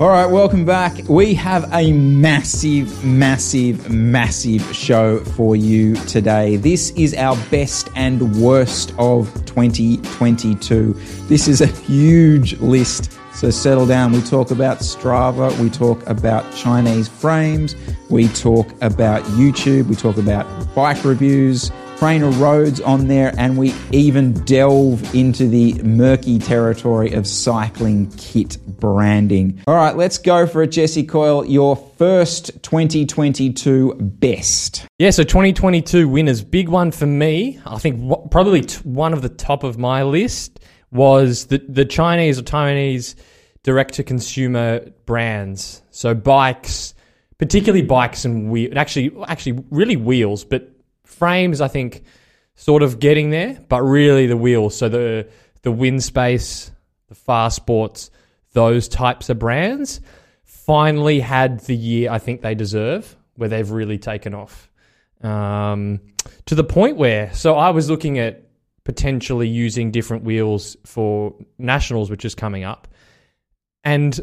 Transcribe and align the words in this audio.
All 0.00 0.08
right, 0.08 0.24
welcome 0.24 0.64
back. 0.64 0.96
We 1.10 1.34
have 1.34 1.68
a 1.74 1.92
massive, 1.92 3.04
massive, 3.04 3.90
massive 3.90 4.62
show 4.74 5.18
for 5.18 5.56
you 5.56 5.94
today. 6.06 6.56
This 6.56 6.88
is 6.92 7.12
our 7.12 7.36
best 7.50 7.90
and 7.96 8.34
worst 8.40 8.94
of 8.96 9.30
2022. 9.44 10.94
This 11.28 11.48
is 11.48 11.60
a 11.60 11.66
huge 11.66 12.58
list, 12.60 13.18
so 13.34 13.50
settle 13.50 13.84
down. 13.84 14.12
We 14.12 14.22
talk 14.22 14.50
about 14.50 14.78
Strava, 14.78 15.54
we 15.58 15.68
talk 15.68 16.02
about 16.06 16.50
Chinese 16.54 17.06
frames, 17.06 17.76
we 18.08 18.28
talk 18.28 18.72
about 18.80 19.22
YouTube, 19.24 19.88
we 19.88 19.96
talk 19.96 20.16
about 20.16 20.46
bike 20.74 21.04
reviews, 21.04 21.70
TrainerRoad's 22.00 22.80
on 22.80 23.08
there, 23.08 23.34
and 23.36 23.58
we 23.58 23.74
even 23.92 24.32
delve 24.44 25.14
into 25.14 25.46
the 25.46 25.74
murky 25.82 26.38
territory 26.38 27.12
of 27.12 27.26
cycling 27.26 28.10
kit 28.12 28.56
branding. 28.66 29.62
All 29.66 29.74
right, 29.74 29.94
let's 29.94 30.16
go 30.16 30.46
for 30.46 30.62
it, 30.62 30.68
Jesse 30.68 31.04
Coyle. 31.04 31.44
Your 31.44 31.76
first 31.98 32.62
2022 32.62 33.96
best. 34.00 34.86
Yeah, 34.98 35.10
so 35.10 35.24
2022 35.24 36.08
winners. 36.08 36.42
Big 36.42 36.70
one 36.70 36.90
for 36.90 37.04
me. 37.04 37.60
I 37.66 37.76
think 37.76 38.00
probably 38.30 38.62
one 38.82 39.12
of 39.12 39.20
the 39.20 39.28
top 39.28 39.62
of 39.62 39.76
my 39.76 40.02
list 40.02 40.58
was 40.90 41.48
the, 41.48 41.58
the 41.68 41.84
Chinese 41.84 42.38
or 42.38 42.42
Taiwanese 42.44 43.14
direct 43.62 43.92
to 43.96 44.04
consumer 44.04 44.88
brands. 45.04 45.82
So 45.90 46.14
bikes, 46.14 46.94
particularly 47.36 47.82
bikes 47.82 48.24
and 48.24 48.50
wheel, 48.50 48.78
actually, 48.78 49.12
actually 49.28 49.62
really 49.68 49.98
wheels, 49.98 50.46
but 50.46 50.79
frames, 51.10 51.60
I 51.60 51.68
think, 51.68 52.04
sort 52.54 52.82
of 52.82 53.00
getting 53.00 53.30
there, 53.30 53.58
but 53.68 53.82
really 53.82 54.26
the 54.26 54.36
wheels. 54.36 54.76
So 54.76 54.88
the 54.88 55.28
the 55.62 55.72
WinSpace, 55.72 56.70
the 57.08 57.14
Farsports, 57.14 58.10
those 58.52 58.88
types 58.88 59.28
of 59.28 59.38
brands 59.38 60.00
finally 60.44 61.20
had 61.20 61.60
the 61.60 61.76
year 61.76 62.10
I 62.10 62.18
think 62.18 62.42
they 62.42 62.54
deserve, 62.54 63.16
where 63.36 63.48
they've 63.48 63.70
really 63.70 63.98
taken 63.98 64.34
off. 64.34 64.70
Um, 65.22 66.00
to 66.46 66.54
the 66.54 66.64
point 66.64 66.96
where, 66.96 67.32
so 67.34 67.56
I 67.56 67.70
was 67.70 67.90
looking 67.90 68.18
at 68.18 68.48
potentially 68.84 69.48
using 69.48 69.90
different 69.90 70.24
wheels 70.24 70.76
for 70.86 71.34
nationals, 71.58 72.10
which 72.10 72.24
is 72.24 72.34
coming 72.34 72.64
up, 72.64 72.88
and 73.84 74.18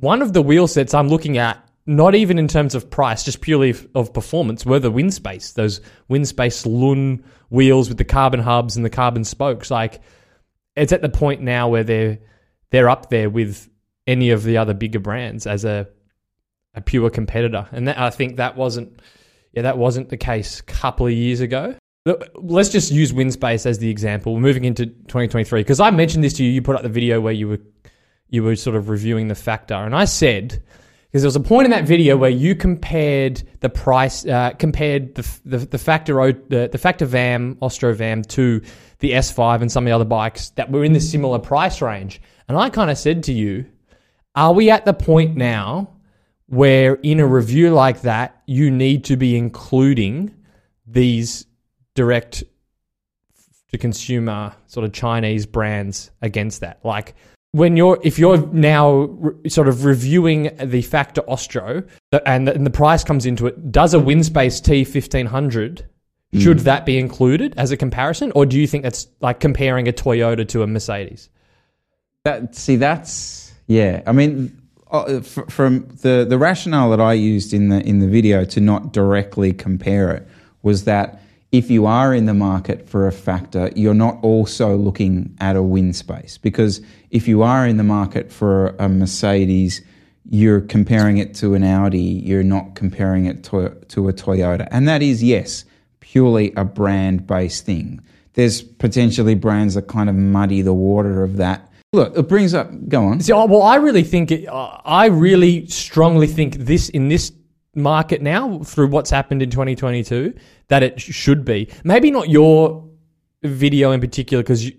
one 0.00 0.22
of 0.22 0.32
the 0.32 0.42
wheel 0.42 0.66
sets 0.66 0.94
I'm 0.94 1.08
looking 1.08 1.38
at 1.38 1.64
not 1.86 2.14
even 2.14 2.38
in 2.38 2.48
terms 2.48 2.74
of 2.74 2.90
price, 2.90 3.24
just 3.24 3.40
purely 3.40 3.74
of 3.94 4.12
performance, 4.12 4.64
were 4.64 4.78
the 4.78 4.90
WinSpace, 4.90 5.54
those 5.54 5.80
WinSpace 6.10 6.64
Lun 6.66 7.24
wheels 7.50 7.88
with 7.88 7.98
the 7.98 8.04
carbon 8.04 8.40
hubs 8.40 8.76
and 8.76 8.84
the 8.84 8.90
carbon 8.90 9.24
spokes. 9.24 9.70
Like, 9.70 10.00
it's 10.76 10.92
at 10.92 11.02
the 11.02 11.08
point 11.08 11.42
now 11.42 11.68
where 11.68 11.84
they're 11.84 12.18
they're 12.70 12.88
up 12.88 13.10
there 13.10 13.30
with 13.30 13.68
any 14.06 14.30
of 14.30 14.42
the 14.42 14.56
other 14.56 14.74
bigger 14.74 14.98
brands 14.98 15.46
as 15.46 15.64
a 15.64 15.88
a 16.74 16.80
pure 16.80 17.10
competitor, 17.10 17.68
and 17.70 17.86
that, 17.88 17.98
I 17.98 18.10
think 18.10 18.36
that 18.36 18.56
wasn't 18.56 19.00
yeah 19.52 19.62
that 19.62 19.78
wasn't 19.78 20.08
the 20.08 20.16
case 20.16 20.60
a 20.60 20.64
couple 20.64 21.06
of 21.06 21.12
years 21.12 21.40
ago. 21.40 21.76
Let's 22.34 22.68
just 22.68 22.92
use 22.92 23.12
WinSpace 23.12 23.64
as 23.64 23.78
the 23.78 23.88
example. 23.88 24.34
We're 24.34 24.40
moving 24.40 24.64
into 24.64 24.86
2023 24.86 25.60
because 25.60 25.80
I 25.80 25.90
mentioned 25.90 26.22
this 26.22 26.34
to 26.34 26.44
you. 26.44 26.50
You 26.50 26.60
put 26.60 26.76
up 26.76 26.82
the 26.82 26.88
video 26.88 27.20
where 27.20 27.32
you 27.32 27.48
were 27.48 27.60
you 28.28 28.42
were 28.42 28.56
sort 28.56 28.74
of 28.74 28.88
reviewing 28.88 29.28
the 29.28 29.34
factor, 29.34 29.74
and 29.74 29.94
I 29.94 30.06
said 30.06 30.62
because 31.14 31.22
there 31.22 31.28
was 31.28 31.36
a 31.36 31.40
point 31.40 31.64
in 31.64 31.70
that 31.70 31.84
video 31.84 32.16
where 32.16 32.28
you 32.28 32.56
compared 32.56 33.40
the 33.60 33.68
price, 33.68 34.26
uh, 34.26 34.50
compared 34.58 35.14
the 35.14 35.38
the, 35.44 35.58
the 35.58 35.78
factor 35.78 36.20
O- 36.20 36.32
the, 36.32 36.68
the 36.72 36.76
factor 36.76 37.06
Vam 37.06 37.56
Ostro 37.62 37.94
Vam 37.94 38.26
to 38.30 38.60
the 38.98 39.12
S5 39.12 39.60
and 39.60 39.70
some 39.70 39.84
of 39.84 39.90
the 39.90 39.94
other 39.94 40.04
bikes 40.04 40.50
that 40.56 40.72
were 40.72 40.82
in 40.82 40.92
the 40.92 41.00
similar 41.00 41.38
price 41.38 41.80
range, 41.80 42.20
and 42.48 42.58
I 42.58 42.68
kind 42.68 42.90
of 42.90 42.98
said 42.98 43.22
to 43.24 43.32
you, 43.32 43.64
are 44.34 44.52
we 44.52 44.70
at 44.70 44.86
the 44.86 44.92
point 44.92 45.36
now 45.36 45.88
where 46.46 46.94
in 46.94 47.20
a 47.20 47.26
review 47.28 47.70
like 47.70 48.00
that 48.00 48.42
you 48.46 48.68
need 48.68 49.04
to 49.04 49.16
be 49.16 49.36
including 49.36 50.34
these 50.84 51.46
direct 51.94 52.42
to 53.70 53.78
consumer 53.78 54.52
sort 54.66 54.84
of 54.84 54.92
Chinese 54.92 55.46
brands 55.46 56.10
against 56.22 56.60
that. 56.62 56.84
Like 56.84 57.14
when 57.54 57.76
you're 57.76 58.00
if 58.02 58.18
you're 58.18 58.44
now 58.48 58.90
re- 58.92 59.48
sort 59.48 59.68
of 59.68 59.84
reviewing 59.84 60.50
the 60.60 60.82
Factor 60.82 61.22
Ostro 61.22 61.84
and 62.26 62.48
the, 62.48 62.54
and 62.54 62.66
the 62.66 62.70
price 62.70 63.04
comes 63.04 63.26
into 63.26 63.46
it, 63.46 63.70
does 63.70 63.94
a 63.94 63.98
WinSpace 63.98 64.60
T 64.62 64.82
fifteen 64.82 65.26
hundred 65.26 65.86
should 66.36 66.58
that 66.60 66.84
be 66.84 66.98
included 66.98 67.54
as 67.56 67.70
a 67.70 67.76
comparison, 67.76 68.32
or 68.34 68.44
do 68.44 68.58
you 68.58 68.66
think 68.66 68.82
that's 68.82 69.06
like 69.20 69.38
comparing 69.38 69.86
a 69.86 69.92
Toyota 69.92 70.46
to 70.48 70.64
a 70.64 70.66
Mercedes? 70.66 71.28
That 72.24 72.56
see, 72.56 72.74
that's 72.74 73.52
yeah. 73.68 74.02
I 74.04 74.10
mean, 74.10 74.60
uh, 74.90 75.04
f- 75.04 75.48
from 75.48 75.86
the 76.02 76.26
the 76.28 76.36
rationale 76.36 76.90
that 76.90 77.00
I 77.00 77.12
used 77.12 77.54
in 77.54 77.68
the 77.68 77.80
in 77.86 78.00
the 78.00 78.08
video 78.08 78.44
to 78.46 78.60
not 78.60 78.92
directly 78.92 79.52
compare 79.52 80.10
it 80.10 80.26
was 80.62 80.84
that 80.84 81.22
if 81.52 81.70
you 81.70 81.86
are 81.86 82.12
in 82.12 82.26
the 82.26 82.34
market 82.34 82.88
for 82.88 83.06
a 83.06 83.12
factor, 83.12 83.70
you're 83.76 83.94
not 83.94 84.18
also 84.22 84.76
looking 84.76 85.36
at 85.38 85.54
a 85.54 85.60
WinSpace 85.60 86.40
because 86.42 86.80
if 87.14 87.28
you 87.28 87.42
are 87.42 87.64
in 87.66 87.76
the 87.76 87.84
market 87.84 88.30
for 88.30 88.74
a 88.80 88.88
Mercedes, 88.88 89.80
you're 90.28 90.60
comparing 90.60 91.18
it 91.18 91.32
to 91.36 91.54
an 91.54 91.62
Audi. 91.62 91.98
You're 91.98 92.42
not 92.42 92.74
comparing 92.74 93.26
it 93.26 93.44
to 93.44 93.70
to 93.88 94.08
a 94.08 94.12
Toyota, 94.12 94.66
and 94.72 94.88
that 94.88 95.00
is 95.00 95.22
yes, 95.22 95.64
purely 96.00 96.52
a 96.56 96.64
brand 96.64 97.26
based 97.26 97.64
thing. 97.64 98.00
There's 98.32 98.62
potentially 98.62 99.36
brands 99.36 99.74
that 99.74 99.86
kind 99.86 100.10
of 100.10 100.16
muddy 100.16 100.60
the 100.60 100.74
water 100.74 101.22
of 101.22 101.36
that. 101.36 101.70
Look, 101.92 102.18
it 102.18 102.28
brings 102.28 102.52
up. 102.52 102.68
Go 102.88 103.04
on. 103.04 103.20
See, 103.20 103.32
well, 103.32 103.62
I 103.62 103.76
really 103.76 104.02
think 104.02 104.32
it, 104.32 104.48
uh, 104.48 104.80
I 104.84 105.06
really 105.06 105.66
strongly 105.68 106.26
think 106.26 106.56
this 106.56 106.88
in 106.88 107.08
this 107.08 107.30
market 107.76 108.22
now 108.22 108.58
through 108.64 108.88
what's 108.88 109.10
happened 109.10 109.42
in 109.42 109.50
2022 109.50 110.34
that 110.68 110.82
it 110.82 111.00
sh- 111.00 111.12
should 111.12 111.44
be 111.44 111.68
maybe 111.82 112.10
not 112.10 112.28
your 112.28 112.88
video 113.42 113.92
in 113.92 114.00
particular 114.00 114.42
because 114.42 114.70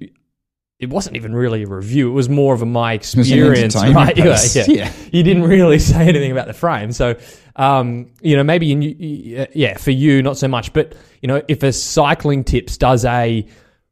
it 0.80 0.90
wasn't 0.90 1.16
even 1.16 1.33
really 1.33 1.63
a 1.63 1.68
review. 1.68 2.10
It 2.10 2.13
was 2.13 2.27
more 2.27 2.54
of 2.54 2.62
a 2.62 2.66
my 2.66 2.94
experience, 2.94 3.75
right? 3.75 4.18
Yeah, 4.18 4.38
yeah. 4.54 4.66
yeah. 4.68 4.92
You 5.12 5.24
didn't 5.24 5.44
really 5.44 5.80
say 5.92 6.07
anything 6.07 6.31
about 6.31 6.48
the 6.48 6.54
frame, 6.54 6.92
so 6.92 7.16
um, 7.56 8.12
you 8.22 8.36
know 8.36 8.44
maybe 8.44 8.72
in, 8.72 9.48
yeah 9.54 9.77
for 9.77 9.92
you 9.92 10.22
not 10.22 10.38
so 10.38 10.48
much. 10.48 10.74
But 10.74 10.95
you 11.22 11.27
know 11.27 11.42
if 11.48 11.63
a 11.63 11.72
cycling 11.72 12.44
tips 12.44 12.77
does 12.77 13.06
a 13.06 13.48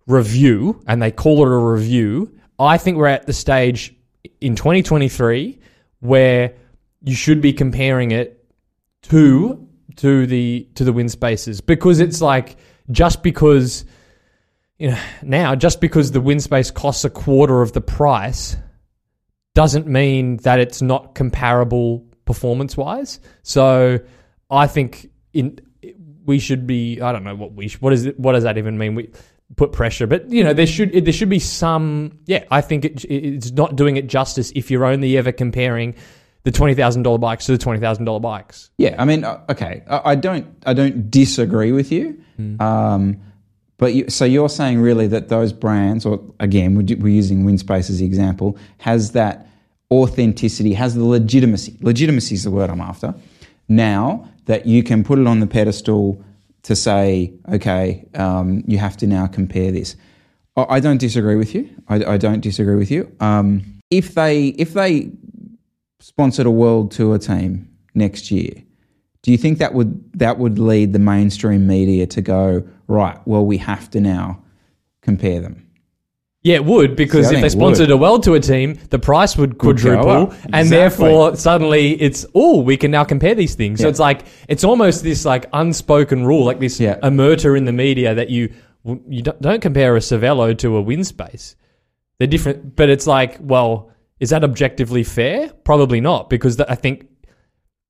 review 0.07 0.81
and 0.87 1.01
they 1.01 1.11
call 1.11 1.45
it 1.45 1.51
a 1.51 1.57
review, 1.57 2.37
I 2.59 2.77
think 2.77 2.97
we're 2.97 3.07
at 3.07 3.25
the 3.25 3.33
stage 3.33 3.95
in 4.41 4.55
2023 4.55 5.59
where 6.01 6.53
you 7.01 7.15
should 7.15 7.41
be 7.41 7.53
comparing 7.53 8.11
it 8.11 8.45
to 9.03 9.67
to 9.97 10.27
the 10.27 10.67
to 10.75 10.83
the 10.83 10.93
WinSpaces 10.93 11.65
because 11.65 12.01
it's 12.01 12.21
like 12.21 12.57
just 12.91 13.23
because 13.23 13.85
you 14.83 14.91
know 14.91 14.99
now 15.21 15.55
just 15.55 15.79
because 15.79 16.11
the 16.11 16.19
WinSpace 16.19 16.73
costs 16.73 17.05
a 17.05 17.09
quarter 17.09 17.61
of 17.61 17.71
the 17.71 17.79
price 17.79 18.57
doesn't 19.55 19.87
mean 19.87 20.37
that 20.37 20.59
it's 20.59 20.81
not 20.81 21.15
comparable 21.15 22.05
performance 22.25 22.75
wise. 22.75 23.21
So 23.43 23.99
I 24.49 24.67
think 24.67 25.09
in 25.31 25.59
we 26.25 26.37
should 26.37 26.67
be 26.67 26.99
I 26.99 27.13
don't 27.13 27.23
know 27.23 27.33
what 27.33 27.53
we 27.53 27.69
what 27.79 27.93
is 27.93 28.07
it 28.07 28.19
what 28.19 28.33
does 28.33 28.43
that 28.43 28.57
even 28.57 28.77
mean? 28.77 28.95
We 28.95 29.09
put 29.55 29.71
pressure. 29.71 30.05
But 30.05 30.29
you 30.29 30.43
know, 30.43 30.51
there 30.51 30.67
should 30.67 30.91
there 30.91 31.13
should 31.13 31.29
be 31.29 31.39
some. 31.39 32.19
Yeah, 32.25 32.43
I 32.51 32.59
think 32.59 32.83
it, 32.83 33.05
it's 33.05 33.51
not 33.51 33.77
doing 33.77 33.95
it 33.95 34.07
justice 34.07 34.51
if 34.53 34.69
you're 34.69 34.83
only 34.83 35.17
ever 35.17 35.31
comparing 35.31 35.95
the 36.43 36.51
twenty 36.51 36.73
thousand 36.73 37.03
dollar 37.03 37.19
bikes 37.19 37.45
to 37.45 37.53
the 37.53 37.57
twenty 37.57 37.79
thousand 37.79 38.03
dollar 38.03 38.19
bikes. 38.19 38.69
Yeah, 38.77 38.95
I 38.97 39.05
mean, 39.05 39.23
uh, 39.23 39.45
okay, 39.47 39.83
I, 39.89 40.11
I 40.11 40.15
don't, 40.15 40.61
I 40.65 40.73
don't 40.73 41.09
disagree 41.09 41.71
with 41.71 41.89
you. 41.89 42.21
Um, 42.59 43.21
but 43.77 43.93
you, 43.93 44.09
so 44.09 44.25
you're 44.25 44.49
saying 44.49 44.81
really 44.81 45.07
that 45.07 45.29
those 45.29 45.51
brands, 45.51 46.05
or 46.05 46.21
again, 46.39 46.75
we're, 46.75 47.09
using 47.09 47.43
WinSpace 47.43 47.89
as 47.89 47.99
the 47.99 48.05
example, 48.05 48.57
has 48.79 49.11
that 49.11 49.47
authenticity, 49.91 50.73
has 50.73 50.95
the 50.95 51.03
legitimacy. 51.03 51.77
Legitimacy 51.81 52.35
is 52.35 52.43
the 52.43 52.51
word 52.51 52.69
I'm 52.69 52.81
after. 52.81 53.13
Now 53.67 54.29
that 54.45 54.65
you 54.65 54.83
can 54.83 55.03
put 55.03 55.19
it 55.19 55.27
on 55.27 55.39
the 55.39 55.47
pedestal 55.47 56.23
to 56.63 56.75
say, 56.75 57.33
okay, 57.51 58.05
um, 58.15 58.63
you 58.67 58.77
have 58.77 58.95
to 58.97 59.07
now 59.07 59.27
compare 59.27 59.71
this. 59.71 59.95
I, 60.55 60.65
I 60.75 60.79
don't 60.79 60.99
disagree 60.99 61.35
with 61.35 61.53
you. 61.55 61.69
I, 61.89 62.03
I 62.05 62.17
don't 62.17 62.41
disagree 62.41 62.75
with 62.75 62.91
you. 62.91 63.13
Um, 63.19 63.81
if 63.89 64.13
they, 64.15 64.47
if 64.49 64.73
they 64.73 65.11
sponsored 65.99 66.45
a 66.45 66.51
world 66.51 66.91
tour 66.91 67.17
team 67.17 67.69
next 67.95 68.31
year, 68.31 68.63
do 69.23 69.31
you 69.31 69.37
think 69.37 69.57
that 69.57 69.73
would 69.73 70.19
that 70.19 70.37
would 70.37 70.59
lead 70.59 70.93
the 70.93 70.99
mainstream 70.99 71.65
media 71.65 72.05
to 72.07 72.21
go 72.21 72.67
right? 72.87 73.17
Well, 73.25 73.45
we 73.45 73.57
have 73.57 73.89
to 73.91 73.99
now 74.01 74.43
compare 75.01 75.39
them. 75.41 75.67
Yeah, 76.43 76.55
it 76.55 76.65
would 76.65 76.97
because 76.97 77.29
See, 77.29 77.35
if 77.35 77.39
they 77.41 77.47
it 77.47 77.55
would. 77.55 77.75
sponsored 77.75 77.89
a 77.89 77.95
world 77.95 78.23
tour 78.23 78.37
team, 78.39 78.77
the 78.89 78.99
price 78.99 79.37
would 79.37 79.57
quadruple, 79.57 80.09
up. 80.09 80.33
and 80.51 80.69
therefore 80.69 81.37
suddenly 81.37 81.93
it's 82.01 82.25
oh, 82.35 82.59
we 82.59 82.75
can 82.75 82.91
now 82.91 83.05
compare 83.05 83.33
these 83.33 83.55
things. 83.55 83.79
So 83.79 83.87
it's 83.87 83.99
like 83.99 84.25
it's 84.49 84.65
almost 84.65 85.03
this 85.03 85.23
like 85.23 85.45
unspoken 85.53 86.25
rule, 86.25 86.43
like 86.45 86.59
this 86.59 86.79
Yeah. 86.81 86.99
omerta 86.99 87.57
in 87.57 87.63
the 87.63 87.71
media 87.71 88.13
that 88.13 88.29
you 88.29 88.49
you 89.07 89.21
don't, 89.21 89.61
compare 89.61 89.95
a 89.95 89.99
Cervelo 89.99 90.57
to 90.57 90.75
a 90.75 90.83
WinSpace. 90.83 91.55
They're 92.17 92.27
different, 92.27 92.75
but 92.75 92.89
it's 92.89 93.07
like, 93.07 93.37
well, 93.39 93.89
is 94.19 94.31
that 94.31 94.43
objectively 94.43 95.05
fair? 95.05 95.47
Probably 95.63 96.01
not, 96.01 96.29
because 96.29 96.59
I 96.59 96.75
think 96.75 97.07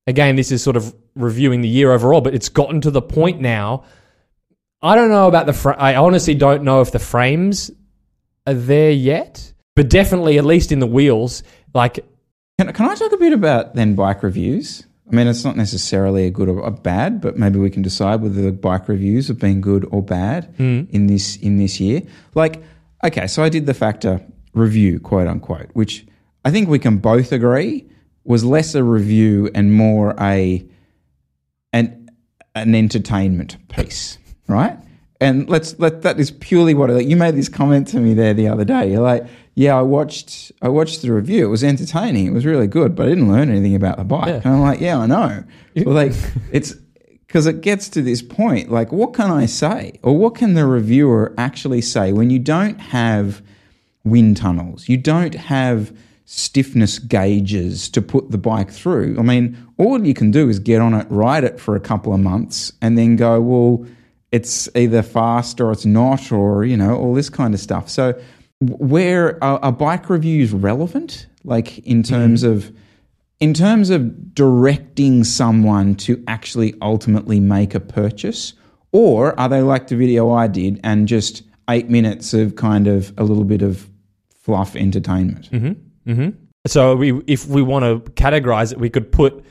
again, 0.06 0.36
this 0.36 0.52
is 0.52 0.62
sort 0.62 0.76
of 0.76 0.94
reviewing 1.14 1.60
the 1.60 1.68
year 1.68 1.92
overall, 1.92 2.20
but 2.20 2.34
it's 2.34 2.48
gotten 2.48 2.80
to 2.82 2.90
the 2.90 3.02
point 3.02 3.40
now. 3.40 3.84
I 4.82 4.94
don't 4.94 5.10
know 5.10 5.28
about 5.28 5.46
the. 5.46 5.52
Fr- 5.52 5.78
I 5.78 5.94
honestly 5.94 6.34
don't 6.34 6.62
know 6.62 6.80
if 6.80 6.92
the 6.92 6.98
frames 6.98 7.70
are 8.46 8.54
there 8.54 8.90
yet, 8.90 9.52
but 9.76 9.88
definitely, 9.88 10.38
at 10.38 10.44
least 10.44 10.72
in 10.72 10.78
the 10.78 10.86
wheels, 10.86 11.42
like 11.72 12.04
Can, 12.58 12.72
can 12.72 12.90
I 12.90 12.94
talk 12.94 13.12
a 13.12 13.16
bit 13.16 13.32
about 13.32 13.74
then 13.74 13.94
bike 13.94 14.22
reviews? 14.22 14.86
I 15.10 15.14
mean, 15.14 15.26
it's 15.26 15.44
not 15.44 15.56
necessarily 15.56 16.26
a 16.26 16.30
good 16.30 16.48
or 16.48 16.60
a 16.60 16.70
bad, 16.70 17.20
but 17.20 17.36
maybe 17.36 17.58
we 17.58 17.70
can 17.70 17.82
decide 17.82 18.22
whether 18.22 18.40
the 18.40 18.52
bike 18.52 18.88
reviews 18.88 19.28
have 19.28 19.38
been 19.38 19.60
good 19.60 19.86
or 19.90 20.02
bad 20.02 20.44
hmm. 20.56 20.82
in 20.90 21.06
this 21.06 21.36
in 21.36 21.58
this 21.58 21.80
year. 21.80 22.02
Like, 22.34 22.62
okay, 23.02 23.26
so 23.26 23.42
I 23.42 23.48
did 23.48 23.66
the 23.66 23.74
factor 23.74 24.24
review, 24.52 25.00
quote 25.00 25.26
unquote, 25.26 25.70
which 25.72 26.06
I 26.44 26.50
think 26.50 26.68
we 26.68 26.78
can 26.78 26.98
both 26.98 27.32
agree 27.32 27.88
was 28.24 28.44
less 28.44 28.74
a 28.74 28.82
review 28.82 29.50
and 29.54 29.72
more 29.72 30.14
a 30.20 30.66
an 31.72 32.08
an 32.54 32.74
entertainment 32.74 33.56
piece, 33.68 34.18
right? 34.48 34.78
And 35.20 35.48
let's 35.48 35.78
let 35.78 36.02
that 36.02 36.18
is 36.18 36.30
purely 36.30 36.74
what 36.74 36.90
like, 36.90 37.06
you 37.06 37.16
made 37.16 37.34
this 37.36 37.48
comment 37.48 37.88
to 37.88 38.00
me 38.00 38.14
there 38.14 38.34
the 38.34 38.48
other 38.48 38.64
day. 38.64 38.90
You're 38.90 39.02
like, 39.02 39.26
yeah, 39.54 39.76
I 39.76 39.82
watched 39.82 40.52
I 40.62 40.68
watched 40.68 41.02
the 41.02 41.12
review. 41.12 41.46
It 41.46 41.50
was 41.50 41.64
entertaining. 41.64 42.26
It 42.26 42.32
was 42.32 42.44
really 42.44 42.66
good, 42.66 42.94
but 42.94 43.06
I 43.06 43.08
didn't 43.10 43.30
learn 43.30 43.50
anything 43.50 43.74
about 43.74 43.98
the 43.98 44.04
bike. 44.04 44.28
Yeah. 44.28 44.40
And 44.44 44.46
I'm 44.46 44.60
like, 44.60 44.80
yeah, 44.80 44.98
I 44.98 45.06
know. 45.06 45.44
Well, 45.76 45.94
like 45.94 46.12
it's 46.52 46.74
because 47.26 47.46
it 47.46 47.62
gets 47.62 47.88
to 47.90 48.02
this 48.02 48.22
point. 48.22 48.70
Like, 48.70 48.92
what 48.92 49.12
can 49.14 49.30
I 49.30 49.46
say, 49.46 49.98
or 50.02 50.16
what 50.16 50.34
can 50.34 50.54
the 50.54 50.66
reviewer 50.66 51.34
actually 51.36 51.80
say 51.80 52.12
when 52.12 52.30
you 52.30 52.38
don't 52.38 52.80
have 52.80 53.42
wind 54.04 54.36
tunnels. 54.36 54.88
You 54.88 54.98
don't 54.98 55.34
have 55.34 55.96
stiffness 56.24 56.98
gauges 56.98 57.88
to 57.90 58.00
put 58.00 58.30
the 58.30 58.38
bike 58.38 58.70
through. 58.70 59.16
I 59.18 59.22
mean, 59.22 59.56
all 59.76 60.04
you 60.04 60.14
can 60.14 60.30
do 60.30 60.48
is 60.48 60.58
get 60.58 60.80
on 60.80 60.94
it, 60.94 61.06
ride 61.10 61.44
it 61.44 61.60
for 61.60 61.76
a 61.76 61.80
couple 61.80 62.14
of 62.14 62.20
months, 62.20 62.72
and 62.80 62.96
then 62.96 63.16
go, 63.16 63.40
well, 63.40 63.86
it's 64.32 64.68
either 64.74 65.02
fast 65.02 65.60
or 65.60 65.70
it's 65.70 65.84
not, 65.84 66.32
or, 66.32 66.64
you 66.64 66.76
know, 66.76 66.96
all 66.96 67.14
this 67.14 67.28
kind 67.28 67.54
of 67.54 67.60
stuff. 67.60 67.88
So, 67.88 68.20
where 68.60 69.42
are, 69.44 69.58
are 69.60 69.72
bike 69.72 70.08
reviews 70.08 70.52
relevant? 70.52 71.26
Like, 71.44 71.78
in 71.80 72.02
terms 72.02 72.42
mm-hmm. 72.42 72.52
of. 72.52 72.72
In 73.40 73.52
terms 73.52 73.90
of 73.90 74.32
directing 74.32 75.24
someone 75.24 75.96
to 75.96 76.22
actually 76.28 76.72
ultimately 76.80 77.40
make 77.40 77.74
a 77.74 77.80
purchase, 77.80 78.54
or 78.92 79.38
are 79.38 79.48
they 79.48 79.60
like 79.60 79.88
the 79.88 79.96
video 79.96 80.30
I 80.30 80.46
did 80.46 80.80
and 80.82 81.06
just 81.06 81.42
eight 81.68 81.90
minutes 81.90 82.32
of 82.32 82.54
kind 82.56 82.86
of 82.86 83.12
a 83.18 83.24
little 83.24 83.44
bit 83.44 83.60
of 83.60 83.90
fluff 84.34 84.76
entertainment? 84.76 85.50
Mm-hmm. 85.50 85.72
So 86.66 86.96
we, 86.96 87.12
if 87.26 87.46
we 87.46 87.62
want 87.62 87.84
to 87.84 88.10
categorize 88.12 88.72
it, 88.72 88.78
we 88.78 88.88
could 88.90 89.12
put 89.12 89.44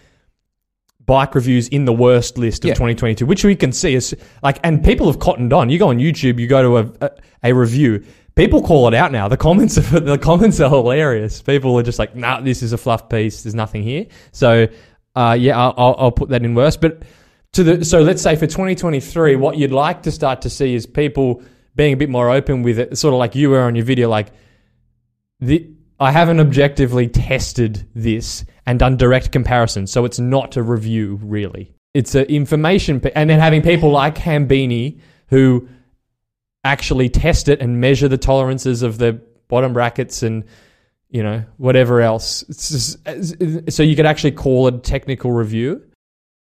bike 1.06 1.36
reviews 1.36 1.68
in 1.68 1.86
the 1.86 1.94
worst 1.94 2.38
list 2.38 2.64
of 2.64 2.70
Yeah. 2.70 2.74
2022, 2.76 3.26
which 3.26 3.44
we 3.44 3.56
can 3.56 3.72
see 3.72 3.94
is 3.94 4.16
like, 4.42 4.60
and 4.64 4.84
people 4.84 5.08
have 5.08 5.20
cottoned 5.20 5.54
on. 5.54 5.70
You 5.70 5.78
go 5.78 5.90
on 5.90 5.98
YouTube, 6.00 6.40
you 6.40 6.48
go 6.48 6.62
to 6.62 6.78
a, 6.78 7.08
a, 7.08 7.12
a 7.52 7.54
review. 7.54 8.04
People 8.36 8.64
call 8.64 8.88
it 8.88 8.94
out 8.96 9.12
now. 9.12 9.28
The 9.28 9.38
comments 9.38 9.78
are 9.78 9.82
the 10.00 10.18
comments 10.18 10.60
are 10.60 10.70
hilarious. 10.70 11.42
People 11.42 11.78
are 11.78 11.84
just 11.84 12.00
like, 12.00 12.16
"Nah, 12.16 12.42
this 12.42 12.64
is 12.64 12.74
a 12.74 12.78
fluff 12.78 13.10
piece. 13.10 13.44
There's 13.44 13.54
nothing 13.54 13.84
here." 13.84 14.08
So, 14.32 14.68
uh, 15.16 15.38
yeah, 15.40 15.60
I'll, 15.60 15.74
I'll, 15.78 15.96
I'll 16.00 16.12
put 16.12 16.30
that 16.30 16.44
in 16.44 16.56
worst. 16.56 16.82
But 16.82 17.04
to 17.52 17.64
the 17.64 17.86
so 17.86 18.02
let's 18.02 18.24
say 18.24 18.36
for 18.36 18.48
2023, 18.48 19.36
what 19.36 19.58
you'd 19.58 19.72
like 19.72 20.02
to 20.04 20.12
start 20.12 20.42
to 20.44 20.50
see 20.50 20.74
is 20.74 20.88
people 20.88 21.44
being 21.76 21.94
a 21.94 21.98
bit 21.98 22.10
more 22.10 22.32
open 22.32 22.64
with 22.64 22.80
it, 22.80 22.98
sort 22.98 23.14
of 23.14 23.20
like 23.20 23.36
you 23.36 23.52
were 23.52 23.62
on 23.62 23.76
your 23.76 23.86
video, 23.86 24.10
like 24.10 24.30
the 25.40 25.70
I 26.04 26.12
haven't 26.12 26.40
objectively 26.40 27.08
tested 27.08 27.88
this 27.96 28.46
and 28.66 28.80
done 28.80 28.98
direct 28.98 29.32
comparison, 29.32 29.88
so 29.88 30.06
it's 30.06 30.20
not 30.20 30.56
a 30.58 30.64
review 30.64 31.20
really. 31.24 31.74
It's 31.94 32.16
an 32.16 32.26
information, 32.26 33.00
pe- 33.00 33.12
and 33.16 33.30
then 33.30 33.40
having 33.40 33.62
people 33.62 33.92
like 33.92 34.16
Hambini 34.16 35.00
who 35.28 35.68
actually 36.64 37.10
test 37.10 37.50
it 37.50 37.62
and 37.62 37.80
measure 37.82 38.08
the 38.08 38.18
tolerances 38.18 38.82
of 38.84 38.98
the 38.98 39.22
bottom 39.48 39.74
brackets 39.74 40.24
and 40.24 40.44
you 41.10 41.22
know 41.22 41.44
whatever 41.58 42.02
else. 42.02 42.44
It's 42.50 42.70
just, 42.70 43.72
so 43.74 43.84
you 43.84 43.96
could 43.96 44.06
actually 44.06 44.32
call 44.32 44.68
it 44.68 44.76
a 44.76 44.80
technical 44.80 45.32
review. 45.32 45.84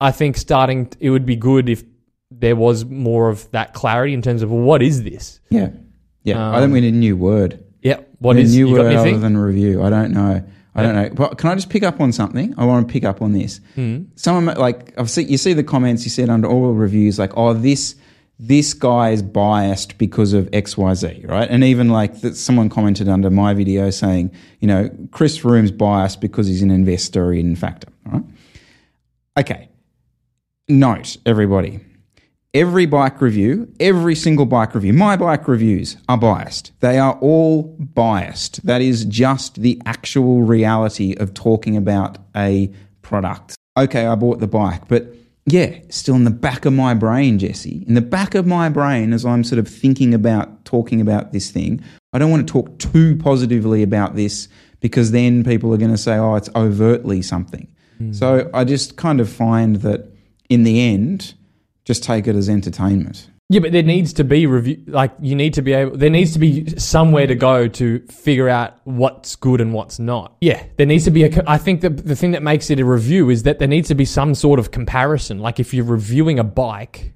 I 0.01 0.11
think 0.13 0.37
starting 0.37 0.91
it 1.01 1.11
would 1.11 1.27
be 1.27 1.37
good 1.37 1.69
if 1.69 1.83
there 2.31 2.55
was 2.57 2.85
more 2.85 3.29
of 3.29 3.51
that 3.53 3.75
clarity 3.75 4.13
in 4.15 4.23
terms 4.23 4.43
of 4.43 4.51
well, 4.53 4.61
what 4.61 4.83
is 4.83 5.03
this? 5.03 5.41
Yeah. 5.51 5.71
Yeah. 6.23 6.51
I 6.51 6.57
Um, 6.57 6.63
think 6.63 6.73
we 6.75 6.81
need 6.83 6.95
a 6.95 6.97
new 6.97 7.17
word. 7.17 7.64
What 8.25 8.39
is 8.39 8.55
a 8.55 8.57
new 8.57 8.69
you 8.71 8.77
got 8.77 8.85
word 8.87 8.95
other 8.97 9.19
than 9.19 9.37
review. 9.37 9.83
I 9.83 9.91
don't 9.91 10.13
know. 10.13 10.43
I 10.75 10.83
don't 10.83 10.95
know. 10.95 11.11
But 11.11 11.39
can 11.39 11.51
I 11.51 11.55
just 11.55 11.71
pick 11.71 11.83
up 11.83 12.01
on 12.01 12.11
something? 12.11 12.55
I 12.59 12.65
want 12.65 12.89
to 12.89 12.93
pick 12.93 13.05
up 13.05 13.23
on 13.23 13.33
this. 13.33 13.61
Hmm. 13.75 14.05
Someone 14.17 14.57
like 14.57 14.99
I've 14.99 15.11
seen 15.11 15.29
you 15.29 15.39
see 15.39 15.53
the 15.53 15.63
comments 15.63 16.05
you 16.05 16.11
said 16.11 16.29
under 16.29 16.49
all 16.49 16.69
the 16.69 16.73
reviews 16.73 17.19
like, 17.19 17.37
oh, 17.37 17.53
this 17.53 17.95
this 18.39 18.75
guy 18.75 19.11
is 19.11 19.23
biased 19.23 19.99
because 19.99 20.33
of 20.33 20.49
X 20.53 20.77
Y 20.77 20.95
Z, 20.95 21.25
right? 21.27 21.49
And 21.49 21.63
even 21.63 21.91
like 21.91 22.23
that, 22.23 22.37
someone 22.37 22.69
commented 22.69 23.09
under 23.09 23.31
my 23.31 23.55
video 23.55 23.91
saying, 23.91 24.33
you 24.61 24.67
know, 24.67 24.91
Chris 25.13 25.45
Room's 25.45 25.71
biased 25.71 26.21
because 26.21 26.49
he's 26.49 26.63
an 26.63 26.71
investor 26.71 27.33
in 27.33 27.55
Factor, 27.55 27.89
right? 28.07 28.25
Okay. 29.39 29.69
Note, 30.69 31.19
everybody. 31.27 31.81
Every 32.55 32.87
bike 32.87 33.21
review, 33.21 33.73
every 33.81 34.15
single 34.15 34.47
bike 34.47 34.77
review, 34.77 34.93
my 34.93 35.17
bike 35.17 35.49
reviews 35.49 35.97
are 36.09 36.17
biased. 36.17 36.71
They 36.79 37.01
are 37.01 37.19
all 37.21 37.65
biased. 37.81 38.65
That 38.65 38.81
is 38.81 39.05
just 39.07 39.57
the 39.57 39.83
actual 39.87 40.43
reality 40.43 41.17
of 41.19 41.35
talking 41.35 41.77
about 41.77 42.19
a 42.37 42.73
product. 43.03 43.57
Okay, 43.77 44.07
I 44.07 44.15
bought 44.15 44.39
the 44.39 44.47
bike, 44.47 44.87
but 44.87 45.13
yeah, 45.47 45.81
still 45.89 46.15
in 46.15 46.23
the 46.23 46.31
back 46.31 46.65
of 46.65 46.73
my 46.73 46.95
brain, 46.95 47.41
Jesse, 47.41 47.85
in 47.89 47.95
the 47.95 48.01
back 48.01 48.37
of 48.37 48.47
my 48.47 48.69
brain, 48.69 49.13
as 49.13 49.27
I'm 49.27 49.43
sort 49.43 49.59
of 49.59 49.67
thinking 49.67 50.15
about 50.15 50.65
talking 50.65 51.01
about 51.01 51.33
this 51.33 51.51
thing, 51.51 51.83
I 52.13 52.21
don't 52.21 52.31
want 52.31 52.47
to 52.47 52.53
talk 52.53 52.79
too 52.79 53.17
positively 53.17 53.83
about 53.83 54.15
this 54.15 54.47
because 54.79 55.11
then 55.11 55.43
people 55.43 55.75
are 55.75 55.77
going 55.77 55.91
to 55.91 55.99
say, 55.99 56.19
oh, 56.19 56.37
it's 56.37 56.51
overtly 56.55 57.21
something. 57.21 57.67
Hmm. 57.99 58.13
So 58.13 58.49
I 58.55 58.63
just 58.63 58.97
kind 58.97 59.21
of 59.21 59.29
find 59.29 59.77
that 59.77 60.09
in 60.49 60.63
the 60.63 60.81
end, 60.81 61.35
just 61.85 62.03
take 62.05 62.27
it 62.27 62.37
as 62.37 62.49
entertainment. 62.49 63.31
Yeah, 63.51 63.61
but 63.61 63.73
there 63.73 63.83
needs 63.83 64.15
to 64.15 64.25
be 64.25 64.47
review. 64.47 64.83
Like 64.87 65.13
you 65.21 65.35
need 65.35 65.53
to 65.55 65.63
be 65.63 65.75
able. 65.75 65.97
There 65.99 66.09
needs 66.09 66.33
to 66.33 66.39
be 66.39 66.67
somewhere 66.79 67.27
to 67.27 67.35
go 67.35 67.69
to 67.69 67.99
figure 68.07 68.49
out 68.49 68.79
what's 68.85 69.37
good 69.37 69.61
and 69.61 69.75
what's 69.75 69.99
not. 69.99 70.35
Yeah, 70.41 70.65
there 70.79 70.87
needs 70.87 71.05
to 71.05 71.11
be 71.11 71.25
a. 71.25 71.29
co- 71.31 71.43
I 71.47 71.59
think 71.59 71.83
the 71.83 71.91
the 71.91 72.17
thing 72.17 72.31
that 72.31 72.43
makes 72.43 72.71
it 72.71 72.81
a 72.81 72.85
review 72.87 73.29
is 73.29 73.43
that 73.43 73.59
there 73.59 73.69
needs 73.69 73.89
to 73.89 73.95
be 73.95 74.07
some 74.07 74.35
sort 74.35 74.59
of 74.59 74.71
comparison. 74.71 75.41
Like 75.41 75.61
if 75.61 75.75
you're 75.75 75.85
reviewing 75.85 76.39
a 76.39 76.45
bike, 76.45 77.13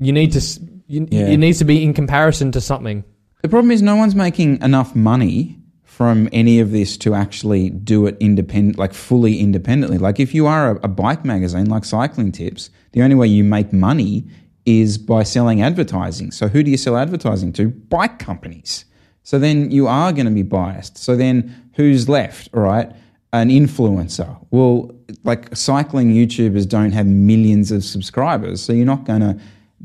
you 0.00 0.12
need 0.12 0.32
to. 0.32 0.38
s- 0.38 0.58
You, 0.88 1.06
Yeah. 1.08 1.28
It 1.28 1.36
needs 1.36 1.58
to 1.58 1.64
be 1.64 1.84
in 1.84 1.94
comparison 1.94 2.50
to 2.52 2.60
something. 2.60 3.04
The 3.42 3.48
problem 3.48 3.70
is 3.70 3.80
no 3.80 3.94
one's 3.94 4.16
making 4.16 4.60
enough 4.62 4.96
money 4.96 5.59
from 6.00 6.30
any 6.32 6.60
of 6.60 6.70
this 6.70 6.96
to 6.96 7.12
actually 7.12 7.68
do 7.68 8.06
it 8.06 8.16
independent, 8.20 8.78
like 8.78 8.94
fully 8.94 9.38
independently. 9.38 9.98
Like 9.98 10.18
if 10.18 10.34
you 10.34 10.46
are 10.46 10.70
a, 10.70 10.80
a 10.84 10.88
bike 10.88 11.26
magazine 11.26 11.66
like 11.66 11.84
Cycling 11.84 12.32
Tips, 12.32 12.70
the 12.92 13.02
only 13.02 13.14
way 13.14 13.26
you 13.26 13.44
make 13.44 13.70
money 13.70 14.26
is 14.64 14.96
by 14.96 15.24
selling 15.24 15.60
advertising. 15.60 16.30
So 16.30 16.48
who 16.48 16.62
do 16.62 16.70
you 16.70 16.78
sell 16.78 16.96
advertising 16.96 17.52
to? 17.52 17.68
Bike 17.68 18.18
companies. 18.18 18.86
So 19.24 19.38
then 19.38 19.70
you 19.70 19.88
are 19.88 20.10
going 20.10 20.24
to 20.24 20.32
be 20.32 20.42
biased. 20.42 20.96
So 20.96 21.16
then 21.16 21.70
who's 21.74 22.08
left? 22.08 22.48
All 22.54 22.62
right. 22.62 22.90
An 23.34 23.50
influencer. 23.50 24.38
Well, 24.50 24.90
like 25.24 25.54
cycling 25.54 26.14
YouTubers 26.14 26.66
don't 26.66 26.92
have 26.92 27.04
millions 27.04 27.70
of 27.70 27.84
subscribers. 27.84 28.62
So 28.62 28.72
you're 28.72 28.86
not 28.86 29.04
going 29.04 29.20
to 29.20 29.38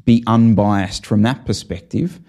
be 0.06 0.24
unbiased 0.28 1.06
from 1.06 1.24
that 1.24 1.46
perspective. 1.46 2.22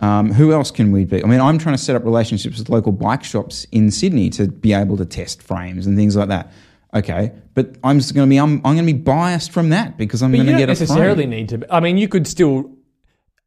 Um, 0.00 0.32
who 0.32 0.52
else 0.52 0.70
can 0.70 0.92
we 0.92 1.04
be? 1.04 1.22
I 1.22 1.26
mean, 1.26 1.40
I'm 1.40 1.58
trying 1.58 1.76
to 1.76 1.82
set 1.82 1.96
up 1.96 2.04
relationships 2.04 2.58
with 2.58 2.68
local 2.68 2.92
bike 2.92 3.24
shops 3.24 3.66
in 3.72 3.90
Sydney 3.90 4.30
to 4.30 4.48
be 4.48 4.72
able 4.72 4.96
to 4.96 5.04
test 5.04 5.42
frames 5.42 5.86
and 5.86 5.96
things 5.96 6.16
like 6.16 6.28
that. 6.28 6.52
Okay, 6.94 7.32
but 7.54 7.76
I'm 7.82 7.98
just 7.98 8.14
going 8.14 8.28
to 8.28 8.30
be 8.30 8.38
I'm, 8.38 8.56
I'm 8.64 8.74
going 8.74 8.86
to 8.86 8.92
be 8.92 8.98
biased 8.98 9.50
from 9.50 9.70
that 9.70 9.96
because 9.96 10.22
I'm 10.22 10.32
going 10.32 10.46
to 10.46 10.52
get 10.52 10.64
a 10.64 10.66
necessarily 10.66 11.22
frame. 11.22 11.30
need 11.30 11.48
to. 11.50 11.74
I 11.74 11.80
mean, 11.80 11.96
you 11.96 12.08
could 12.08 12.26
still. 12.26 12.70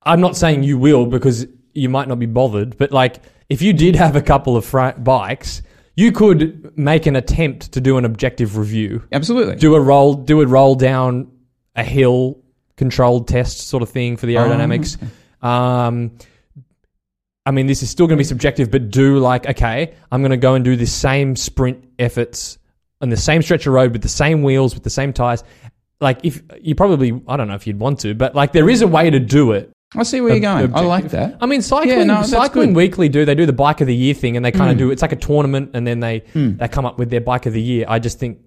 I'm 0.03 0.21
not 0.21 0.35
saying 0.35 0.63
you 0.63 0.77
will 0.77 1.05
because 1.05 1.47
you 1.73 1.89
might 1.89 2.07
not 2.07 2.19
be 2.19 2.25
bothered, 2.25 2.77
but 2.77 2.91
like 2.91 3.21
if 3.49 3.61
you 3.61 3.73
did 3.73 3.95
have 3.95 4.15
a 4.15 4.21
couple 4.21 4.57
of 4.57 4.65
fr- 4.65 4.91
bikes, 4.97 5.61
you 5.95 6.11
could 6.11 6.77
make 6.77 7.05
an 7.05 7.15
attempt 7.15 7.71
to 7.73 7.81
do 7.81 7.97
an 7.97 8.05
objective 8.05 8.57
review. 8.57 9.03
Absolutely. 9.11 9.55
Do 9.55 9.75
a 9.75 9.81
roll, 9.81 10.13
do 10.13 10.41
a 10.41 10.47
roll 10.47 10.75
down 10.75 11.31
a 11.75 11.83
hill 11.83 12.41
controlled 12.77 13.27
test 13.27 13.67
sort 13.67 13.83
of 13.83 13.89
thing 13.89 14.17
for 14.17 14.25
the 14.25 14.35
aerodynamics. 14.35 14.97
Um, 15.41 16.17
I 17.45 17.51
mean, 17.51 17.67
this 17.67 17.83
is 17.83 17.89
still 17.89 18.07
going 18.07 18.17
to 18.17 18.21
be 18.21 18.25
subjective, 18.27 18.71
but 18.71 18.89
do 18.89 19.19
like, 19.19 19.45
okay, 19.47 19.93
I'm 20.11 20.21
going 20.21 20.31
to 20.31 20.37
go 20.37 20.55
and 20.55 20.65
do 20.65 20.75
the 20.75 20.87
same 20.87 21.35
sprint 21.35 21.83
efforts 21.99 22.57
on 23.01 23.09
the 23.09 23.17
same 23.17 23.41
stretch 23.41 23.67
of 23.67 23.73
road 23.73 23.91
with 23.91 24.01
the 24.01 24.09
same 24.09 24.41
wheels, 24.41 24.73
with 24.73 24.83
the 24.83 24.89
same 24.89 25.13
tires. 25.13 25.43
Like, 26.01 26.19
if 26.23 26.41
you 26.61 26.75
probably, 26.75 27.21
I 27.27 27.37
don't 27.37 27.47
know 27.47 27.55
if 27.55 27.67
you'd 27.67 27.79
want 27.79 27.99
to, 27.99 28.15
but 28.15 28.33
like, 28.35 28.51
there 28.51 28.69
is 28.69 28.81
a 28.81 28.87
way 28.87 29.09
to 29.09 29.19
do 29.19 29.51
it. 29.51 29.71
I 29.95 30.03
see 30.03 30.19
where 30.19 30.31
you're 30.31 30.41
going. 30.41 30.73
I 30.73 30.81
like 30.81 31.09
that. 31.11 31.37
I 31.39 31.45
mean, 31.45 31.61
cycling, 31.61 31.97
Yeah, 31.97 32.03
no, 32.03 32.23
cycling 32.23 32.69
good. 32.69 32.71
Hmm. 32.71 32.77
weekly 32.77 33.09
do 33.09 33.23
they 33.23 33.35
do 33.35 33.45
the 33.45 33.53
bike 33.53 33.79
of 33.79 33.87
the 33.87 33.95
year 33.95 34.13
thing, 34.13 34.35
and 34.35 34.43
they 34.43 34.51
kind 34.51 34.71
of 34.71 34.77
do 34.77 34.91
it's 34.91 35.01
like 35.01 35.13
a 35.13 35.17
tournament, 35.17 35.71
and 35.73 35.85
then 35.87 35.99
they 35.99 36.23
they 36.33 36.67
come 36.67 36.85
up 36.85 36.97
with 36.97 37.09
their 37.11 37.21
bike 37.21 37.45
of 37.45 37.53
the 37.53 37.61
year. 37.61 37.85
I 37.87 37.99
just 37.99 38.19
think 38.19 38.39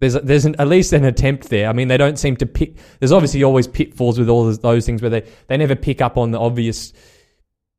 there's 0.00 0.14
a, 0.14 0.20
there's 0.20 0.44
an, 0.44 0.54
at 0.60 0.68
least 0.68 0.92
an 0.92 1.04
attempt 1.04 1.48
there. 1.48 1.68
I 1.68 1.72
mean, 1.72 1.88
they 1.88 1.96
don't 1.96 2.18
seem 2.18 2.36
to 2.36 2.46
pick. 2.46 2.76
There's 3.00 3.10
obviously 3.10 3.42
always 3.42 3.66
pitfalls 3.66 4.16
with 4.18 4.28
all 4.28 4.44
those, 4.44 4.60
those 4.60 4.86
things 4.86 5.02
where 5.02 5.10
they 5.10 5.24
they 5.48 5.56
never 5.56 5.74
pick 5.74 6.00
up 6.00 6.16
on 6.16 6.30
the 6.30 6.38
obvious, 6.38 6.92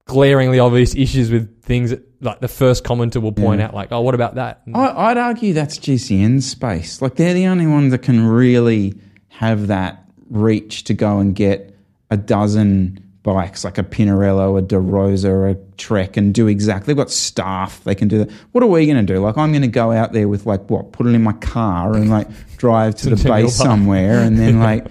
glaringly 0.09 0.59
obvious 0.59 0.95
issues 0.95 1.29
with 1.31 1.61
things 1.63 1.91
that 1.91 2.01
like 2.21 2.39
the 2.41 2.47
first 2.47 2.83
commenter 2.83 3.21
will 3.21 3.31
point 3.31 3.61
out, 3.61 3.73
like, 3.73 3.91
oh, 3.91 4.01
what 4.01 4.15
about 4.15 4.35
that? 4.35 4.61
And- 4.65 4.75
I, 4.75 5.09
I'd 5.11 5.17
argue 5.17 5.53
that's 5.53 5.77
GCN's 5.77 6.45
space. 6.49 7.01
Like 7.01 7.15
they're 7.15 7.33
the 7.33 7.45
only 7.47 7.67
ones 7.67 7.91
that 7.91 7.99
can 7.99 8.25
really 8.25 8.95
have 9.29 9.67
that 9.67 10.03
reach 10.29 10.83
to 10.85 10.93
go 10.93 11.19
and 11.19 11.33
get 11.35 11.73
a 12.09 12.17
dozen 12.17 12.99
bikes, 13.23 13.63
like 13.63 13.77
a 13.77 13.83
Pinarello, 13.83 14.57
a 14.57 14.61
De 14.61 14.79
Rosa, 14.79 15.49
a 15.51 15.55
Trek, 15.77 16.17
and 16.17 16.33
do 16.33 16.47
exactly. 16.47 16.87
They've 16.93 16.97
got 16.97 17.11
staff; 17.11 17.83
they 17.83 17.95
can 17.95 18.07
do 18.07 18.17
that. 18.19 18.31
What 18.51 18.63
are 18.63 18.67
we 18.67 18.85
going 18.85 19.05
to 19.05 19.13
do? 19.13 19.19
Like 19.19 19.37
I'm 19.37 19.51
going 19.51 19.61
to 19.61 19.67
go 19.67 19.91
out 19.91 20.11
there 20.13 20.27
with 20.27 20.45
like 20.45 20.69
what? 20.69 20.91
Put 20.91 21.05
it 21.07 21.11
in 21.13 21.21
my 21.23 21.33
car 21.33 21.95
and 21.95 22.09
like 22.09 22.27
drive 22.57 22.95
to 22.95 23.11
the 23.15 23.23
base 23.29 23.55
somewhere, 23.55 24.19
and 24.21 24.37
then 24.39 24.59
like. 24.69 24.85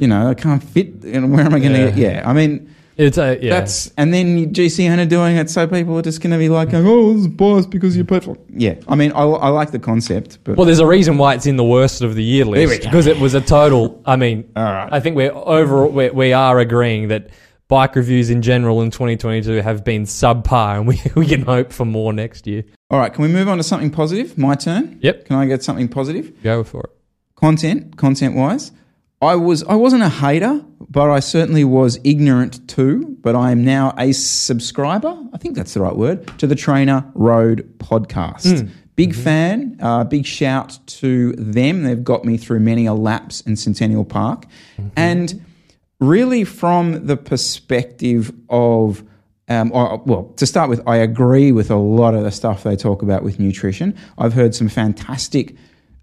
You 0.00 0.08
know, 0.08 0.26
I 0.28 0.34
can't 0.34 0.60
fit. 0.62 1.04
Know, 1.04 1.28
where 1.28 1.44
am 1.46 1.54
I 1.54 1.60
going 1.60 1.72
to 1.72 1.78
Yeah. 1.78 1.90
get? 1.90 1.96
Yeah, 1.96 2.28
I 2.28 2.32
mean, 2.32 2.73
it's 2.96 3.18
a 3.18 3.38
yeah. 3.40 3.50
that's 3.50 3.92
and 3.96 4.14
then 4.14 4.52
GCN 4.54 4.98
are 4.98 5.08
doing 5.08 5.36
it, 5.36 5.50
so 5.50 5.66
people 5.66 5.98
are 5.98 6.02
just 6.02 6.20
going 6.20 6.30
to 6.32 6.38
be 6.38 6.48
like, 6.48 6.72
"Oh, 6.72 7.12
this 7.14 7.22
is 7.22 7.28
biased 7.28 7.70
because 7.70 7.96
you're 7.96 8.04
put." 8.04 8.26
Yeah, 8.50 8.76
I 8.86 8.94
mean, 8.94 9.12
I, 9.12 9.22
I 9.22 9.48
like 9.48 9.70
the 9.72 9.78
concept, 9.78 10.38
but 10.44 10.56
Well, 10.56 10.66
there's 10.66 10.78
a 10.78 10.86
reason 10.86 11.18
why 11.18 11.34
it's 11.34 11.46
in 11.46 11.56
the 11.56 11.64
worst 11.64 12.02
of 12.02 12.14
the 12.14 12.22
year 12.22 12.44
list 12.44 12.82
because 12.82 13.06
it 13.06 13.18
was 13.18 13.34
a 13.34 13.40
total. 13.40 14.00
I 14.06 14.16
mean, 14.16 14.50
All 14.56 14.62
right. 14.62 14.92
I 14.92 15.00
think 15.00 15.16
we're 15.16 15.32
over. 15.32 15.86
We're, 15.86 16.12
we 16.12 16.32
are 16.32 16.58
agreeing 16.60 17.08
that 17.08 17.30
bike 17.66 17.96
reviews 17.96 18.28
in 18.30 18.42
general 18.42 18.82
in 18.82 18.90
2022 18.90 19.54
have 19.62 19.84
been 19.84 20.04
subpar, 20.04 20.76
and 20.76 20.86
we 20.86 21.00
we 21.16 21.26
can 21.26 21.42
hope 21.42 21.72
for 21.72 21.84
more 21.84 22.12
next 22.12 22.46
year. 22.46 22.62
all 22.90 22.98
right. 23.00 23.12
Can 23.12 23.22
we 23.22 23.28
move 23.28 23.48
on 23.48 23.56
to 23.58 23.64
something 23.64 23.90
positive? 23.90 24.38
My 24.38 24.54
turn. 24.54 24.98
Yep, 25.02 25.24
Can 25.26 25.36
I 25.36 25.46
get 25.46 25.62
something 25.64 25.88
positive? 25.88 26.32
go 26.42 26.62
for 26.62 26.82
it. 26.82 26.90
Content, 27.36 27.96
content 27.96 28.34
wise, 28.36 28.70
I 29.24 29.36
was 29.36 29.62
I 29.64 29.74
wasn't 29.74 30.02
a 30.02 30.08
hater, 30.08 30.64
but 30.88 31.10
I 31.10 31.20
certainly 31.20 31.64
was 31.64 31.98
ignorant 32.04 32.66
too. 32.68 33.16
But 33.20 33.34
I 33.34 33.50
am 33.50 33.64
now 33.64 33.94
a 33.98 34.12
subscriber. 34.12 35.16
I 35.32 35.38
think 35.38 35.56
that's 35.56 35.74
the 35.74 35.80
right 35.80 35.96
word 35.96 36.26
to 36.38 36.46
the 36.46 36.54
TrainerRoad 36.54 37.62
podcast. 37.78 38.70
Big 38.96 39.14
fan. 39.14 39.76
Uh, 39.80 40.04
big 40.04 40.24
shout 40.24 40.78
to 40.86 41.32
them. 41.32 41.82
They've 41.82 42.04
got 42.04 42.24
me 42.24 42.36
through 42.36 42.60
many 42.60 42.86
a 42.86 42.94
laps 42.94 43.40
in 43.40 43.56
Centennial 43.56 44.04
Park, 44.04 44.46
and 44.96 45.44
really 45.98 46.44
from 46.44 47.06
the 47.06 47.16
perspective 47.16 48.32
of 48.48 49.02
um, 49.48 49.72
or, 49.72 50.02
well, 50.06 50.32
to 50.36 50.46
start 50.46 50.70
with, 50.70 50.80
I 50.86 50.96
agree 50.96 51.52
with 51.52 51.70
a 51.70 51.76
lot 51.76 52.14
of 52.14 52.22
the 52.24 52.30
stuff 52.30 52.62
they 52.62 52.76
talk 52.76 53.02
about 53.02 53.22
with 53.22 53.38
nutrition. 53.38 53.94
I've 54.16 54.32
heard 54.32 54.54
some 54.54 54.68
fantastic 54.68 55.54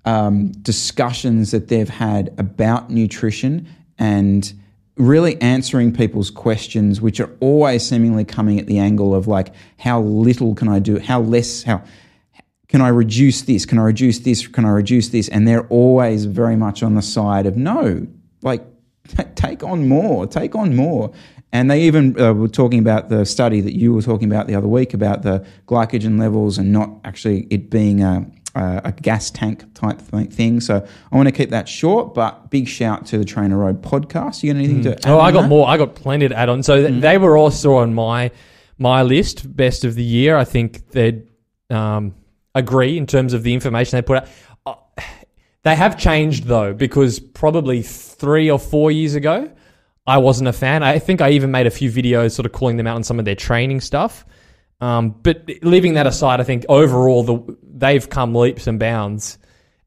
um, 0.05 0.51
discussions 0.51 1.51
that 1.51 1.67
they've 1.67 1.89
had 1.89 2.33
about 2.37 2.89
nutrition 2.89 3.67
and 3.97 4.53
really 4.97 5.41
answering 5.41 5.93
people's 5.93 6.29
questions, 6.29 7.01
which 7.01 7.19
are 7.19 7.29
always 7.39 7.87
seemingly 7.87 8.25
coming 8.25 8.59
at 8.59 8.67
the 8.67 8.79
angle 8.79 9.15
of 9.15 9.27
like, 9.27 9.53
how 9.77 10.01
little 10.01 10.55
can 10.55 10.67
I 10.67 10.79
do? 10.79 10.99
How 10.99 11.21
less? 11.21 11.63
How 11.63 11.83
can 12.67 12.81
I 12.81 12.87
reduce 12.87 13.43
this? 13.43 13.65
Can 13.65 13.79
I 13.79 13.83
reduce 13.83 14.19
this? 14.19 14.47
Can 14.47 14.65
I 14.65 14.69
reduce 14.69 15.09
this? 15.09 15.27
And 15.29 15.47
they're 15.47 15.67
always 15.67 16.25
very 16.25 16.55
much 16.55 16.83
on 16.83 16.95
the 16.95 17.01
side 17.01 17.45
of 17.45 17.57
no, 17.57 18.07
like 18.41 18.63
take 19.35 19.63
on 19.63 19.87
more, 19.87 20.25
take 20.25 20.55
on 20.55 20.75
more. 20.75 21.11
And 21.53 21.69
they 21.69 21.81
even 21.81 22.17
uh, 22.19 22.33
were 22.33 22.47
talking 22.47 22.79
about 22.79 23.09
the 23.09 23.25
study 23.25 23.59
that 23.59 23.75
you 23.75 23.93
were 23.93 24.01
talking 24.01 24.31
about 24.31 24.47
the 24.47 24.55
other 24.55 24.69
week 24.69 24.93
about 24.93 25.23
the 25.23 25.45
glycogen 25.67 26.17
levels 26.17 26.57
and 26.57 26.71
not 26.71 26.89
actually 27.03 27.41
it 27.49 27.69
being 27.69 28.01
a, 28.01 28.25
a, 28.55 28.81
a 28.85 28.91
gas 28.91 29.31
tank 29.31 29.73
type 29.73 29.99
thing. 29.99 30.59
So 30.59 30.85
I 31.11 31.15
want 31.15 31.27
to 31.27 31.31
keep 31.31 31.49
that 31.51 31.67
short, 31.69 32.13
but 32.13 32.49
big 32.49 32.67
shout 32.67 33.05
to 33.07 33.17
the 33.17 33.25
TrainerRoad 33.25 33.81
podcast. 33.81 34.43
You 34.43 34.53
got 34.53 34.59
anything 34.59 34.81
to 34.83 34.91
add? 34.93 35.05
Oh, 35.05 35.19
I 35.19 35.31
got 35.31 35.43
that? 35.43 35.47
more. 35.49 35.67
I 35.67 35.77
got 35.77 35.95
plenty 35.95 36.27
to 36.27 36.37
add 36.37 36.49
on. 36.49 36.63
So 36.63 36.87
th- 36.87 37.01
they 37.01 37.17
were 37.17 37.37
also 37.37 37.75
on 37.75 37.93
my 37.93 38.31
my 38.77 39.03
list, 39.03 39.55
best 39.55 39.83
of 39.85 39.95
the 39.95 40.03
year. 40.03 40.35
I 40.37 40.43
think 40.43 40.89
they'd 40.91 41.27
um, 41.69 42.15
agree 42.55 42.97
in 42.97 43.05
terms 43.05 43.33
of 43.33 43.43
the 43.43 43.53
information 43.53 43.97
they 43.97 44.01
put 44.01 44.17
out. 44.17 44.27
Uh, 44.65 44.75
They 45.63 45.75
have 45.75 45.97
changed 45.97 46.45
though, 46.45 46.73
because 46.73 47.19
probably 47.19 47.83
three 47.83 48.49
or 48.49 48.57
four 48.57 48.89
years 48.91 49.13
ago, 49.13 49.51
I 50.07 50.17
wasn't 50.17 50.47
a 50.49 50.53
fan. 50.53 50.81
I 50.81 50.97
think 50.97 51.21
I 51.21 51.29
even 51.31 51.51
made 51.51 51.67
a 51.67 51.69
few 51.69 51.91
videos 51.91 52.31
sort 52.31 52.47
of 52.47 52.51
calling 52.51 52.77
them 52.77 52.87
out 52.87 52.95
on 52.95 53.03
some 53.03 53.19
of 53.19 53.25
their 53.25 53.35
training 53.35 53.81
stuff. 53.81 54.25
Um, 54.81 55.11
but 55.21 55.47
leaving 55.61 55.93
that 55.93 56.07
aside, 56.07 56.41
I 56.41 56.43
think 56.43 56.65
overall 56.67 57.21
the, 57.21 57.57
they've 57.81 58.09
come 58.09 58.33
leaps 58.33 58.67
and 58.67 58.79
bounds. 58.79 59.37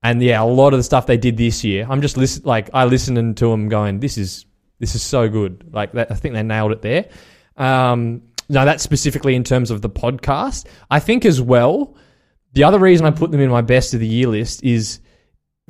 And 0.02 0.22
yeah, 0.22 0.42
a 0.42 0.44
lot 0.44 0.74
of 0.74 0.78
the 0.78 0.82
stuff 0.82 1.06
they 1.06 1.16
did 1.16 1.38
this 1.38 1.64
year, 1.64 1.86
I'm 1.88 2.02
just 2.02 2.18
listen, 2.18 2.42
like 2.44 2.68
I 2.74 2.84
listening 2.84 3.34
to 3.36 3.46
them 3.46 3.70
going, 3.70 4.00
this 4.00 4.18
is 4.18 4.44
this 4.78 4.94
is 4.94 5.02
so 5.02 5.30
good. 5.30 5.72
Like 5.72 5.92
that, 5.92 6.10
I 6.12 6.14
think 6.14 6.34
they 6.34 6.42
nailed 6.42 6.72
it 6.72 6.82
there. 6.82 7.08
Um, 7.56 8.22
now 8.50 8.66
that's 8.66 8.82
specifically 8.82 9.34
in 9.34 9.44
terms 9.44 9.70
of 9.70 9.80
the 9.80 9.88
podcast. 9.88 10.66
I 10.90 11.00
think 11.00 11.24
as 11.24 11.40
well. 11.40 11.96
The 12.52 12.64
other 12.64 12.78
reason 12.78 13.06
I 13.06 13.10
put 13.10 13.32
them 13.32 13.40
in 13.40 13.50
my 13.50 13.62
best 13.62 13.94
of 13.94 14.00
the 14.00 14.06
year 14.06 14.28
list 14.28 14.62
is 14.62 15.00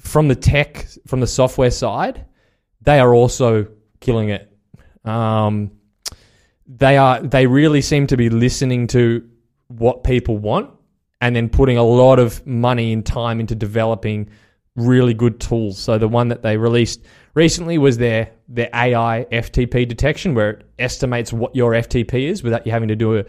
from 0.01 0.29
the 0.29 0.35
tech, 0.35 0.87
from 1.07 1.21
the 1.21 1.27
software 1.27 1.71
side, 1.71 2.27
they 2.83 2.99
are 2.99 3.15
also 3.15 3.69
killing 4.01 4.31
it. 4.31 4.51
Um, 5.05 5.71
they 6.67 6.97
are 6.97 7.23
they 7.23 7.47
really 7.47 7.83
seem 7.83 8.07
to 8.09 8.17
be 8.17 8.31
listening 8.31 8.89
to 8.89 9.29
what 9.69 10.03
people 10.03 10.37
want 10.37 10.74
and 11.25 11.35
then 11.35 11.49
putting 11.49 11.79
a 11.79 11.83
lot 11.83 12.19
of 12.19 12.47
money 12.47 12.93
and 12.93 13.07
time 13.07 13.41
into 13.41 13.55
developing 13.55 14.29
really 14.77 15.15
good 15.15 15.41
tools. 15.41 15.79
So 15.79 15.97
the 15.97 16.07
one 16.07 16.29
that 16.29 16.43
they 16.43 16.59
released 16.59 17.01
recently 17.33 17.79
was 17.79 17.97
their 17.97 18.33
their 18.47 18.69
AI 18.75 19.27
FTP 19.33 19.89
detection 19.89 20.35
where 20.35 20.51
it 20.51 20.67
estimates 20.79 21.33
what 21.33 21.57
your 21.57 21.73
FTP 21.73 22.29
is 22.29 22.43
without 22.43 22.67
you 22.67 22.73
having 22.73 22.89
to 22.89 22.97
do 22.97 23.17
a, 23.17 23.25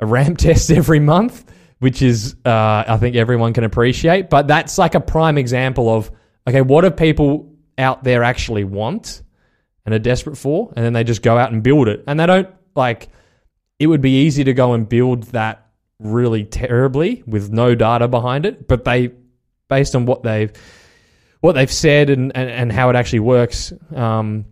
a 0.00 0.04
ramp 0.04 0.36
test 0.46 0.70
every 0.70 1.00
month, 1.00 1.50
which 1.78 2.02
is 2.02 2.36
uh, 2.44 2.84
I 2.86 2.98
think 2.98 3.16
everyone 3.16 3.54
can 3.54 3.64
appreciate. 3.64 4.28
But 4.28 4.46
that's 4.46 4.76
like 4.76 4.94
a 4.94 5.00
prime 5.00 5.38
example 5.38 5.88
of 5.88 6.10
okay, 6.46 6.60
what 6.60 6.82
do 6.82 6.90
people 6.90 7.54
out 7.78 8.04
there 8.04 8.22
actually 8.22 8.64
want 8.64 9.22
and 9.86 9.94
are 9.94 9.98
desperate 9.98 10.36
for, 10.36 10.74
and 10.76 10.84
then 10.84 10.92
they 10.92 11.04
just 11.04 11.22
go 11.22 11.38
out 11.38 11.52
and 11.52 11.62
build 11.62 11.88
it, 11.88 12.04
and 12.06 12.20
they 12.20 12.26
don't 12.26 12.50
like. 12.76 13.08
It 13.78 13.86
would 13.86 14.02
be 14.02 14.26
easy 14.26 14.44
to 14.44 14.52
go 14.52 14.74
and 14.74 14.86
build 14.86 15.22
that 15.32 15.63
really 16.04 16.44
terribly 16.44 17.22
with 17.26 17.50
no 17.50 17.74
data 17.74 18.06
behind 18.08 18.46
it, 18.46 18.68
but 18.68 18.84
they, 18.84 19.12
based 19.68 19.96
on 19.96 20.06
what 20.06 20.22
they've 20.22 20.52
what 21.40 21.52
they've 21.52 21.70
said 21.70 22.08
and, 22.08 22.34
and, 22.34 22.48
and 22.48 22.72
how 22.72 22.88
it 22.88 22.96
actually 22.96 23.20
works, 23.20 23.70
um, 23.94 24.46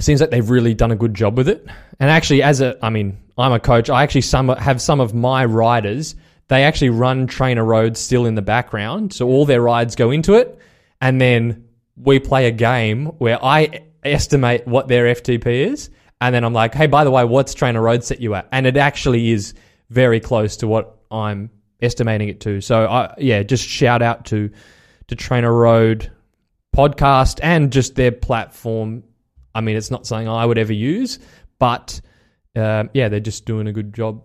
seems 0.00 0.20
like 0.20 0.30
they've 0.30 0.50
really 0.50 0.74
done 0.74 0.90
a 0.90 0.96
good 0.96 1.14
job 1.14 1.36
with 1.36 1.48
it. 1.48 1.64
And 2.00 2.10
actually, 2.10 2.42
as 2.42 2.60
a, 2.60 2.76
I 2.84 2.90
mean, 2.90 3.18
I'm 3.38 3.52
a 3.52 3.60
coach. 3.60 3.88
I 3.88 4.02
actually 4.02 4.22
some 4.22 4.48
have 4.48 4.82
some 4.82 5.00
of 5.00 5.14
my 5.14 5.44
riders. 5.44 6.16
They 6.48 6.64
actually 6.64 6.90
run 6.90 7.28
TrainerRoads 7.28 7.98
still 7.98 8.26
in 8.26 8.34
the 8.34 8.42
background, 8.42 9.12
so 9.12 9.28
all 9.28 9.46
their 9.46 9.62
rides 9.62 9.94
go 9.94 10.10
into 10.10 10.34
it, 10.34 10.58
and 11.00 11.20
then 11.20 11.68
we 11.96 12.18
play 12.18 12.46
a 12.46 12.50
game 12.50 13.06
where 13.18 13.42
I 13.42 13.84
estimate 14.02 14.66
what 14.66 14.88
their 14.88 15.14
FTP 15.14 15.72
is, 15.72 15.88
and 16.20 16.34
then 16.34 16.44
I'm 16.44 16.52
like, 16.52 16.74
hey, 16.74 16.86
by 16.86 17.04
the 17.04 17.10
way, 17.10 17.24
what's 17.24 17.54
TrainerRoad 17.54 18.02
set 18.02 18.20
you 18.20 18.34
at? 18.34 18.48
And 18.52 18.66
it 18.66 18.76
actually 18.76 19.30
is 19.30 19.54
very 19.90 20.20
close 20.20 20.56
to 20.58 20.66
what 20.66 20.98
I'm 21.10 21.50
estimating 21.80 22.28
it 22.28 22.40
to. 22.40 22.60
So 22.60 22.86
I 22.86 23.14
yeah, 23.18 23.42
just 23.42 23.66
shout 23.66 24.02
out 24.02 24.26
to 24.26 24.50
to 25.08 25.16
TrainerRoad 25.16 26.10
podcast 26.74 27.40
and 27.42 27.72
just 27.72 27.94
their 27.94 28.12
platform. 28.12 29.04
I 29.54 29.60
mean, 29.60 29.76
it's 29.76 29.90
not 29.90 30.06
something 30.06 30.28
I 30.28 30.44
would 30.44 30.58
ever 30.58 30.72
use, 30.72 31.18
but 31.58 32.00
uh, 32.56 32.84
yeah, 32.92 33.08
they're 33.08 33.20
just 33.20 33.44
doing 33.44 33.66
a 33.66 33.72
good 33.72 33.94
job. 33.94 34.24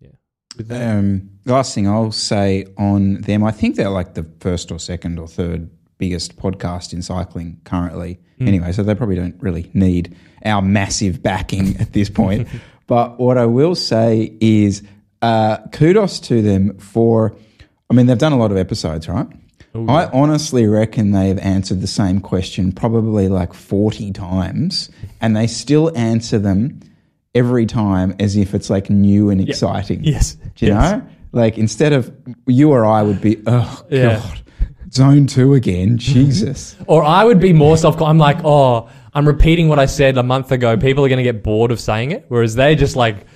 Yeah. 0.00 0.96
Um, 0.98 1.30
last 1.46 1.74
thing 1.74 1.88
I'll 1.88 2.12
say 2.12 2.66
on 2.76 3.22
them, 3.22 3.42
I 3.42 3.50
think 3.50 3.76
they're 3.76 3.90
like 3.90 4.14
the 4.14 4.26
first 4.40 4.70
or 4.70 4.78
second 4.78 5.18
or 5.18 5.26
third 5.26 5.70
biggest 5.98 6.36
podcast 6.36 6.92
in 6.92 7.02
cycling 7.02 7.60
currently. 7.64 8.20
Anyway, 8.40 8.70
so 8.70 8.84
they 8.84 8.94
probably 8.94 9.16
don't 9.16 9.34
really 9.42 9.68
need 9.74 10.16
our 10.44 10.62
massive 10.62 11.22
backing 11.22 11.76
at 11.78 11.92
this 11.92 12.08
point. 12.08 12.46
but 12.86 13.18
what 13.18 13.36
I 13.36 13.46
will 13.46 13.74
say 13.74 14.36
is 14.40 14.82
uh, 15.22 15.58
kudos 15.72 16.20
to 16.20 16.42
them 16.42 16.78
for, 16.78 17.34
I 17.90 17.94
mean, 17.94 18.06
they've 18.06 18.18
done 18.18 18.32
a 18.32 18.38
lot 18.38 18.50
of 18.50 18.56
episodes, 18.56 19.08
right? 19.08 19.26
I 19.74 20.06
honestly 20.12 20.66
reckon 20.66 21.12
they've 21.12 21.38
answered 21.38 21.82
the 21.82 21.86
same 21.86 22.20
question 22.20 22.72
probably 22.72 23.28
like 23.28 23.52
40 23.54 24.12
times, 24.12 24.90
and 25.20 25.36
they 25.36 25.46
still 25.46 25.96
answer 25.96 26.38
them 26.38 26.80
every 27.34 27.64
time 27.66 28.16
as 28.18 28.36
if 28.36 28.54
it's 28.54 28.70
like 28.70 28.90
new 28.90 29.30
and 29.30 29.40
exciting. 29.46 30.02
Yes. 30.02 30.34
Do 30.56 30.66
you 30.66 30.72
Yes. 30.72 30.92
know? 30.92 31.02
Like 31.30 31.58
instead 31.58 31.92
of 31.92 32.10
you 32.46 32.70
or 32.72 32.84
I 32.84 33.02
would 33.02 33.20
be, 33.20 33.40
oh 33.46 33.84
Yeah. 33.90 34.16
god, 34.18 34.40
zone 34.92 35.26
two 35.26 35.54
again, 35.54 35.98
Jesus. 35.98 36.74
Or 36.88 37.04
I 37.04 37.22
would 37.24 37.38
be 37.38 37.52
more 37.52 37.76
self. 37.76 38.00
I'm 38.02 38.18
like, 38.18 38.38
oh, 38.44 38.88
I'm 39.14 39.26
repeating 39.28 39.68
what 39.68 39.78
I 39.78 39.86
said 39.86 40.16
a 40.16 40.22
month 40.24 40.50
ago. 40.50 40.76
People 40.76 41.04
are 41.04 41.08
going 41.08 41.18
to 41.18 41.22
get 41.32 41.44
bored 41.44 41.70
of 41.70 41.78
saying 41.78 42.10
it, 42.12 42.24
whereas 42.28 42.54
they 42.56 42.74
just 42.74 42.96
like. 42.96 43.26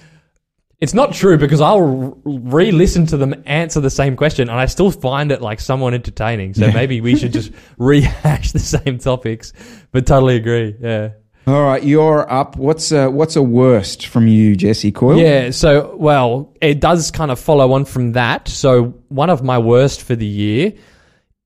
It's 0.82 0.94
not 0.94 1.12
true 1.12 1.38
because 1.38 1.60
I'll 1.60 2.20
re-listen 2.24 3.06
to 3.06 3.16
them 3.16 3.40
answer 3.46 3.78
the 3.78 3.88
same 3.88 4.16
question, 4.16 4.50
and 4.50 4.58
I 4.58 4.66
still 4.66 4.90
find 4.90 5.30
it 5.30 5.40
like 5.40 5.60
somewhat 5.60 5.94
entertaining. 5.94 6.54
So 6.54 6.72
maybe 6.72 7.00
we 7.00 7.14
should 7.14 7.32
just 7.32 7.52
rehash 7.78 8.50
the 8.50 8.58
same 8.58 8.98
topics. 8.98 9.52
But 9.92 10.08
totally 10.08 10.34
agree. 10.34 10.74
Yeah. 10.80 11.10
All 11.46 11.62
right, 11.62 11.84
you're 11.84 12.28
up. 12.28 12.56
What's 12.56 12.90
a, 12.90 13.08
what's 13.08 13.36
a 13.36 13.42
worst 13.42 14.08
from 14.08 14.26
you, 14.26 14.56
Jesse 14.56 14.90
Coyle? 14.90 15.18
Yeah, 15.18 15.52
so 15.52 15.94
well, 15.94 16.52
it 16.60 16.80
does 16.80 17.12
kind 17.12 17.30
of 17.30 17.38
follow 17.38 17.74
on 17.74 17.84
from 17.84 18.12
that. 18.12 18.48
So 18.48 18.86
one 19.06 19.30
of 19.30 19.40
my 19.44 19.58
worst 19.58 20.02
for 20.02 20.16
the 20.16 20.26
year 20.26 20.72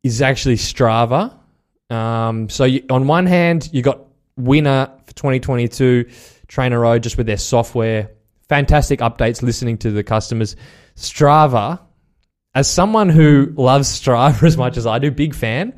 is 0.03 0.23
actually 0.23 0.57
Strava. 0.57 1.37
Um, 1.91 2.49
so 2.49 2.65
you, 2.65 2.87
on 2.89 3.07
one 3.07 3.27
hand, 3.27 3.69
you 3.71 3.83
got 3.83 4.01
winner 4.39 4.91
for 5.05 5.13
2022, 5.13 6.07
TrainerRoad, 6.49 7.03
just 7.03 7.19
with 7.19 7.27
their 7.27 7.37
software, 7.37 8.13
fantastic 8.49 9.01
updates, 9.01 9.43
listening 9.43 9.79
to 9.79 9.91
the 9.91 10.03
customers. 10.03 10.57
Strava, 10.97 11.81
as 12.55 12.71
someone 12.71 13.09
who 13.09 13.53
loves 13.57 13.89
Strava 13.89 14.43
as 14.43 14.57
much 14.57 14.77
as 14.77 14.87
I 14.87 14.99
do, 14.99 15.11
big 15.11 15.35
fan. 15.35 15.75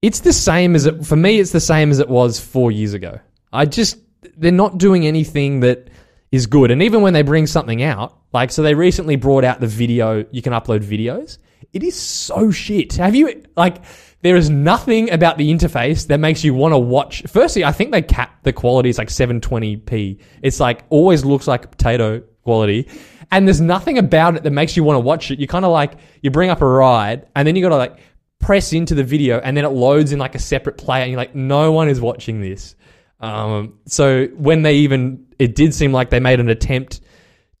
It's 0.00 0.20
the 0.20 0.32
same 0.32 0.74
as 0.74 0.86
it 0.86 1.06
for 1.06 1.16
me. 1.16 1.38
It's 1.38 1.52
the 1.52 1.60
same 1.60 1.90
as 1.90 2.00
it 2.00 2.08
was 2.08 2.40
four 2.40 2.72
years 2.72 2.92
ago. 2.92 3.20
I 3.52 3.66
just 3.66 3.98
they're 4.36 4.50
not 4.50 4.78
doing 4.78 5.06
anything 5.06 5.60
that 5.60 5.88
is 6.32 6.46
good. 6.46 6.70
And 6.70 6.82
even 6.82 7.02
when 7.02 7.12
they 7.12 7.22
bring 7.22 7.46
something 7.46 7.82
out, 7.82 8.18
like 8.32 8.50
so, 8.50 8.62
they 8.62 8.74
recently 8.74 9.16
brought 9.16 9.44
out 9.44 9.60
the 9.60 9.66
video. 9.66 10.24
You 10.30 10.42
can 10.42 10.52
upload 10.52 10.80
videos. 10.80 11.38
It 11.72 11.82
is 11.82 11.94
so 11.94 12.50
shit. 12.50 12.94
Have 12.94 13.14
you 13.14 13.44
like? 13.56 13.82
There 14.22 14.36
is 14.36 14.48
nothing 14.48 15.10
about 15.10 15.36
the 15.36 15.52
interface 15.52 16.06
that 16.06 16.18
makes 16.18 16.44
you 16.44 16.54
want 16.54 16.72
to 16.72 16.78
watch. 16.78 17.24
Firstly, 17.26 17.64
I 17.64 17.72
think 17.72 17.90
they 17.90 18.02
cap 18.02 18.42
the 18.44 18.52
quality 18.52 18.88
is 18.88 18.98
like 18.98 19.08
720p. 19.08 20.20
It's 20.42 20.60
like 20.60 20.84
always 20.90 21.24
looks 21.24 21.48
like 21.48 21.70
potato 21.70 22.20
quality. 22.42 22.88
And 23.32 23.48
there's 23.48 23.60
nothing 23.60 23.98
about 23.98 24.36
it 24.36 24.44
that 24.44 24.50
makes 24.52 24.76
you 24.76 24.84
want 24.84 24.96
to 24.96 25.00
watch 25.00 25.30
it. 25.30 25.40
You 25.40 25.48
kind 25.48 25.64
of 25.64 25.72
like, 25.72 25.94
you 26.22 26.30
bring 26.30 26.50
up 26.50 26.60
a 26.60 26.66
ride 26.66 27.26
and 27.34 27.48
then 27.48 27.56
you 27.56 27.62
got 27.62 27.70
to 27.70 27.76
like 27.76 27.98
press 28.38 28.72
into 28.72 28.94
the 28.94 29.02
video 29.02 29.38
and 29.38 29.56
then 29.56 29.64
it 29.64 29.68
loads 29.70 30.12
in 30.12 30.18
like 30.18 30.34
a 30.34 30.38
separate 30.38 30.76
player 30.76 31.02
and 31.02 31.10
you're 31.10 31.18
like, 31.18 31.34
no 31.34 31.72
one 31.72 31.88
is 31.88 32.00
watching 32.00 32.40
this. 32.40 32.76
Um, 33.18 33.78
so 33.86 34.26
when 34.36 34.62
they 34.62 34.76
even, 34.76 35.26
it 35.38 35.54
did 35.56 35.74
seem 35.74 35.92
like 35.92 36.10
they 36.10 36.20
made 36.20 36.38
an 36.38 36.48
attempt 36.48 37.00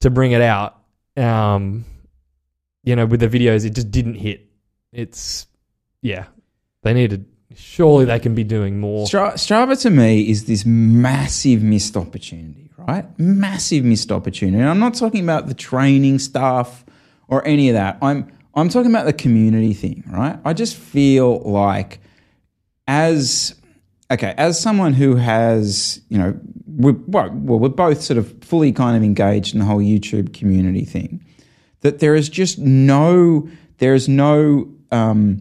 to 0.00 0.10
bring 0.10 0.32
it 0.32 0.42
out, 0.42 0.80
um, 1.16 1.84
you 2.84 2.94
know, 2.94 3.06
with 3.06 3.20
the 3.20 3.28
videos, 3.28 3.64
it 3.64 3.70
just 3.70 3.90
didn't 3.90 4.14
hit. 4.14 4.48
It's, 4.92 5.46
yeah, 6.02 6.26
they 6.82 6.92
needed, 6.94 7.26
surely 7.54 8.04
they 8.04 8.18
can 8.18 8.34
be 8.34 8.44
doing 8.44 8.78
more. 8.80 9.06
Stra- 9.06 9.34
Strava 9.34 9.80
to 9.82 9.90
me 9.90 10.28
is 10.28 10.44
this 10.46 10.64
massive 10.66 11.62
missed 11.62 11.96
opportunity, 11.96 12.70
right? 12.76 13.06
Massive 13.18 13.84
missed 13.84 14.12
opportunity. 14.12 14.58
And 14.58 14.68
I'm 14.68 14.78
not 14.78 14.94
talking 14.94 15.22
about 15.22 15.46
the 15.48 15.54
training 15.54 16.18
stuff 16.18 16.84
or 17.28 17.46
any 17.46 17.68
of 17.68 17.74
that. 17.74 17.98
I'm 18.02 18.30
I'm 18.54 18.68
talking 18.68 18.90
about 18.90 19.06
the 19.06 19.14
community 19.14 19.72
thing, 19.72 20.04
right? 20.08 20.38
I 20.44 20.52
just 20.52 20.76
feel 20.76 21.40
like 21.40 22.00
as 22.86 23.54
okay, 24.12 24.34
as 24.36 24.60
someone 24.60 24.92
who 24.92 25.16
has, 25.16 26.00
you 26.08 26.18
know, 26.18 26.38
we're, 26.66 26.94
well, 27.06 27.30
we're 27.30 27.68
both 27.68 28.02
sort 28.02 28.18
of 28.18 28.44
fully 28.44 28.72
kind 28.72 28.96
of 28.96 29.02
engaged 29.02 29.54
in 29.54 29.60
the 29.60 29.66
whole 29.66 29.80
YouTube 29.80 30.34
community 30.34 30.84
thing, 30.84 31.24
that 31.80 32.00
there 32.00 32.14
is 32.14 32.28
just 32.28 32.58
no, 32.58 33.48
there 33.78 33.94
is 33.94 34.08
no, 34.08 34.68
um, 34.90 35.40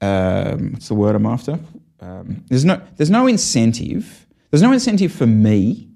um, 0.00 0.72
what's 0.72 0.88
the 0.88 0.94
word 0.94 1.14
I'm 1.14 1.26
after? 1.26 1.58
Um, 2.00 2.44
there's 2.48 2.64
no, 2.64 2.80
there's 2.96 3.10
no 3.10 3.26
incentive. 3.26 4.26
There's 4.50 4.62
no 4.62 4.72
incentive 4.72 5.12
for 5.12 5.26
me 5.26 5.88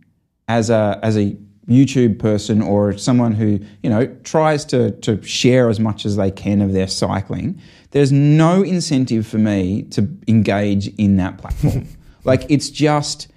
as 0.49 0.71
a 0.71 0.99
as 1.03 1.17
a 1.17 1.37
YouTube 1.69 2.19
person 2.19 2.61
or 2.61 2.97
someone 2.99 3.33
who 3.33 3.61
you 3.83 3.91
know 3.91 4.07
tries 4.25 4.65
to 4.67 4.91
to 5.01 5.23
share 5.23 5.69
as 5.69 5.79
much 5.79 6.05
as 6.05 6.17
they 6.17 6.31
can 6.31 6.61
of 6.61 6.73
their 6.73 6.89
cycling. 6.89 7.61
There's 7.93 8.13
no 8.13 8.63
incentive 8.63 9.27
for 9.27 9.39
me 9.39 9.83
to 9.91 10.09
engage 10.27 10.89
in 10.97 11.17
that 11.17 11.39
platform. 11.39 11.87
like 12.25 12.45
it's 12.49 12.71
just 12.71 13.29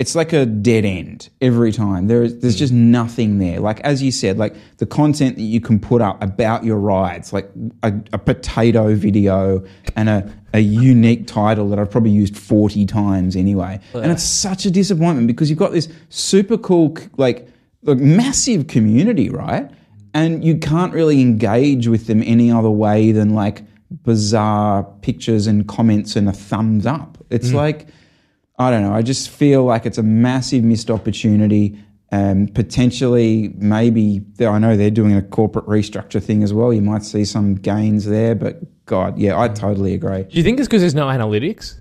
it's 0.00 0.14
like 0.14 0.32
a 0.32 0.46
dead 0.46 0.86
end 0.86 1.28
every 1.42 1.72
time. 1.72 2.06
There 2.06 2.22
is 2.22 2.38
there's 2.38 2.54
hmm. 2.54 2.58
just 2.58 2.72
nothing 2.72 3.38
there. 3.38 3.60
Like 3.60 3.80
as 3.80 4.02
you 4.02 4.10
said, 4.10 4.38
like 4.38 4.56
the 4.78 4.86
content 4.86 5.36
that 5.36 5.42
you 5.42 5.60
can 5.60 5.78
put 5.78 6.00
up 6.00 6.20
about 6.22 6.64
your 6.64 6.78
rides, 6.78 7.34
like 7.34 7.50
a, 7.82 7.92
a 8.14 8.18
potato 8.18 8.94
video 8.94 9.62
and 9.96 10.08
a, 10.08 10.34
a 10.54 10.60
unique 10.60 11.26
title 11.26 11.68
that 11.68 11.78
I've 11.78 11.90
probably 11.90 12.12
used 12.12 12.36
40 12.36 12.86
times 12.86 13.36
anyway. 13.36 13.78
Oh, 13.94 14.00
and 14.00 14.10
it's 14.10 14.22
such 14.22 14.64
a 14.64 14.70
disappointment 14.70 15.26
because 15.26 15.50
you've 15.50 15.58
got 15.58 15.72
this 15.72 15.88
super 16.08 16.56
cool 16.56 16.96
like 17.18 17.46
like 17.82 17.98
massive 17.98 18.68
community, 18.68 19.28
right? 19.28 19.70
And 20.14 20.42
you 20.42 20.56
can't 20.56 20.94
really 20.94 21.20
engage 21.20 21.88
with 21.88 22.06
them 22.06 22.22
any 22.24 22.50
other 22.50 22.70
way 22.70 23.12
than 23.12 23.34
like 23.34 23.64
bizarre 23.90 24.82
pictures 25.02 25.46
and 25.46 25.68
comments 25.68 26.16
and 26.16 26.26
a 26.26 26.32
thumbs 26.32 26.86
up. 26.86 27.18
It's 27.28 27.50
hmm. 27.50 27.56
like 27.56 27.88
I 28.60 28.70
don't 28.70 28.82
know. 28.82 28.92
I 28.92 29.00
just 29.00 29.30
feel 29.30 29.64
like 29.64 29.86
it's 29.86 29.96
a 29.96 30.02
massive 30.02 30.62
missed 30.62 30.90
opportunity. 30.90 31.78
Um, 32.12 32.46
potentially, 32.46 33.54
maybe 33.56 34.22
I 34.38 34.58
know 34.58 34.76
they're 34.76 34.90
doing 34.90 35.16
a 35.16 35.22
corporate 35.22 35.64
restructure 35.64 36.22
thing 36.22 36.42
as 36.42 36.52
well. 36.52 36.70
You 36.70 36.82
might 36.82 37.02
see 37.02 37.24
some 37.24 37.54
gains 37.54 38.04
there, 38.04 38.34
but 38.34 38.60
God, 38.84 39.16
yeah, 39.16 39.40
I 39.40 39.48
totally 39.48 39.94
agree. 39.94 40.24
Do 40.24 40.36
you 40.36 40.42
think 40.42 40.58
it's 40.58 40.68
because 40.68 40.82
there's 40.82 40.94
no 40.94 41.06
analytics? 41.06 41.80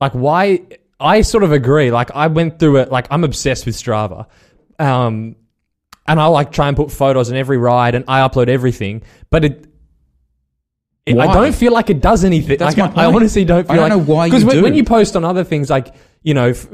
Like, 0.00 0.10
why? 0.10 0.66
I 0.98 1.20
sort 1.20 1.44
of 1.44 1.52
agree. 1.52 1.92
Like, 1.92 2.10
I 2.16 2.26
went 2.26 2.58
through 2.58 2.78
it. 2.78 2.90
Like, 2.90 3.06
I'm 3.12 3.22
obsessed 3.22 3.64
with 3.64 3.76
Strava, 3.76 4.26
um, 4.80 5.36
and 6.08 6.20
I 6.20 6.26
like 6.26 6.50
try 6.50 6.66
and 6.66 6.76
put 6.76 6.90
photos 6.90 7.30
in 7.30 7.36
every 7.36 7.58
ride, 7.58 7.94
and 7.94 8.04
I 8.08 8.26
upload 8.26 8.48
everything. 8.48 9.02
But 9.30 9.44
it, 9.44 9.66
it- 11.06 11.16
I 11.18 11.32
don't 11.32 11.54
feel 11.54 11.72
like 11.72 11.90
it 11.90 12.00
does 12.00 12.24
anything. 12.24 12.58
That's 12.58 12.76
like, 12.76 12.94
my 12.94 13.02
I 13.02 13.06
honestly 13.06 13.44
don't 13.44 13.64
feel 13.66 13.72
I 13.72 13.76
don't 13.76 13.90
like 13.90 14.06
know 14.08 14.14
why 14.14 14.26
you 14.26 14.32
because 14.32 14.44
when, 14.44 14.56
do. 14.56 14.62
when 14.62 14.74
you 14.74 14.84
post 14.84 15.16
on 15.16 15.24
other 15.24 15.44
things, 15.44 15.70
like 15.70 15.94
you 16.22 16.34
know, 16.34 16.48
f- 16.48 16.66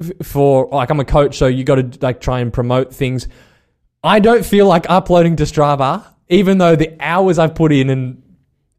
f- 0.00 0.26
for 0.26 0.68
like 0.72 0.90
I'm 0.90 1.00
a 1.00 1.04
coach, 1.04 1.36
so 1.36 1.46
you 1.46 1.64
got 1.64 1.76
to 1.76 1.98
like 2.00 2.20
try 2.20 2.40
and 2.40 2.52
promote 2.52 2.94
things. 2.94 3.28
I 4.02 4.20
don't 4.20 4.44
feel 4.44 4.66
like 4.66 4.86
uploading 4.88 5.36
to 5.36 5.42
Strava, 5.44 6.04
even 6.28 6.58
though 6.58 6.76
the 6.76 6.96
hours 7.00 7.38
I've 7.38 7.54
put 7.54 7.72
in 7.72 7.90
and 7.90 8.22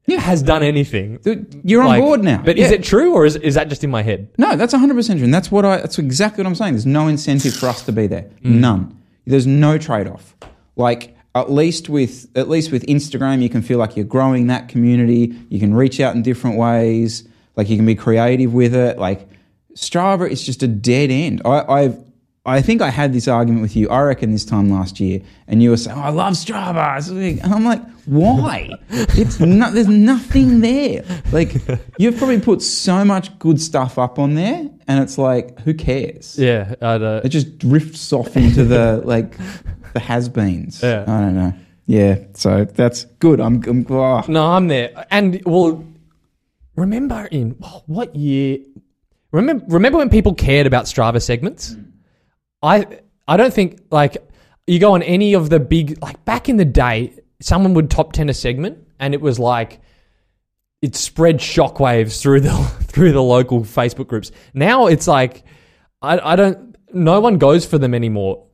has 0.07 0.41
done 0.41 0.63
anything. 0.63 1.17
Dude, 1.21 1.61
You're 1.65 1.81
on 1.81 1.89
Like, 1.89 2.01
board 2.01 2.23
now. 2.23 2.41
But 2.43 2.57
is 2.57 2.69
Yeah. 2.69 2.75
it 2.77 2.83
true 2.83 3.13
or 3.13 3.25
is, 3.25 3.35
is 3.35 3.55
that 3.55 3.67
just 3.67 3.83
in 3.83 3.89
my 3.91 4.03
head? 4.03 4.29
No, 4.37 4.55
that's 4.55 4.73
100% 4.73 5.15
true. 5.17 5.23
And 5.25 5.33
that's 5.33 5.51
what 5.51 5.65
I 5.65 5.77
that's 5.77 5.99
exactly 5.99 6.41
what 6.43 6.47
I'm 6.47 6.55
saying. 6.55 6.73
There's 6.75 6.85
no 6.85 7.07
incentive 7.09 7.53
for 7.55 7.67
us 7.67 7.83
to 7.83 7.91
be 7.91 8.07
there. 8.07 8.21
Hmm. 8.41 8.61
None. 8.61 8.97
There's 9.25 9.45
no 9.45 9.77
trade-off. 9.77 10.37
Like 10.77 11.16
at 11.41 11.51
least 11.51 11.89
with 11.89 12.27
at 12.35 12.49
least 12.49 12.71
with 12.71 12.85
Instagram 12.85 13.41
you 13.41 13.49
can 13.49 13.61
feel 13.61 13.77
like 13.77 13.95
you're 13.95 14.05
growing 14.05 14.47
that 14.47 14.69
community. 14.69 15.35
You 15.49 15.59
can 15.59 15.73
reach 15.73 15.99
out 15.99 16.15
in 16.15 16.21
different 16.21 16.57
ways. 16.57 17.27
Like 17.55 17.69
you 17.69 17.75
can 17.75 17.85
be 17.85 17.95
creative 17.95 18.53
with 18.53 18.75
it. 18.75 18.97
Like 18.97 19.27
Strava 19.75 20.29
is 20.29 20.43
just 20.43 20.63
a 20.63 20.67
dead 20.67 21.11
end. 21.11 21.41
I, 21.45 21.61
I've 21.61 22.03
I 22.47 22.61
think 22.61 22.81
I 22.81 22.89
had 22.89 23.11
this 23.11 23.27
argument 23.27 23.61
with 23.61 23.75
you. 23.75 23.89
I 23.89 24.01
reckon 24.03 24.31
this 24.31 24.45
time 24.45 24.69
last 24.69 25.01
year, 25.01 25.19
and 25.49 25.61
you 25.61 25.69
were 25.69 25.75
saying, 25.75 25.97
oh, 25.97 26.01
"I 26.01 26.09
love 26.09 26.33
Strava," 26.33 27.09
and 27.43 27.53
I'm 27.53 27.65
like, 27.65 27.81
"Why? 28.05 28.69
it's 28.89 29.41
not. 29.41 29.73
There's 29.73 29.89
nothing 29.89 30.61
there. 30.61 31.03
Like 31.33 31.55
you've 31.97 32.17
probably 32.17 32.39
put 32.39 32.61
so 32.61 33.03
much 33.03 33.37
good 33.37 33.59
stuff 33.59 33.99
up 33.99 34.17
on 34.17 34.35
there, 34.35 34.69
and 34.87 35.03
it's 35.03 35.17
like, 35.17 35.59
who 35.59 35.73
cares? 35.73 36.39
Yeah, 36.39 36.75
I'd, 36.81 37.01
uh, 37.01 37.21
It 37.25 37.29
just 37.29 37.57
drifts 37.57 38.13
off 38.13 38.37
into 38.37 38.63
the 38.63 39.01
like 39.03 39.35
the 39.93 39.99
has-beens. 39.99 40.81
Yeah. 40.83 41.03
I 41.07 41.21
don't 41.21 41.35
know. 41.35 41.53
Yeah, 41.85 42.19
so 42.33 42.65
that's 42.65 43.05
good. 43.19 43.39
I'm, 43.39 43.63
I'm 43.65 43.85
oh, 43.89 44.23
No, 44.27 44.47
I'm 44.51 44.67
there. 44.67 45.05
And 45.09 45.41
well, 45.45 45.85
remember 46.75 47.25
in 47.31 47.55
oh, 47.63 47.83
what 47.87 48.15
year? 48.15 48.59
Remember, 49.31 49.65
remember 49.69 49.97
when 49.97 50.09
people 50.09 50.33
cared 50.33 50.67
about 50.67 50.85
Strava 50.85 51.21
segments? 51.21 51.75
I 52.61 52.99
I 53.27 53.37
don't 53.37 53.53
think 53.53 53.79
like 53.89 54.17
you 54.65 54.79
go 54.79 54.93
on 54.93 55.03
any 55.03 55.33
of 55.33 55.49
the 55.49 55.59
big 55.59 56.01
like 56.01 56.23
back 56.25 56.49
in 56.49 56.57
the 56.57 56.65
day, 56.65 57.13
someone 57.41 57.73
would 57.73 57.89
top 57.89 58.11
ten 58.13 58.29
a 58.29 58.33
segment, 58.33 58.79
and 58.99 59.13
it 59.13 59.21
was 59.21 59.39
like 59.39 59.79
it 60.81 60.95
spread 60.95 61.37
shockwaves 61.37 62.21
through 62.21 62.41
the 62.41 62.53
through 62.81 63.13
the 63.13 63.23
local 63.23 63.61
Facebook 63.61 64.07
groups. 64.07 64.31
Now 64.53 64.87
it's 64.87 65.07
like 65.07 65.43
I 66.01 66.19
I 66.19 66.35
don't 66.35 66.75
no 66.93 67.19
one 67.19 67.37
goes 67.37 67.65
for 67.65 67.77
them 67.77 67.93
anymore. 67.93 68.45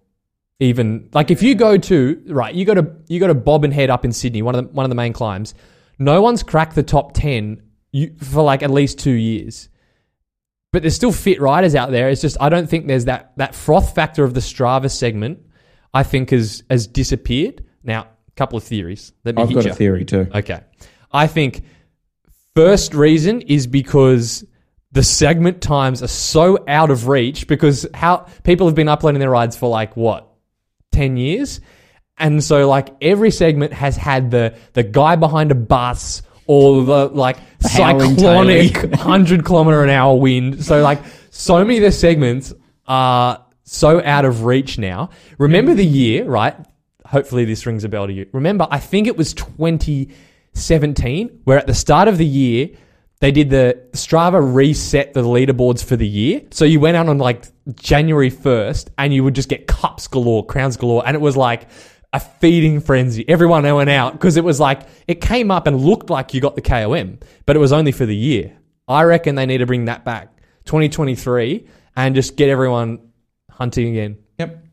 Even 0.60 1.10
like 1.13 1.32
if 1.32 1.42
you 1.42 1.56
go 1.56 1.78
to 1.78 2.24
right, 2.28 2.54
you 2.54 2.66
go 2.66 2.74
to 2.74 2.92
you 3.08 3.20
go 3.20 3.28
to 3.28 3.34
Bobbin 3.34 3.72
Head 3.72 3.89
up 3.89 4.06
in 4.06 4.12
Sydney, 4.12 4.42
one 4.42 4.56
of 4.56 4.66
the 4.66 4.72
one 4.72 4.86
of 4.86 4.89
the 4.89 4.96
main 4.96 5.13
climbs. 5.13 5.54
No 6.00 6.22
one's 6.22 6.44
cracked 6.44 6.76
the 6.76 6.84
top 6.84 7.13
ten 7.13 7.62
you, 7.92 8.16
for 8.20 8.44
like 8.44 8.63
at 8.63 8.72
least 8.72 9.00
two 9.00 9.12
years. 9.12 9.70
But 10.72 10.82
there's 10.82 10.96
still 10.96 11.12
fit 11.12 11.39
riders 11.39 11.76
out 11.76 11.92
there. 11.92 12.10
It's 12.10 12.22
just 12.22 12.38
I 12.39 12.50
don't 12.50 12.70
think 12.70 12.88
there's 12.88 13.06
that 13.06 13.34
that 13.38 13.56
froth 13.56 13.94
factor 13.96 14.24
of 14.24 14.34
the 14.34 14.39
Strava 14.39 14.92
segment. 14.92 15.39
I 15.94 16.04
think 16.04 16.32
has 16.32 16.63
has 16.70 16.88
disappeared. 16.88 17.63
Now, 17.84 18.02
a 18.04 18.32
couple 18.36 18.58
of 18.58 18.63
theories. 18.63 19.13
Let 19.24 19.36
me 19.36 19.44
I've 19.44 19.54
got 19.54 19.66
you. 19.66 19.72
a 19.72 19.76
theory 19.76 20.06
too. 20.06 20.28
Okay. 20.34 20.62
I 21.12 21.28
think 21.28 21.63
first 22.56 22.94
reason 22.94 23.42
is 23.42 23.68
because 23.68 24.44
the 24.92 25.04
segment 25.04 25.62
times 25.62 26.02
are 26.02 26.08
so 26.08 26.63
out 26.68 26.92
of 26.92 27.08
reach 27.08 27.48
because 27.48 27.86
how 27.94 28.28
people 28.44 28.68
have 28.68 28.76
been 28.76 28.89
uploading 28.89 29.20
their 29.20 29.30
rides 29.30 29.56
for 29.56 29.70
like 29.70 29.96
what 29.96 30.33
10 30.94 31.18
years. 31.18 31.60
And 32.18 32.44
so 32.44 32.68
like 32.70 32.90
every 33.02 33.32
segment 33.32 33.74
has 33.74 33.98
had 33.98 34.32
the 34.32 34.56
the 34.74 34.84
guy 34.84 35.16
behind 35.16 35.52
a 35.52 35.56
bus 35.56 36.22
or 36.46 36.84
the 36.84 37.08
like 37.08 37.38
howling 37.62 38.16
cyclonic 38.16 38.76
100 38.76 39.46
kilometer 39.46 39.84
an 39.84 39.90
hour 39.90 40.18
wind. 40.18 40.64
So 40.64 40.82
like 40.82 41.00
so 41.32 41.66
many 41.66 41.78
of 41.78 41.84
the 41.84 41.92
segments 41.92 42.54
are 42.88 43.44
so 43.64 44.04
out 44.04 44.26
of 44.26 44.46
reach 44.46 44.78
now. 44.78 45.10
Remember 45.38 45.74
the 45.74 45.86
year 45.86 46.26
right? 46.26 46.56
Hopefully 47.06 47.46
this 47.46 47.66
rings 47.66 47.84
a 47.84 47.90
bell 47.90 48.08
to 48.08 48.14
you. 48.14 48.28
Remember 48.32 48.68
i 48.72 48.80
think 48.80 49.08
it 49.08 49.18
was 49.18 49.34
2017 49.34 51.42
where 51.44 51.58
at 51.58 51.68
the 51.68 51.74
start 51.74 52.08
of 52.08 52.18
the 52.18 52.26
year 52.26 52.70
they 53.24 53.32
did 53.32 53.50
the 53.50 53.82
Strava 53.94 54.54
reset 54.54 55.14
the 55.14 55.22
leaderboards 55.22 55.82
for 55.82 55.96
the 55.96 56.06
year. 56.06 56.42
So 56.52 56.66
you 56.66 56.82
went 56.82 56.98
out 56.98 57.08
on 57.08 57.20
like 57.20 57.46
January 57.74 58.30
1st 58.30 58.90
and 58.98 59.14
you 59.14 59.24
would 59.24 59.34
just 59.34 59.48
get 59.48 59.66
cups 59.66 60.10
galore, 60.10 60.46
crowns 60.46 60.76
galore. 60.76 61.08
And 61.08 61.16
it 61.16 61.22
was 61.22 61.38
like 61.38 61.70
a 62.12 62.20
feeding 62.20 62.82
frenzy. 62.82 63.24
Everyone 63.30 63.64
went 63.64 63.90
out 63.90 64.12
because 64.12 64.36
it 64.36 64.44
was 64.44 64.60
like, 64.60 64.82
it 65.08 65.22
came 65.22 65.52
up 65.52 65.68
and 65.68 65.80
looked 65.80 66.10
like 66.10 66.34
you 66.34 66.42
got 66.42 66.56
the 66.56 66.62
KOM, 66.62 67.18
but 67.46 67.56
it 67.56 67.60
was 67.60 67.72
only 67.72 67.94
for 67.94 68.06
the 68.06 68.14
year. 68.14 68.58
I 68.90 69.04
reckon 69.04 69.36
they 69.36 69.46
need 69.46 69.60
to 69.60 69.66
bring 69.66 69.86
that 69.86 70.04
back 70.04 70.36
2023 70.66 71.66
and 71.96 72.16
just 72.16 72.36
get 72.36 72.50
everyone 72.50 73.00
hunting 73.50 73.88
again. 73.88 74.18
Yep. 74.38 74.66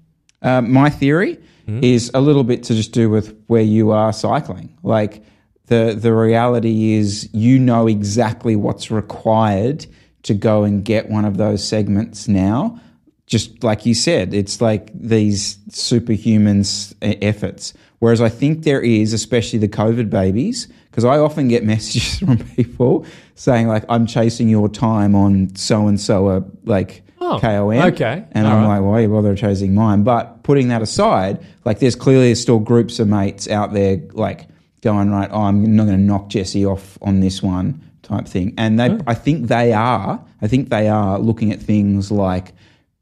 Um, 0.42 0.72
my 0.72 0.90
theory 0.90 1.38
is 1.68 2.10
a 2.14 2.20
little 2.20 2.42
bit 2.42 2.64
to 2.64 2.74
just 2.74 2.90
do 2.90 3.08
with 3.08 3.44
where 3.46 3.62
you 3.62 3.92
are 3.92 4.12
cycling. 4.12 4.76
Like 4.82 5.22
the 5.70 5.96
the 5.98 6.12
reality 6.12 6.92
is, 6.94 7.28
you 7.32 7.58
know 7.58 7.86
exactly 7.86 8.54
what's 8.56 8.90
required 8.90 9.86
to 10.24 10.34
go 10.34 10.64
and 10.64 10.84
get 10.84 11.08
one 11.08 11.24
of 11.24 11.38
those 11.38 11.66
segments 11.66 12.28
now. 12.28 12.78
Just 13.26 13.62
like 13.64 13.86
you 13.86 13.94
said, 13.94 14.34
it's 14.34 14.60
like 14.60 14.90
these 14.92 15.56
superhumans 15.70 16.92
e- 17.02 17.16
efforts. 17.22 17.74
Whereas 18.00 18.20
I 18.20 18.28
think 18.28 18.64
there 18.64 18.80
is, 18.80 19.12
especially 19.12 19.58
the 19.58 19.68
COVID 19.68 20.10
babies, 20.10 20.66
because 20.90 21.04
I 21.04 21.18
often 21.18 21.48
get 21.48 21.64
messages 21.74 22.18
from 22.18 22.38
people 22.56 23.06
saying 23.34 23.68
like, 23.68 23.84
"I'm 23.88 24.06
chasing 24.06 24.48
your 24.48 24.68
time 24.68 25.14
on 25.14 25.54
so 25.56 25.86
and 25.86 26.00
so 26.00 26.30
a 26.30 26.44
like 26.64 27.02
Oh, 27.20 27.38
KOM." 27.40 27.72
okay. 27.92 28.24
and 28.32 28.46
All 28.46 28.52
I'm 28.54 28.62
right. 28.64 28.78
like, 28.78 28.82
why 28.82 28.98
are 28.98 29.00
you 29.02 29.08
bother 29.08 29.36
chasing 29.36 29.74
mine? 29.74 30.02
But 30.02 30.42
putting 30.42 30.68
that 30.68 30.82
aside, 30.82 31.44
like 31.64 31.78
there's 31.78 31.94
clearly 31.96 32.34
still 32.34 32.58
groups 32.58 32.98
of 32.98 33.08
mates 33.08 33.46
out 33.48 33.72
there 33.72 34.00
like 34.12 34.48
going, 34.82 35.10
right, 35.10 35.28
oh, 35.30 35.42
I'm 35.42 35.76
not 35.76 35.86
going 35.86 35.98
to 35.98 36.02
knock 36.02 36.28
Jesse 36.28 36.64
off 36.64 36.98
on 37.02 37.20
this 37.20 37.42
one 37.42 37.80
type 38.02 38.26
thing. 38.26 38.54
And 38.56 38.78
they, 38.78 38.98
I 39.06 39.14
think 39.14 39.48
they 39.48 39.72
are, 39.72 40.24
I 40.40 40.48
think 40.48 40.70
they 40.70 40.88
are 40.88 41.18
looking 41.18 41.52
at 41.52 41.60
things 41.60 42.10
like 42.10 42.52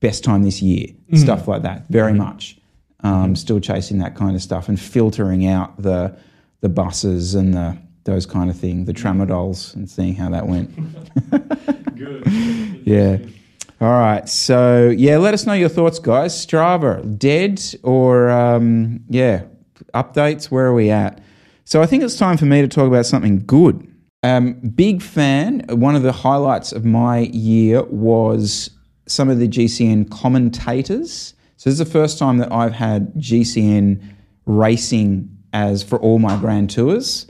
best 0.01 0.25
time 0.25 0.43
this 0.43 0.63
year, 0.63 0.89
stuff 1.15 1.49
like 1.49 1.63
that, 1.63 1.87
very 1.89 2.13
much. 2.13 2.57
Um, 3.01 3.37
Still 3.37 3.61
chasing 3.61 3.99
that 3.99 4.17
kind 4.17 4.35
of 4.35 4.43
stuff 4.43 4.69
and 4.69 4.79
filtering 4.79 5.47
out 5.47 5.81
the 5.81 6.17
the 6.61 6.69
buses 6.69 7.37
and 7.37 7.55
the 7.55 7.79
those 8.05 8.27
kind 8.27 8.51
of 8.51 8.59
thing, 8.59 8.87
the 8.87 8.93
tramadols, 8.93 9.75
and 9.77 9.89
seeing 9.89 10.15
how 10.15 10.31
that 10.31 10.49
went. 10.49 10.75
Good. 11.97 12.27
yeah. 12.85 13.19
All 13.81 13.91
right. 13.91 14.29
So 14.29 14.89
yeah, 14.89 15.19
let 15.19 15.35
us 15.35 15.47
know 15.47 15.53
your 15.53 15.69
thoughts, 15.69 16.01
guys. 16.01 16.35
Strava, 16.35 17.19
dead 17.19 17.63
or 17.85 18.31
um, 18.31 19.05
yeah, 19.09 19.43
updates. 19.95 20.47
Where 20.47 20.67
are 20.67 20.75
we 20.75 20.91
at? 20.91 21.21
So 21.69 21.83
I 21.83 21.87
think 21.87 22.03
it's 22.03 22.17
time 22.17 22.39
for 22.39 22.47
me 22.47 22.63
to 22.63 22.67
talk 22.67 22.87
about 22.87 23.05
something 23.05 23.45
good. 23.45 23.87
Um, 24.23 24.55
big 24.55 25.03
fan. 25.03 25.67
One 25.69 25.95
of 25.97 26.03
the 26.03 26.13
highlights 26.13 26.73
of 26.73 26.87
my 26.87 27.19
year 27.31 27.83
was 27.83 28.71
some 29.05 29.29
of 29.29 29.39
the 29.39 29.47
GCN 29.47 30.11
commentators. 30.11 31.35
So 31.59 31.69
this 31.69 31.79
is 31.79 31.79
the 31.79 31.85
first 31.85 32.19
time 32.19 32.39
that 32.39 32.51
I've 32.51 32.73
had 32.73 33.13
GCN 33.17 34.03
racing 34.47 35.29
as 35.53 35.83
for 35.83 35.99
all 35.99 36.19
my 36.19 36.39
grand 36.39 36.71
tours. 36.71 37.27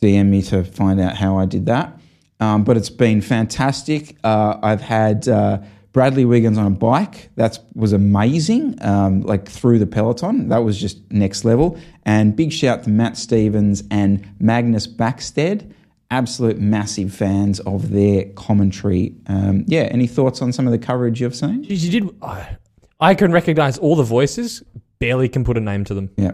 DM 0.00 0.26
me 0.26 0.40
to 0.42 0.62
find 0.62 1.00
out 1.00 1.16
how 1.16 1.38
I 1.38 1.44
did 1.44 1.66
that. 1.66 1.98
Um, 2.38 2.62
but 2.62 2.76
it's 2.76 2.88
been 2.88 3.20
fantastic. 3.20 4.16
Uh, 4.22 4.58
I've 4.62 4.80
had 4.80 5.26
uh, 5.26 5.58
Bradley 5.92 6.24
Wiggins 6.24 6.58
on 6.58 6.66
a 6.66 6.70
bike. 6.70 7.30
That 7.36 7.58
was 7.74 7.92
amazing. 7.92 8.76
Um, 8.82 9.22
like 9.22 9.48
through 9.48 9.78
the 9.78 9.86
peloton, 9.86 10.48
that 10.48 10.58
was 10.58 10.78
just 10.80 10.98
next 11.10 11.44
level. 11.44 11.78
And 12.04 12.36
big 12.36 12.52
shout 12.52 12.84
to 12.84 12.90
Matt 12.90 13.16
Stephens 13.16 13.82
and 13.90 14.26
Magnus 14.38 14.86
Backstedt. 14.86 15.72
Absolute 16.10 16.58
massive 16.58 17.12
fans 17.14 17.60
of 17.60 17.90
their 17.90 18.24
commentary. 18.36 19.14
Um, 19.26 19.64
yeah, 19.66 19.82
any 19.90 20.06
thoughts 20.06 20.40
on 20.40 20.52
some 20.52 20.66
of 20.66 20.72
the 20.72 20.78
coverage 20.78 21.20
you've 21.20 21.34
seen? 21.36 21.64
You 21.64 21.90
did. 21.90 22.14
I- 22.22 22.56
I 23.00 23.14
can 23.14 23.30
recognize 23.30 23.78
all 23.78 23.94
the 23.94 24.02
voices, 24.02 24.60
barely 24.98 25.28
can 25.28 25.44
put 25.44 25.56
a 25.56 25.60
name 25.60 25.84
to 25.84 25.94
them. 25.94 26.10
Yeah. 26.16 26.32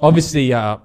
Obviously, 0.00 0.52
uh, 0.52 0.76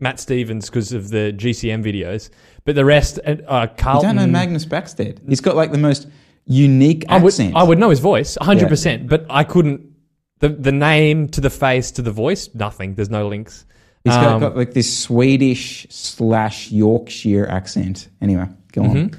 Matt 0.00 0.20
Stephens 0.20 0.68
because 0.68 0.92
of 0.92 1.08
the 1.08 1.32
GCN 1.34 1.82
videos, 1.82 2.28
but 2.66 2.74
the 2.74 2.84
rest, 2.84 3.18
uh, 3.26 3.36
uh, 3.48 3.60
I 3.62 3.66
Carlton. 3.68 4.16
don't 4.16 4.26
know 4.26 4.30
Magnus 4.30 4.66
Backstedt. 4.66 5.26
He's 5.26 5.40
got 5.40 5.56
like 5.56 5.72
the 5.72 5.78
most 5.78 6.08
unique 6.46 7.04
I 7.08 7.18
would, 7.18 7.32
accent. 7.32 7.54
I 7.56 7.62
would 7.62 7.78
know 7.78 7.90
his 7.90 8.00
voice, 8.00 8.38
100%, 8.40 9.08
but 9.08 9.26
I 9.28 9.44
couldn't. 9.44 9.92
The, 10.38 10.50
the 10.50 10.72
name 10.72 11.28
to 11.30 11.40
the 11.40 11.48
face 11.48 11.92
to 11.92 12.02
the 12.02 12.10
voice, 12.10 12.50
nothing. 12.54 12.94
There's 12.94 13.08
no 13.08 13.26
links. 13.28 13.64
He's 14.04 14.14
got, 14.14 14.32
Um, 14.34 14.40
got 14.40 14.56
like 14.56 14.74
this 14.74 14.96
Swedish 14.98 15.86
slash 15.88 16.70
Yorkshire 16.70 17.46
accent. 17.48 18.08
Anyway, 18.20 18.46
go 18.72 18.82
on. 18.84 19.10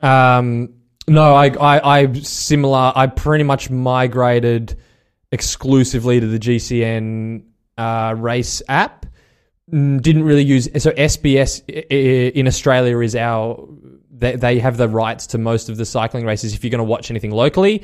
Um, 0.00 0.74
no, 1.08 1.34
I, 1.34 1.48
I, 1.48 2.00
I 2.00 2.12
similar. 2.12 2.92
I 2.94 3.08
pretty 3.08 3.44
much 3.44 3.70
migrated 3.70 4.78
exclusively 5.32 6.20
to 6.20 6.26
the 6.26 6.38
GCN 6.38 7.42
uh, 7.76 8.14
race 8.16 8.62
app. 8.68 9.06
Mm, 9.72 10.00
Didn't 10.00 10.22
really 10.24 10.44
use 10.44 10.68
so 10.82 10.92
SBS 10.92 11.68
in 11.68 12.46
Australia 12.46 12.98
is 13.00 13.16
our 13.16 13.68
they, 14.22 14.36
they 14.36 14.58
have 14.60 14.76
the 14.76 14.88
rights 14.88 15.26
to 15.28 15.38
most 15.38 15.68
of 15.68 15.76
the 15.76 15.84
cycling 15.84 16.24
races. 16.24 16.54
If 16.54 16.62
you're 16.62 16.70
going 16.70 16.78
to 16.78 16.84
watch 16.84 17.10
anything 17.10 17.32
locally, 17.32 17.82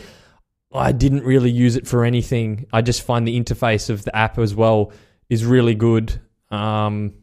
I 0.72 0.92
didn't 0.92 1.24
really 1.24 1.50
use 1.50 1.74
it 1.74 1.86
for 1.86 2.04
anything. 2.04 2.66
I 2.72 2.80
just 2.80 3.02
find 3.02 3.26
the 3.26 3.38
interface 3.38 3.90
of 3.90 4.04
the 4.04 4.14
app 4.14 4.38
as 4.38 4.54
well 4.54 4.92
is 5.28 5.44
really 5.44 5.74
good. 5.74 6.20
Um, 6.50 7.14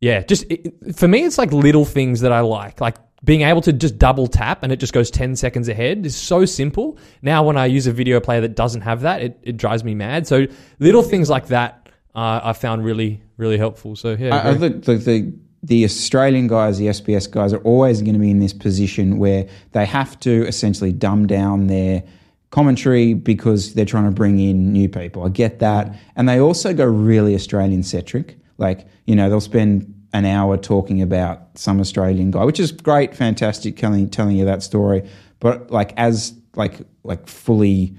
yeah, 0.00 0.22
just 0.22 0.44
it, 0.48 0.96
for 0.96 1.08
me, 1.08 1.24
it's 1.24 1.36
like 1.36 1.52
little 1.52 1.84
things 1.84 2.20
that 2.20 2.30
I 2.30 2.40
like, 2.40 2.80
like 2.80 2.96
being 3.24 3.40
able 3.42 3.60
to 3.62 3.72
just 3.72 3.98
double 3.98 4.28
tap 4.28 4.62
and 4.62 4.70
it 4.70 4.76
just 4.76 4.92
goes 4.92 5.10
10 5.10 5.34
seconds 5.34 5.68
ahead 5.68 6.06
is 6.06 6.14
so 6.14 6.44
simple. 6.44 6.96
Now, 7.22 7.42
when 7.42 7.56
I 7.56 7.66
use 7.66 7.88
a 7.88 7.92
video 7.92 8.20
player 8.20 8.42
that 8.42 8.54
doesn't 8.54 8.82
have 8.82 9.00
that, 9.00 9.20
it, 9.20 9.40
it 9.42 9.56
drives 9.56 9.82
me 9.82 9.96
mad. 9.96 10.28
So, 10.28 10.46
little 10.78 11.02
things 11.02 11.28
like 11.28 11.48
that 11.48 11.88
uh, 12.14 12.40
I 12.44 12.52
found 12.52 12.84
really, 12.84 13.20
really 13.36 13.58
helpful. 13.58 13.96
So, 13.96 14.16
yeah. 14.16 14.36
I, 14.36 14.50
I 14.50 14.52
look, 14.52 14.84
the, 14.84 14.94
the 14.94 15.32
the 15.68 15.84
Australian 15.84 16.48
guys, 16.48 16.78
the 16.78 16.86
SBS 16.86 17.30
guys, 17.30 17.52
are 17.52 17.58
always 17.58 18.00
going 18.02 18.14
to 18.14 18.18
be 18.18 18.30
in 18.30 18.40
this 18.40 18.52
position 18.52 19.18
where 19.18 19.46
they 19.72 19.86
have 19.86 20.18
to 20.20 20.46
essentially 20.46 20.92
dumb 20.92 21.26
down 21.26 21.66
their 21.66 22.02
commentary 22.50 23.14
because 23.14 23.74
they're 23.74 23.84
trying 23.84 24.06
to 24.06 24.10
bring 24.10 24.40
in 24.40 24.72
new 24.72 24.88
people. 24.88 25.24
I 25.24 25.28
get 25.28 25.58
that. 25.58 25.94
And 26.16 26.28
they 26.28 26.40
also 26.40 26.72
go 26.72 26.86
really 26.86 27.34
Australian 27.34 27.82
centric. 27.82 28.38
Like, 28.56 28.86
you 29.06 29.14
know, 29.14 29.28
they'll 29.28 29.40
spend 29.40 29.94
an 30.14 30.24
hour 30.24 30.56
talking 30.56 31.02
about 31.02 31.58
some 31.58 31.80
Australian 31.80 32.30
guy, 32.30 32.44
which 32.44 32.58
is 32.58 32.72
great, 32.72 33.14
fantastic, 33.14 33.76
telling 33.76 34.08
telling 34.08 34.36
you 34.36 34.46
that 34.46 34.62
story. 34.62 35.08
But 35.38 35.70
like 35.70 35.92
as 35.98 36.34
like 36.56 36.80
like 37.04 37.28
fully 37.28 37.94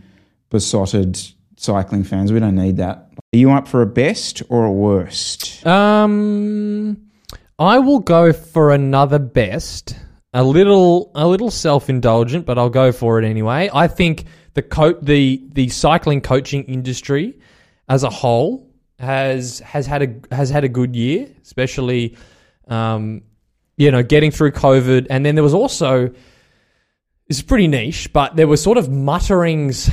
besotted 0.50 1.20
cycling 1.56 2.04
fans, 2.04 2.34
we 2.34 2.40
don't 2.40 2.56
need 2.56 2.78
that. 2.78 3.12
Are 3.34 3.38
you 3.38 3.52
up 3.52 3.68
for 3.68 3.84
a 3.84 3.86
best 3.86 4.42
or 4.50 4.66
a 4.66 4.72
worst? 4.72 5.66
Um, 5.68 7.09
I 7.60 7.80
will 7.80 8.00
go 8.00 8.32
for 8.32 8.72
another 8.72 9.20
best. 9.20 9.96
A 10.34 10.44
little, 10.44 11.12
a 11.14 11.28
little 11.28 11.52
self-indulgent, 11.52 12.46
but 12.46 12.58
I'll 12.58 12.70
go 12.70 12.94
for 12.94 13.20
it 13.20 13.26
anyway. 13.26 13.70
I 13.74 13.88
think 13.88 14.26
the 14.54 14.62
co- 14.62 15.00
the 15.02 15.44
the 15.52 15.70
cycling 15.70 16.22
coaching 16.22 16.64
industry 16.66 17.38
as 17.90 18.04
a 18.04 18.10
whole 18.10 18.72
has 19.00 19.60
has 19.60 19.86
had 19.88 20.04
a 20.04 20.36
has 20.36 20.50
had 20.50 20.64
a 20.64 20.70
good 20.70 20.96
year, 20.96 21.28
especially 21.42 22.16
um, 22.68 23.24
you 23.78 23.92
know 23.92 24.04
getting 24.04 24.32
through 24.32 24.52
COVID, 24.52 25.08
and 25.10 25.26
then 25.26 25.36
there 25.36 25.44
was 25.44 25.54
also 25.54 26.14
it's 27.28 27.42
pretty 27.42 27.68
niche, 27.68 28.14
but 28.14 28.36
there 28.36 28.48
were 28.48 28.58
sort 28.58 28.78
of 28.78 28.90
mutterings 28.90 29.90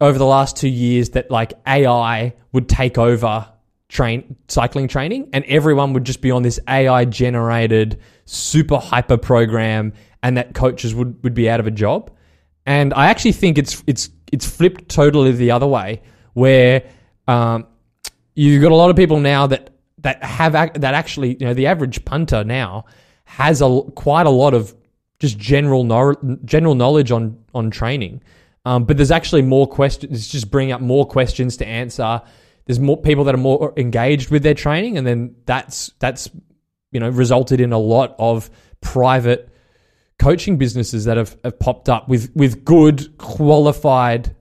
over 0.00 0.18
the 0.18 0.26
last 0.26 0.56
two 0.56 0.68
years 0.68 1.10
that 1.10 1.30
like 1.30 1.52
AI 1.66 2.34
would 2.52 2.68
take 2.68 2.98
over 2.98 3.51
train 3.92 4.36
cycling 4.48 4.88
training, 4.88 5.28
and 5.34 5.44
everyone 5.44 5.92
would 5.92 6.04
just 6.04 6.22
be 6.22 6.30
on 6.30 6.42
this 6.42 6.58
AI 6.66 7.04
generated 7.04 8.00
super 8.24 8.78
hyper 8.78 9.18
program, 9.18 9.92
and 10.22 10.38
that 10.38 10.54
coaches 10.54 10.94
would 10.94 11.22
would 11.22 11.34
be 11.34 11.48
out 11.48 11.60
of 11.60 11.66
a 11.66 11.70
job. 11.70 12.10
And 12.64 12.94
I 12.94 13.06
actually 13.08 13.32
think 13.32 13.58
it's 13.58 13.84
it's 13.86 14.08
it's 14.32 14.46
flipped 14.46 14.88
totally 14.88 15.32
the 15.32 15.50
other 15.50 15.66
way, 15.66 16.00
where 16.32 16.84
um, 17.28 17.66
you've 18.34 18.62
got 18.62 18.72
a 18.72 18.74
lot 18.74 18.88
of 18.88 18.96
people 18.96 19.20
now 19.20 19.46
that 19.48 19.74
that 19.98 20.24
have 20.24 20.52
that 20.52 20.94
actually 20.94 21.34
you 21.34 21.46
know 21.46 21.54
the 21.54 21.66
average 21.66 22.02
punter 22.06 22.44
now 22.44 22.86
has 23.24 23.60
a 23.60 23.82
quite 23.94 24.26
a 24.26 24.30
lot 24.30 24.54
of 24.54 24.74
just 25.18 25.38
general 25.38 25.84
general 26.46 26.74
knowledge 26.74 27.12
on 27.12 27.38
on 27.54 27.70
training. 27.70 28.22
Um, 28.64 28.84
but 28.84 28.96
there's 28.96 29.10
actually 29.10 29.42
more 29.42 29.66
questions. 29.66 30.16
It's 30.16 30.28
just 30.28 30.50
bring 30.50 30.72
up 30.72 30.80
more 30.80 31.04
questions 31.04 31.58
to 31.58 31.66
answer. 31.66 32.22
There's 32.66 32.80
more 32.80 33.00
people 33.00 33.24
that 33.24 33.34
are 33.34 33.38
more 33.38 33.72
engaged 33.76 34.30
with 34.30 34.42
their 34.42 34.54
training, 34.54 34.98
and 34.98 35.06
then 35.06 35.36
that's 35.46 35.92
that's 35.98 36.30
you 36.90 37.00
know 37.00 37.08
resulted 37.08 37.60
in 37.60 37.72
a 37.72 37.78
lot 37.78 38.14
of 38.18 38.50
private 38.80 39.48
coaching 40.18 40.56
businesses 40.56 41.04
that 41.06 41.16
have, 41.16 41.36
have 41.42 41.58
popped 41.58 41.88
up 41.88 42.08
with 42.08 42.30
with 42.34 42.64
good 42.64 43.16
qualified 43.18 44.34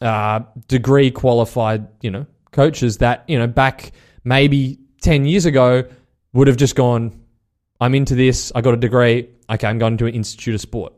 uh, 0.00 0.40
degree 0.68 1.10
qualified 1.10 1.86
you 2.00 2.10
know 2.10 2.26
coaches 2.50 2.98
that 2.98 3.24
you 3.28 3.38
know 3.38 3.46
back 3.46 3.92
maybe 4.24 4.78
10 5.02 5.24
years 5.24 5.46
ago 5.46 5.84
would 6.32 6.48
have 6.48 6.56
just 6.56 6.74
gone 6.74 7.20
i'm 7.80 7.94
into 7.94 8.14
this 8.14 8.50
i 8.54 8.60
got 8.60 8.74
a 8.74 8.78
degree 8.78 9.28
okay 9.50 9.66
i'm 9.66 9.78
going 9.78 9.96
to 9.96 10.06
an 10.06 10.14
institute 10.14 10.54
of 10.54 10.60
sport. 10.60 10.92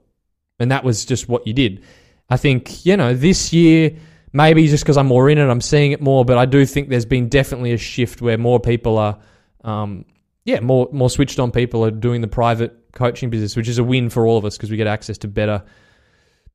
And 0.59 0.71
that 0.71 0.85
was 0.85 1.05
just 1.05 1.29
what 1.29 1.47
you 1.47 1.53
did. 1.53 1.85
I 2.31 2.37
think 2.37 2.85
you 2.85 2.97
know 2.97 3.15
this 3.15 3.53
year 3.53 3.93
maybe 4.33 4.67
just 4.67 4.85
because 4.85 4.97
i'm 4.97 5.07
more 5.07 5.29
in 5.31 5.39
it 5.39 5.49
i'm 5.49 5.61
seeing 5.61 5.93
it 5.93 6.01
more 6.01 6.25
but 6.25 6.39
i 6.39 6.45
do 6.45 6.65
think 6.65 6.89
there's 6.89 7.07
been 7.07 7.29
definitely 7.29 7.73
a 7.73 7.79
shift 7.79 8.21
where 8.23 8.39
more 8.39 8.61
people 8.61 8.99
are 8.99 9.19
um, 9.65 10.05
yeah 10.45 10.61
more 10.61 10.89
more 10.93 11.11
switched 11.11 11.39
on 11.39 11.51
people 11.51 11.85
are 11.85 11.91
doing 11.91 12.21
the 12.21 12.29
private 12.29 12.75
coaching 12.93 13.31
business 13.31 13.57
which 13.57 13.69
is 13.69 13.79
a 13.79 13.85
win 13.85 14.09
for 14.09 14.27
all 14.27 14.39
of 14.39 14.45
us 14.45 14.57
because 14.57 14.71
we 14.71 14.77
get 14.77 14.87
access 14.87 15.19
to 15.19 15.29
better 15.29 15.63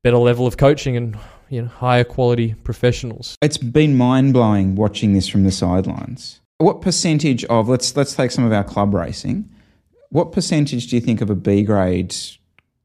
better 0.02 0.18
level 0.18 0.46
of 0.46 0.56
coaching 0.56 0.96
and 0.96 1.18
you 1.48 1.62
know 1.62 1.68
higher 1.68 2.04
quality 2.04 2.54
professionals 2.64 3.36
It's 3.42 3.58
been 3.58 3.96
mind 3.96 4.32
blowing 4.32 4.74
watching 4.74 5.12
this 5.12 5.28
from 5.28 5.44
the 5.44 5.52
sidelines. 5.52 6.40
What 6.58 6.80
percentage 6.80 7.44
of 7.46 7.68
let's 7.68 7.96
let's 7.96 8.14
take 8.14 8.30
some 8.30 8.44
of 8.44 8.52
our 8.52 8.64
club 8.64 8.94
racing. 8.94 9.48
What 10.10 10.32
percentage 10.32 10.86
do 10.86 10.96
you 10.96 11.02
think 11.02 11.20
of 11.20 11.28
a 11.30 11.34
B 11.34 11.62
grade 11.62 12.14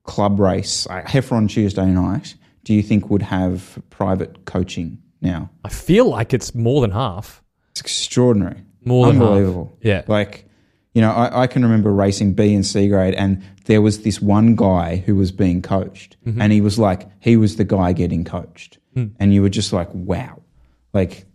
club 0.03 0.39
race, 0.39 0.87
Heffron 0.87 1.47
Tuesday 1.47 1.85
night, 1.85 2.35
do 2.63 2.73
you 2.73 2.81
think 2.83 3.09
would 3.09 3.21
have 3.23 3.81
private 3.89 4.45
coaching 4.45 4.97
now? 5.21 5.49
i 5.65 5.69
feel 5.69 6.05
like 6.09 6.33
it's 6.33 6.53
more 6.55 6.81
than 6.81 6.91
half 6.91 7.43
It's 7.71 7.81
extraordinary. 7.81 8.61
More 8.85 9.07
than 9.07 9.15
half. 9.17 9.23
unbelievable. 9.27 9.77
Yeah. 9.81 10.03
Like, 10.07 10.45
you 10.93 11.01
know, 11.01 11.11
I, 11.11 11.43
I 11.43 11.47
can 11.47 11.63
remember 11.63 11.91
racing 11.93 12.33
B 12.33 12.53
and 12.53 12.65
C 12.65 12.87
grade, 12.87 13.13
and 13.13 13.43
there 13.65 13.81
was 13.81 14.01
this 14.03 14.21
one 14.21 14.55
guy 14.55 14.97
who 15.05 15.15
was 15.15 15.31
being 15.31 15.61
coached, 15.61 16.15
Mm-hmm. 16.25 16.41
and 16.41 16.51
he 16.53 16.61
was 16.61 16.79
like, 16.79 17.07
he 17.19 17.35
was 17.37 17.57
the 17.57 17.65
guy 17.65 17.91
getting 17.93 18.23
coached, 18.23 18.77
Hmm. 18.95 19.07
and 19.19 19.33
you 19.33 19.41
were 19.41 19.49
just 19.49 19.71
like, 19.73 19.89
wow, 19.93 20.41
like, 20.93 21.25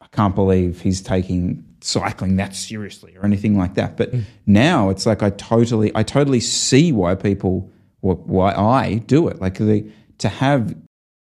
I 0.00 0.06
can't 0.12 0.34
believe 0.34 0.80
he's 0.80 1.02
taking 1.02 1.64
cycling 1.80 2.36
that 2.36 2.54
seriously 2.54 3.16
or 3.16 3.24
anything 3.26 3.58
like 3.58 3.74
that. 3.74 3.96
But 3.96 4.10
Hmm. 4.10 4.20
now 4.46 4.88
it's 4.90 5.04
like 5.06 5.22
I 5.22 5.30
totally, 5.30 5.90
I 5.94 6.02
totally 6.04 6.40
see 6.40 6.92
why 6.92 7.14
people, 7.16 7.68
why 8.00 8.52
I 8.54 8.94
do 9.06 9.28
it, 9.28 9.40
like 9.40 9.58
the 9.58 9.84
to 10.22 10.28
have 10.28 10.74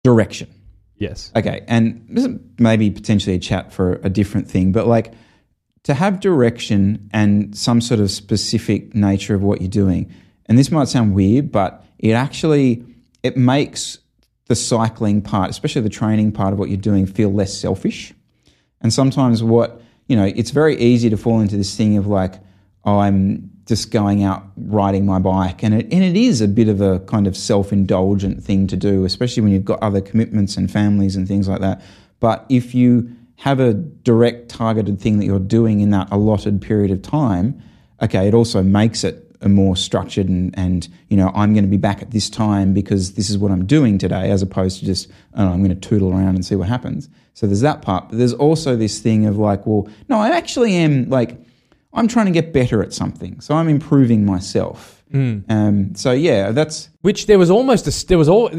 direction. 0.04 0.48
yes 0.96 1.32
Okay, 1.34 1.64
and 1.66 2.04
this 2.08 2.26
is 2.26 2.38
maybe 2.58 2.90
potentially 2.90 3.36
a 3.36 3.38
chat 3.38 3.72
for 3.72 4.00
a 4.02 4.10
different 4.10 4.48
thing, 4.48 4.72
but 4.72 4.86
like 4.86 5.12
to 5.84 5.94
have 5.94 6.20
direction 6.20 7.08
and 7.12 7.56
some 7.56 7.80
sort 7.80 8.00
of 8.00 8.10
specific 8.10 8.94
nature 8.94 9.34
of 9.34 9.42
what 9.42 9.60
you're 9.60 9.70
doing. 9.70 10.12
And 10.46 10.58
this 10.58 10.70
might 10.70 10.88
sound 10.88 11.14
weird, 11.14 11.50
but 11.50 11.84
it 11.98 12.12
actually 12.12 12.84
it 13.22 13.36
makes 13.36 13.98
the 14.46 14.56
cycling 14.56 15.22
part, 15.22 15.50
especially 15.50 15.82
the 15.82 15.88
training 15.88 16.32
part 16.32 16.52
of 16.52 16.58
what 16.58 16.68
you're 16.68 16.76
doing, 16.76 17.06
feel 17.06 17.32
less 17.32 17.56
selfish. 17.56 18.12
And 18.80 18.92
sometimes 18.92 19.42
what, 19.42 19.80
you 20.08 20.16
know, 20.16 20.24
it's 20.24 20.50
very 20.50 20.76
easy 20.78 21.08
to 21.10 21.16
fall 21.16 21.40
into 21.40 21.56
this 21.56 21.76
thing 21.76 21.96
of 21.96 22.06
like, 22.06 22.34
oh, 22.84 22.98
I'm 22.98 23.50
just 23.72 23.90
going 23.90 24.22
out 24.22 24.44
riding 24.58 25.06
my 25.06 25.18
bike. 25.18 25.62
And 25.62 25.72
it, 25.72 25.90
and 25.90 26.04
it 26.04 26.14
is 26.14 26.42
a 26.42 26.48
bit 26.48 26.68
of 26.68 26.82
a 26.82 27.00
kind 27.00 27.26
of 27.26 27.34
self 27.34 27.72
indulgent 27.72 28.44
thing 28.44 28.66
to 28.66 28.76
do, 28.76 29.06
especially 29.06 29.42
when 29.42 29.50
you've 29.50 29.64
got 29.64 29.82
other 29.82 30.02
commitments 30.02 30.58
and 30.58 30.70
families 30.70 31.16
and 31.16 31.26
things 31.26 31.48
like 31.48 31.62
that. 31.62 31.80
But 32.20 32.44
if 32.50 32.74
you 32.74 33.10
have 33.36 33.60
a 33.60 33.72
direct 33.72 34.50
targeted 34.50 35.00
thing 35.00 35.18
that 35.20 35.24
you're 35.24 35.38
doing 35.38 35.80
in 35.80 35.88
that 35.88 36.08
allotted 36.10 36.60
period 36.60 36.90
of 36.90 37.00
time, 37.00 37.62
okay, 38.02 38.28
it 38.28 38.34
also 38.34 38.62
makes 38.62 39.04
it 39.04 39.34
a 39.40 39.48
more 39.48 39.74
structured 39.74 40.28
and, 40.28 40.54
and 40.56 40.86
you 41.08 41.16
know, 41.16 41.32
I'm 41.34 41.54
going 41.54 41.64
to 41.64 41.70
be 41.70 41.78
back 41.78 42.02
at 42.02 42.10
this 42.10 42.28
time 42.28 42.74
because 42.74 43.14
this 43.14 43.30
is 43.30 43.38
what 43.38 43.50
I'm 43.50 43.64
doing 43.64 43.96
today, 43.96 44.30
as 44.30 44.42
opposed 44.42 44.80
to 44.80 44.84
just, 44.84 45.08
oh, 45.34 45.48
I'm 45.48 45.64
going 45.64 45.74
to 45.80 45.88
tootle 45.88 46.12
around 46.12 46.34
and 46.34 46.44
see 46.44 46.56
what 46.56 46.68
happens. 46.68 47.08
So 47.32 47.46
there's 47.46 47.62
that 47.62 47.80
part. 47.80 48.10
But 48.10 48.18
there's 48.18 48.34
also 48.34 48.76
this 48.76 49.00
thing 49.00 49.24
of 49.24 49.38
like, 49.38 49.66
well, 49.66 49.88
no, 50.10 50.18
I 50.18 50.36
actually 50.36 50.76
am 50.76 51.08
like, 51.08 51.41
I'm 51.94 52.08
trying 52.08 52.26
to 52.26 52.32
get 52.32 52.52
better 52.52 52.82
at 52.82 52.92
something. 52.92 53.40
So 53.40 53.54
I'm 53.54 53.68
improving 53.68 54.24
myself. 54.24 55.02
Um, 55.14 55.94
so 55.94 56.12
yeah, 56.12 56.52
that's 56.52 56.88
which 57.02 57.26
there 57.26 57.38
was 57.38 57.50
almost 57.50 57.86
a 57.86 58.06
there 58.06 58.16
was 58.16 58.30
all 58.30 58.50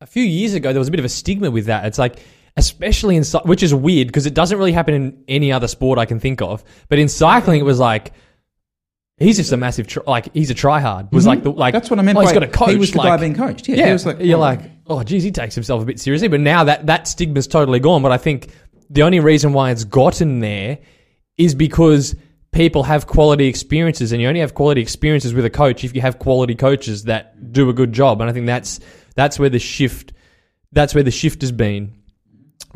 a 0.00 0.06
few 0.06 0.22
years 0.22 0.52
ago 0.52 0.72
there 0.72 0.78
was 0.78 0.88
a 0.88 0.90
bit 0.90 1.00
of 1.00 1.06
a 1.06 1.08
stigma 1.08 1.50
with 1.50 1.66
that. 1.66 1.86
It's 1.86 1.98
like 1.98 2.18
especially 2.58 3.16
in 3.16 3.24
which 3.44 3.62
is 3.62 3.72
weird 3.72 4.08
because 4.08 4.26
it 4.26 4.34
doesn't 4.34 4.58
really 4.58 4.72
happen 4.72 4.94
in 4.94 5.24
any 5.28 5.50
other 5.50 5.66
sport 5.66 5.98
I 5.98 6.04
can 6.04 6.20
think 6.20 6.42
of. 6.42 6.62
But 6.88 6.98
in 6.98 7.08
cycling, 7.08 7.60
it 7.60 7.64
was 7.64 7.78
like 7.78 8.12
he's 9.16 9.38
just 9.38 9.52
a 9.52 9.56
massive 9.56 9.86
tr- 9.86 10.00
like 10.06 10.32
he's 10.34 10.50
a 10.50 10.54
tryhard. 10.54 11.10
Was 11.10 11.26
like 11.26 11.42
the 11.42 11.52
like 11.52 11.72
that's 11.72 11.88
what 11.88 11.98
I 11.98 12.02
meant. 12.02 12.18
Oh, 12.18 12.20
he's 12.20 12.30
by 12.30 12.34
got 12.34 12.42
a 12.42 12.48
coach. 12.48 12.70
He 12.70 12.76
was 12.76 12.92
the 12.92 12.98
like, 12.98 13.06
guy 13.06 13.16
being 13.16 13.34
coached. 13.34 13.66
Yeah, 13.66 13.76
yeah, 13.76 13.86
he 13.86 13.92
was 13.92 14.04
like, 14.04 14.20
you're 14.20 14.36
oh, 14.36 14.40
like, 14.40 14.60
oh, 14.88 15.02
geez, 15.02 15.22
he 15.22 15.30
takes 15.30 15.54
himself 15.54 15.82
a 15.82 15.86
bit 15.86 15.98
seriously. 16.00 16.28
But 16.28 16.40
now 16.40 16.64
that 16.64 16.86
that 16.86 17.08
stigma's 17.08 17.46
totally 17.46 17.80
gone. 17.80 18.02
But 18.02 18.12
I 18.12 18.18
think 18.18 18.50
the 18.90 19.04
only 19.04 19.20
reason 19.20 19.54
why 19.54 19.70
it's 19.70 19.84
gotten 19.84 20.40
there 20.40 20.78
is 21.38 21.54
because 21.54 22.14
people 22.52 22.82
have 22.82 23.06
quality 23.06 23.46
experiences, 23.46 24.12
and 24.12 24.20
you 24.20 24.28
only 24.28 24.40
have 24.40 24.54
quality 24.54 24.80
experiences 24.80 25.34
with 25.34 25.44
a 25.44 25.50
coach 25.50 25.84
if 25.84 25.94
you 25.94 26.00
have 26.00 26.18
quality 26.18 26.54
coaches 26.54 27.04
that 27.04 27.52
do 27.52 27.68
a 27.68 27.72
good 27.72 27.92
job. 27.92 28.20
And 28.20 28.28
I 28.28 28.32
think 28.32 28.46
that's 28.46 28.80
that's 29.14 29.38
where 29.38 29.48
the 29.48 29.58
shift 29.58 30.12
that's 30.72 30.94
where 30.94 31.04
the 31.04 31.10
shift 31.10 31.40
has 31.42 31.52
been. 31.52 31.94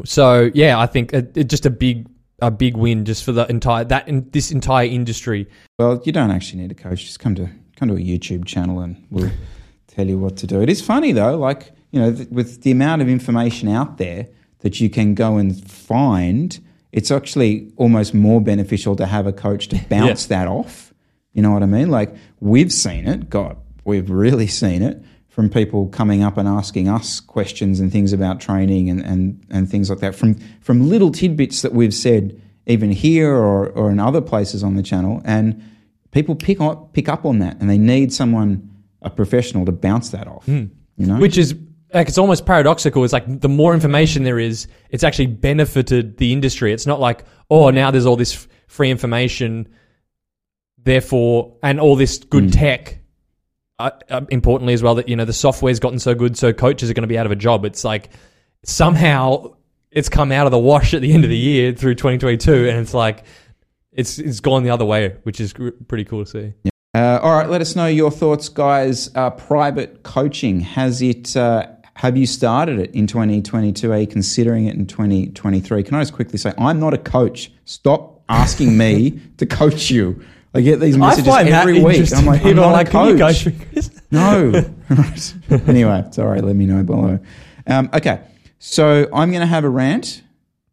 So 0.04 0.50
yeah, 0.54 0.78
I 0.78 0.86
think 0.86 1.12
it, 1.12 1.36
it 1.36 1.44
just 1.44 1.66
a 1.66 1.70
big 1.70 2.08
a 2.40 2.50
big 2.50 2.76
win 2.76 3.04
just 3.04 3.24
for 3.24 3.32
the 3.32 3.46
entire 3.48 3.84
that 3.84 4.08
in 4.08 4.28
this 4.30 4.50
entire 4.50 4.86
industry. 4.86 5.48
Well, 5.78 6.02
you 6.04 6.12
don't 6.12 6.30
actually 6.30 6.62
need 6.62 6.72
a 6.72 6.74
coach. 6.74 7.04
Just 7.04 7.20
come 7.20 7.34
to 7.36 7.48
come 7.76 7.88
to 7.88 7.94
a 7.94 7.98
YouTube 7.98 8.44
channel 8.44 8.80
and 8.80 9.06
we'll 9.10 9.30
tell 9.86 10.06
you 10.06 10.18
what 10.18 10.36
to 10.38 10.46
do. 10.46 10.60
It 10.60 10.68
is 10.68 10.80
funny 10.80 11.12
though, 11.12 11.36
like 11.36 11.72
you 11.90 12.00
know, 12.00 12.12
th- 12.14 12.28
with 12.30 12.62
the 12.62 12.70
amount 12.70 13.02
of 13.02 13.08
information 13.08 13.68
out 13.68 13.98
there 13.98 14.28
that 14.60 14.80
you 14.80 14.88
can 14.88 15.14
go 15.14 15.36
and 15.36 15.68
find, 15.70 16.58
it's 16.92 17.10
actually 17.10 17.72
almost 17.76 18.14
more 18.14 18.40
beneficial 18.40 18.94
to 18.96 19.06
have 19.06 19.26
a 19.26 19.32
coach 19.32 19.68
to 19.68 19.84
bounce 19.88 20.26
that 20.26 20.46
off. 20.46 20.92
You 21.32 21.42
know 21.42 21.50
what 21.50 21.62
I 21.62 21.66
mean? 21.66 21.90
Like 21.90 22.14
we've 22.40 22.72
seen 22.72 23.08
it. 23.08 23.30
God, 23.30 23.56
we've 23.84 24.10
really 24.10 24.46
seen 24.46 24.82
it 24.82 25.02
from 25.28 25.48
people 25.48 25.88
coming 25.88 26.22
up 26.22 26.36
and 26.36 26.46
asking 26.46 26.88
us 26.88 27.18
questions 27.18 27.80
and 27.80 27.90
things 27.90 28.12
about 28.12 28.38
training 28.38 28.90
and, 28.90 29.00
and, 29.00 29.42
and 29.50 29.70
things 29.70 29.88
like 29.88 30.00
that. 30.00 30.14
From 30.14 30.34
from 30.60 30.90
little 30.90 31.10
tidbits 31.10 31.62
that 31.62 31.72
we've 31.72 31.94
said 31.94 32.40
even 32.66 32.92
here 32.92 33.32
or, 33.34 33.70
or 33.70 33.90
in 33.90 33.98
other 33.98 34.20
places 34.20 34.62
on 34.62 34.76
the 34.76 34.82
channel, 34.82 35.22
and 35.24 35.62
people 36.10 36.34
pick 36.34 36.60
up 36.60 36.92
pick 36.92 37.08
up 37.08 37.24
on 37.24 37.38
that, 37.38 37.56
and 37.60 37.70
they 37.70 37.78
need 37.78 38.12
someone, 38.12 38.70
a 39.00 39.08
professional, 39.08 39.64
to 39.64 39.72
bounce 39.72 40.10
that 40.10 40.28
off. 40.28 40.44
Hmm. 40.44 40.66
You 40.98 41.06
know, 41.06 41.16
which 41.16 41.38
is 41.38 41.54
like 41.94 42.08
it's 42.08 42.18
almost 42.18 42.46
paradoxical. 42.46 43.04
It's 43.04 43.12
like 43.12 43.40
the 43.40 43.48
more 43.48 43.74
information 43.74 44.22
there 44.22 44.38
is, 44.38 44.66
it's 44.90 45.04
actually 45.04 45.26
benefited 45.26 46.16
the 46.16 46.32
industry. 46.32 46.72
It's 46.72 46.86
not 46.86 47.00
like 47.00 47.24
oh 47.50 47.70
now 47.70 47.90
there's 47.90 48.06
all 48.06 48.16
this 48.16 48.34
f- 48.34 48.48
free 48.66 48.90
information, 48.90 49.68
therefore 50.78 51.56
and 51.62 51.80
all 51.80 51.96
this 51.96 52.18
good 52.18 52.52
tech. 52.52 52.98
Uh, 53.78 53.90
uh, 54.10 54.20
importantly, 54.28 54.74
as 54.74 54.82
well, 54.82 54.94
that 54.94 55.08
you 55.08 55.16
know 55.16 55.24
the 55.24 55.32
software's 55.32 55.80
gotten 55.80 55.98
so 55.98 56.14
good, 56.14 56.36
so 56.36 56.52
coaches 56.52 56.90
are 56.90 56.94
going 56.94 57.02
to 57.02 57.08
be 57.08 57.18
out 57.18 57.26
of 57.26 57.32
a 57.32 57.36
job. 57.36 57.64
It's 57.64 57.84
like 57.84 58.10
somehow 58.64 59.54
it's 59.90 60.08
come 60.08 60.32
out 60.32 60.46
of 60.46 60.52
the 60.52 60.58
wash 60.58 60.94
at 60.94 61.02
the 61.02 61.12
end 61.12 61.24
of 61.24 61.30
the 61.30 61.36
year 61.36 61.72
through 61.72 61.96
2022, 61.96 62.68
and 62.68 62.78
it's 62.78 62.94
like 62.94 63.24
it's 63.92 64.18
it's 64.18 64.40
gone 64.40 64.62
the 64.62 64.70
other 64.70 64.84
way, 64.84 65.16
which 65.24 65.40
is 65.40 65.52
gr- 65.52 65.70
pretty 65.88 66.04
cool 66.04 66.24
to 66.24 66.30
see. 66.30 66.70
Uh, 66.94 67.18
all 67.22 67.34
right, 67.34 67.48
let 67.48 67.60
us 67.62 67.74
know 67.74 67.86
your 67.86 68.10
thoughts, 68.10 68.48
guys. 68.50 69.10
Uh, 69.14 69.30
private 69.30 70.02
coaching 70.02 70.60
has 70.60 71.00
it? 71.00 71.34
Have 71.94 72.16
you 72.16 72.26
started 72.26 72.78
it 72.78 72.94
in 72.94 73.06
2022? 73.06 73.92
Are 73.92 73.98
you 73.98 74.06
considering 74.06 74.66
it 74.66 74.74
in 74.74 74.86
2023? 74.86 75.82
Can 75.82 75.94
I 75.94 76.00
just 76.00 76.12
quickly 76.12 76.38
say, 76.38 76.52
I'm 76.58 76.80
not 76.80 76.94
a 76.94 76.98
coach. 76.98 77.52
Stop 77.64 78.22
asking 78.28 78.76
me 78.76 79.20
to 79.36 79.46
coach 79.46 79.90
you. 79.90 80.24
I 80.54 80.60
get 80.60 80.80
these 80.80 80.96
messages 80.98 81.28
every 81.34 81.82
week. 81.82 82.12
I'm 82.14 82.26
like, 82.26 82.44
I'm 82.44 82.56
not 82.56 82.72
like, 82.72 82.88
a 82.88 82.90
"Can 82.90 83.08
you 83.08 83.18
coach. 83.18 83.46
No. 84.10 84.52
Right. 84.92 85.34
anyway, 85.68 86.04
sorry. 86.10 86.42
Let 86.42 86.54
me 86.54 86.66
know 86.66 86.82
below. 86.82 87.18
Um, 87.66 87.88
okay, 87.94 88.20
so 88.58 89.08
I'm 89.10 89.30
going 89.30 89.40
to 89.40 89.46
have 89.46 89.64
a 89.64 89.68
rant. 89.70 90.22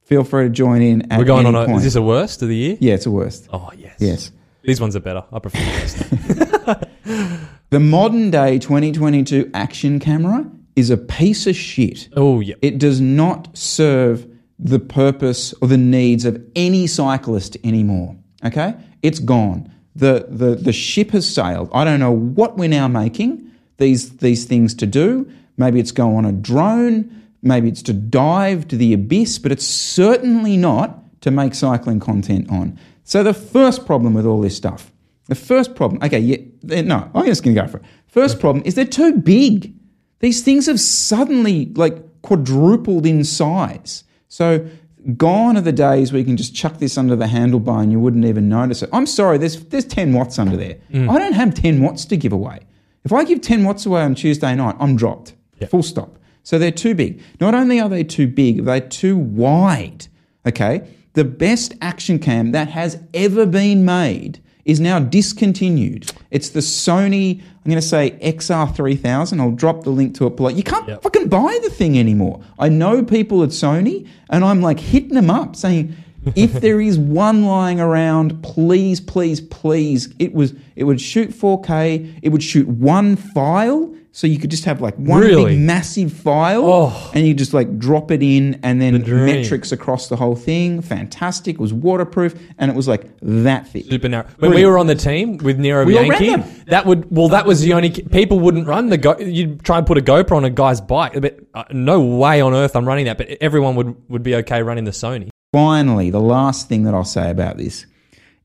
Feel 0.03 0.25
free 0.25 0.43
to 0.43 0.49
join 0.49 0.81
in. 0.81 1.07
We're 1.17 1.23
going 1.23 1.45
on. 1.45 1.55
A, 1.55 1.65
point. 1.65 1.77
is 1.77 1.83
this 1.85 1.95
a 1.95 2.01
worst 2.01 2.41
of 2.41 2.49
the 2.49 2.55
year? 2.55 2.77
yeah, 2.81 2.95
it's 2.95 3.05
a 3.05 3.11
worst. 3.11 3.47
Oh 3.53 3.69
yes. 3.77 3.95
Yes. 3.99 4.31
These 4.63 4.81
ones 4.81 4.97
are 4.97 4.99
better. 4.99 5.23
I 5.31 5.39
prefer 5.39 5.57
the 5.59 6.87
worst. 7.05 7.39
The 7.69 7.79
modern 7.79 8.29
day 8.31 8.59
2022 8.59 9.51
action 9.53 9.99
camera 9.99 10.49
is 10.75 10.89
a 10.89 10.97
piece 10.97 11.47
of 11.47 11.55
shit. 11.55 12.09
oh 12.15 12.39
yeah. 12.39 12.55
It 12.61 12.77
does 12.77 13.01
not 13.01 13.55
serve 13.57 14.27
the 14.59 14.79
purpose 14.79 15.53
or 15.61 15.67
the 15.67 15.77
needs 15.77 16.25
of 16.25 16.43
any 16.55 16.85
cyclist 16.85 17.57
anymore. 17.63 18.15
Okay? 18.43 18.75
It's 19.01 19.19
gone. 19.19 19.73
The, 19.95 20.27
the, 20.29 20.55
the 20.55 20.73
ship 20.73 21.11
has 21.11 21.27
sailed. 21.33 21.69
I 21.73 21.83
don't 21.83 21.99
know 21.99 22.11
what 22.11 22.57
we're 22.57 22.69
now 22.69 22.87
making 22.87 23.49
these, 23.77 24.17
these 24.17 24.45
things 24.45 24.73
to 24.75 24.85
do. 24.85 25.31
Maybe 25.57 25.79
it's 25.79 25.91
go 25.91 26.15
on 26.15 26.25
a 26.25 26.31
drone. 26.31 27.15
Maybe 27.41 27.69
it's 27.69 27.81
to 27.83 27.93
dive 27.93 28.67
to 28.67 28.75
the 28.75 28.93
abyss, 28.93 29.39
but 29.39 29.51
it's 29.51 29.65
certainly 29.65 30.57
not 30.57 31.21
to 31.21 31.31
make 31.31 31.53
cycling 31.53 31.99
content 31.99 32.49
on. 32.49 32.77
So 33.03 33.23
the 33.23 33.33
first 33.33 33.85
problem 33.85 34.13
with 34.13 34.25
all 34.25 34.41
this 34.41 34.55
stuff, 34.55 34.91
the 35.25 35.35
first 35.35 35.75
problem, 35.75 36.01
okay, 36.03 36.19
yeah, 36.19 36.81
no, 36.81 37.09
I'm 37.15 37.25
just 37.25 37.43
going 37.43 37.55
to 37.55 37.61
go 37.61 37.67
for 37.67 37.77
it. 37.77 37.83
First 38.07 38.39
problem 38.39 38.63
is 38.65 38.75
they're 38.75 38.85
too 38.85 39.13
big. 39.13 39.73
These 40.19 40.41
things 40.41 40.65
have 40.67 40.79
suddenly 40.79 41.71
like 41.75 42.21
quadrupled 42.21 43.05
in 43.05 43.23
size. 43.23 44.03
So 44.27 44.67
gone 45.15 45.57
are 45.57 45.61
the 45.61 45.71
days 45.71 46.11
where 46.11 46.19
you 46.19 46.25
can 46.25 46.37
just 46.37 46.53
chuck 46.53 46.77
this 46.77 46.97
under 46.97 47.15
the 47.15 47.25
handlebar 47.25 47.81
and 47.81 47.91
you 47.91 47.99
wouldn't 47.99 48.25
even 48.25 48.49
notice 48.49 48.83
it. 48.83 48.89
I'm 48.91 49.05
sorry, 49.05 49.37
there's 49.37 49.63
there's 49.65 49.85
10 49.85 50.13
watts 50.13 50.37
under 50.37 50.57
there. 50.57 50.77
Mm. 50.91 51.09
I 51.09 51.19
don't 51.19 51.33
have 51.33 51.53
10 51.53 51.81
watts 51.81 52.05
to 52.05 52.17
give 52.17 52.33
away. 52.33 52.59
If 53.05 53.13
I 53.13 53.23
give 53.23 53.41
10 53.41 53.63
watts 53.63 53.85
away 53.85 54.01
on 54.01 54.15
Tuesday 54.15 54.53
night, 54.55 54.75
I'm 54.79 54.95
dropped. 54.95 55.33
Full 55.69 55.83
stop. 55.83 56.17
So 56.43 56.57
they're 56.57 56.71
too 56.71 56.95
big. 56.95 57.21
Not 57.39 57.53
only 57.53 57.79
are 57.79 57.89
they 57.89 58.03
too 58.03 58.27
big, 58.27 58.65
they're 58.65 58.79
too 58.79 59.17
wide. 59.17 60.07
Okay? 60.45 60.87
The 61.13 61.25
best 61.25 61.73
action 61.81 62.19
cam 62.19 62.51
that 62.51 62.69
has 62.69 63.01
ever 63.13 63.45
been 63.45 63.83
made 63.83 64.41
is 64.69 64.79
now 64.79 64.99
discontinued. 64.99 66.11
It's 66.31 66.49
the 66.49 66.59
Sony, 66.59 67.41
I'm 67.41 67.69
going 67.71 67.75
to 67.75 67.81
say 67.81 68.11
XR3000. 68.21 69.39
I'll 69.39 69.51
drop 69.51 69.83
the 69.83 69.89
link 69.89 70.15
to 70.15 70.27
it 70.27 70.35
below. 70.35 70.49
You 70.49 70.63
can't 70.63 70.87
Yep. 70.87 71.01
fucking 71.03 71.27
buy 71.29 71.59
the 71.63 71.69
thing 71.69 71.97
anymore. 71.97 72.39
I 72.57 72.69
know 72.69 73.03
people 73.03 73.43
at 73.43 73.49
Sony, 73.49 74.07
and 74.29 74.43
I'm 74.45 74.61
like 74.61 74.79
hitting 74.79 75.13
them 75.15 75.29
up 75.29 75.55
saying, 75.55 75.93
if 76.35 76.53
there 76.53 76.79
is 76.81 76.97
one 76.97 77.45
lying 77.45 77.79
around, 77.79 78.41
please, 78.43 78.99
please, 79.01 79.41
please. 79.41 80.13
It 80.19 80.33
was 80.33 80.53
it 80.75 80.83
would 80.85 81.01
shoot 81.01 81.29
4K. 81.31 82.19
It 82.21 82.29
would 82.29 82.43
shoot 82.43 82.67
one 82.67 83.15
file, 83.15 83.93
so 84.11 84.27
you 84.27 84.39
could 84.39 84.49
just 84.49 84.65
have 84.65 84.81
like 84.81 84.95
one 84.95 85.21
Really? 85.21 85.55
big 85.55 85.59
massive 85.59 86.11
file, 86.13 86.63
Oh. 86.65 87.11
and 87.13 87.27
you 87.27 87.33
just 87.33 87.53
like 87.53 87.77
drop 87.77 88.11
it 88.11 88.23
in, 88.23 88.59
and 88.63 88.81
then 88.81 89.01
dream. 89.01 89.25
metrics 89.25 89.71
across 89.71 90.07
the 90.07 90.15
whole 90.15 90.35
thing. 90.35 90.81
Fantastic. 90.81 91.55
It 91.55 91.59
was 91.61 91.73
waterproof, 91.73 92.33
and 92.57 92.71
it 92.71 92.75
was 92.75 92.87
like 92.87 93.05
that 93.21 93.67
thick. 93.67 93.85
Super 93.89 94.07
narrow. 94.09 94.25
When 94.39 94.51
we 94.53 94.65
were 94.65 94.77
on 94.77 94.87
the 94.87 94.95
team 94.95 95.37
with 95.37 95.59
Nero 95.59 95.85
We 95.85 95.93
Bianchi, 95.93 96.35
that 96.67 96.85
would 96.85 97.09
well, 97.11 97.27
that 97.29 97.45
was 97.45 97.61
the 97.61 97.73
only 97.73 97.89
people 97.91 98.39
wouldn't 98.39 98.67
run 98.67 98.89
the 98.89 98.97
go. 98.97 99.17
You'd 99.19 99.63
try 99.63 99.77
and 99.79 99.85
put 99.87 99.97
a 99.97 100.01
GoPro 100.01 100.37
on 100.37 100.45
a 100.45 100.49
guy's 100.49 100.79
bike, 100.81 101.19
but 101.21 101.39
uh, 101.53 101.63
no 101.71 101.99
way 102.01 102.39
on 102.41 102.53
earth 102.53 102.75
I'm 102.75 102.85
running 102.87 103.05
that. 103.05 103.17
But 103.17 103.29
everyone 103.41 103.75
would 103.75 103.95
would 104.09 104.23
be 104.23 104.35
okay 104.35 104.63
running 104.63 104.85
the 104.85 104.91
Sony. 104.91 105.29
Finally, 105.51 106.09
the 106.09 106.21
last 106.21 106.67
thing 106.67 106.83
that 106.83 106.93
I'll 106.93 107.03
say 107.03 107.29
about 107.29 107.57
this 107.57 107.85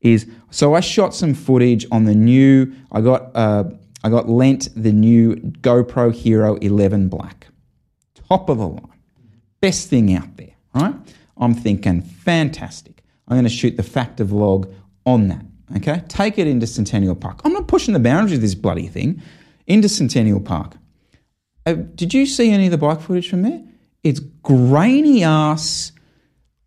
is 0.01 0.27
so 0.51 0.73
I 0.73 0.79
shot 0.79 1.13
some 1.13 1.33
footage 1.33 1.85
on 1.91 2.05
the 2.05 2.15
new. 2.15 2.73
I 2.91 3.01
got 3.01 3.35
uh, 3.35 3.65
I 4.03 4.09
got 4.09 4.29
lent 4.29 4.69
the 4.75 4.91
new 4.91 5.35
GoPro 5.35 6.13
Hero 6.13 6.55
11 6.55 7.09
Black, 7.09 7.47
top 8.29 8.49
of 8.49 8.59
the 8.59 8.67
line, 8.67 9.01
best 9.61 9.89
thing 9.89 10.13
out 10.13 10.37
there. 10.37 10.53
Right? 10.73 10.95
I'm 11.37 11.53
thinking 11.53 12.01
fantastic. 12.01 13.03
I'm 13.27 13.35
going 13.35 13.45
to 13.45 13.49
shoot 13.49 13.75
the 13.75 13.83
factor 13.83 14.23
vlog 14.23 14.71
on 15.05 15.27
that. 15.29 15.45
Okay, 15.77 16.03
take 16.07 16.37
it 16.37 16.45
into 16.45 16.67
Centennial 16.67 17.15
Park. 17.15 17.41
I'm 17.43 17.53
not 17.53 17.67
pushing 17.67 17.93
the 17.93 17.99
boundaries 17.99 18.37
of 18.37 18.41
this 18.41 18.55
bloody 18.55 18.87
thing. 18.87 19.21
Into 19.65 19.89
Centennial 19.89 20.39
Park. 20.39 20.73
Uh, 21.65 21.73
did 21.73 22.13
you 22.13 22.27
see 22.27 22.51
any 22.51 22.65
of 22.65 22.71
the 22.71 22.77
bike 22.77 23.01
footage 23.01 23.27
from 23.27 23.41
there? 23.41 23.63
It's 24.03 24.19
grainy 24.19 25.23
ass 25.23 25.91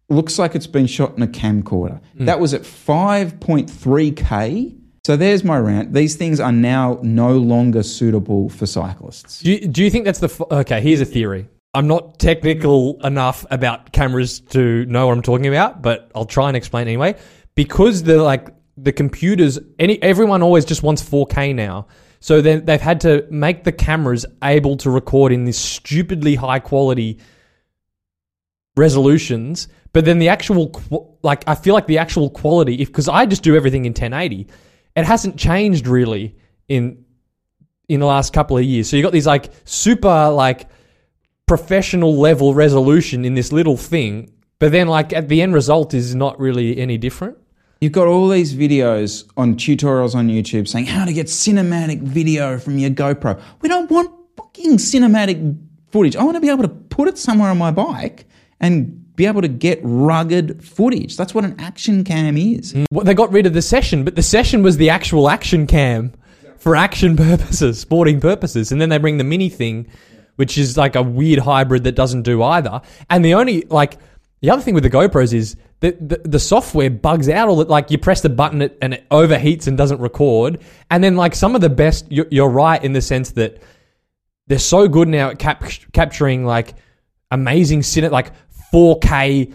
looks 0.09 0.39
like 0.39 0.55
it's 0.55 0.67
been 0.67 0.87
shot 0.87 1.15
in 1.17 1.23
a 1.23 1.27
camcorder. 1.27 2.01
Hmm. 2.17 2.25
That 2.27 2.39
was 2.41 2.55
at 2.55 2.63
5.3K. 2.63 4.77
So 5.05 5.17
there's 5.17 5.45
my 5.45 5.59
rant. 5.59 5.93
These 5.95 6.17
things 6.17 6.41
are 6.41 6.53
now 6.53 6.99
no 7.03 7.39
longer 7.39 7.83
suitable 7.83 8.51
for 8.51 8.67
cyclists. 8.67 9.41
Do 9.41 9.53
you, 9.53 9.67
do 9.67 9.83
you 9.83 9.91
think 9.91 10.05
that's 10.05 10.21
the 10.21 10.29
f- 10.29 10.43
okay? 10.51 10.81
Here's 10.81 11.01
a 11.01 11.07
theory. 11.07 11.49
I'm 11.75 11.87
not 11.87 12.19
technical 12.19 12.99
enough 13.07 13.45
about 13.51 13.93
cameras 13.93 14.41
to 14.41 14.87
know 14.87 15.07
what 15.07 15.13
I'm 15.13 15.23
talking 15.23 15.47
about, 15.47 15.83
but 15.83 16.11
I'll 16.15 16.25
try 16.25 16.49
and 16.49 16.57
explain 16.57 16.89
anyway. 16.89 17.15
Because 17.55 18.03
the 18.03 18.23
like 18.23 18.49
the 18.77 18.93
computers, 18.93 19.59
any 19.79 20.03
everyone 20.03 20.43
always 20.43 20.65
just 20.65 20.83
wants 20.83 21.03
4K 21.03 21.55
now. 21.55 21.87
So 22.21 22.41
then 22.41 22.65
they've 22.65 22.81
had 22.81 23.01
to 23.03 23.27
make 23.31 23.65
the 23.65 23.73
cameras 23.73 24.27
able 24.43 24.77
to 24.79 24.91
record 24.91 25.33
in 25.33 25.45
this 25.45 25.59
stupidly 25.59 26.35
high 26.35 26.59
quality 26.59 27.19
resolutions. 28.79 29.69
But 29.93 30.05
then 30.05 30.19
the 30.19 30.29
actual 30.29 30.73
like 31.23 31.45
I 31.47 31.55
feel 31.55 31.75
like 31.75 31.87
the 31.87 31.99
actual 31.99 32.31
quality, 32.31 32.77
if 32.77 32.89
because 32.89 33.09
I 33.09 33.27
just 33.27 33.43
do 33.43 33.57
everything 33.57 33.85
in 33.85 33.91
1080, 33.91 34.47
it 34.97 35.05
hasn't 35.05 35.37
changed 35.37 35.87
really 35.87 36.37
in 36.69 37.05
in 37.89 38.01
the 38.01 38.07
last 38.07 38.33
couple 38.33 38.57
of 38.57 38.65
years. 38.65 38.89
So 38.89 38.97
you 38.97 39.03
got 39.03 39.13
these 39.13 39.27
like 39.27 39.51
super 39.65 40.31
like 40.31 40.69
professional 41.47 42.17
level 42.17 42.55
resolution 42.55 43.25
in 43.25 43.35
this 43.35 43.53
little 43.53 43.77
thing, 43.77 44.31
but 44.59 44.73
then 44.73 44.89
like 44.89 45.13
at 45.13 45.29
the 45.29 45.43
end 45.43 45.55
result 45.55 45.95
is 45.95 46.15
not 46.15 46.39
really 46.39 46.79
any 46.79 46.99
different. 46.99 47.39
You've 47.81 47.93
got 47.93 48.09
all 48.09 48.29
these 48.29 48.55
videos 48.55 49.25
on 49.37 49.55
tutorials 49.55 50.15
on 50.15 50.29
YouTube 50.29 50.67
saying 50.67 50.87
how 50.87 51.05
to 51.05 51.13
get 51.13 51.29
cinematic 51.29 52.03
video 52.03 52.59
from 52.59 52.77
your 52.77 52.91
GoPro. 52.91 53.41
We 53.63 53.69
don't 53.69 53.89
want 53.91 54.11
fucking 54.37 54.79
cinematic 54.79 55.57
footage. 55.93 56.17
I 56.17 56.25
want 56.25 56.37
to 56.37 56.41
be 56.41 56.49
able 56.49 56.65
to 56.65 56.69
put 56.69 57.09
it 57.09 57.17
somewhere 57.17 57.51
on 57.51 57.59
my 57.59 57.71
bike 57.71 58.28
and 58.61 59.15
be 59.17 59.27
able 59.27 59.43
to 59.43 59.49
get 59.49 59.81
rugged 59.83 60.63
footage. 60.63 61.17
That's 61.17 61.35
what 61.35 61.45
an 61.45 61.57
action 61.59 62.05
cam 62.05 62.37
is. 62.37 62.73
Mm. 62.73 62.87
Well, 62.93 63.05
they 63.05 63.15
got 63.15 63.33
rid 63.33 63.47
of 63.47 63.53
the 63.53 63.63
session, 63.63 64.05
but 64.05 64.17
the 64.17 64.23
session 64.23 64.63
was 64.63 64.77
the 64.77 64.91
actual 64.91 65.29
action 65.29 65.67
cam 65.67 66.13
for 66.57 66.77
action 66.77 67.17
purposes, 67.29 67.81
sporting 67.81 68.21
purposes, 68.21 68.71
and 68.73 68.81
then 68.81 68.89
they 68.89 68.99
bring 68.99 69.19
the 69.19 69.25
mini 69.25 69.49
thing, 69.49 69.89
which 70.37 70.57
is 70.57 70.77
like 70.77 70.95
a 70.95 71.03
weird 71.03 71.41
hybrid 71.41 71.85
that 71.85 71.97
doesn't 71.97 72.23
do 72.23 72.43
either. 72.43 72.81
And 73.11 73.25
the 73.25 73.35
only 73.35 73.63
like 73.63 73.99
the 74.41 74.51
other 74.51 74.63
thing 74.63 74.75
with 74.75 74.85
the 74.85 74.91
GoPros 74.91 75.33
is 75.33 75.57
that 75.81 76.09
the, 76.09 76.21
the 76.25 76.39
software 76.39 76.91
bugs 76.91 77.29
out 77.29 77.49
all 77.49 77.57
the, 77.57 77.65
like 77.65 77.91
you 77.91 77.99
press 77.99 78.21
the 78.21 78.29
button 78.29 78.63
and 78.83 78.95
it 78.95 79.09
overheats 79.11 79.67
and 79.67 79.77
doesn't 79.77 80.01
record. 80.01 80.61
And 80.91 81.03
then 81.03 81.17
like 81.17 81.35
some 81.35 81.55
of 81.55 81.61
the 81.61 81.71
best, 81.71 82.11
you're, 82.11 82.27
you're 82.31 82.49
right 82.49 82.83
in 82.83 82.93
the 82.93 83.03
sense 83.03 83.33
that 83.33 83.63
they're 84.47 84.59
so 84.59 84.89
good 84.89 85.09
now 85.09 85.31
at 85.31 85.39
cap- 85.39 85.65
capturing 85.93 86.45
like 86.45 86.75
amazing 87.31 87.81
cine, 87.81 88.11
like 88.11 88.33
4K, 88.73 89.53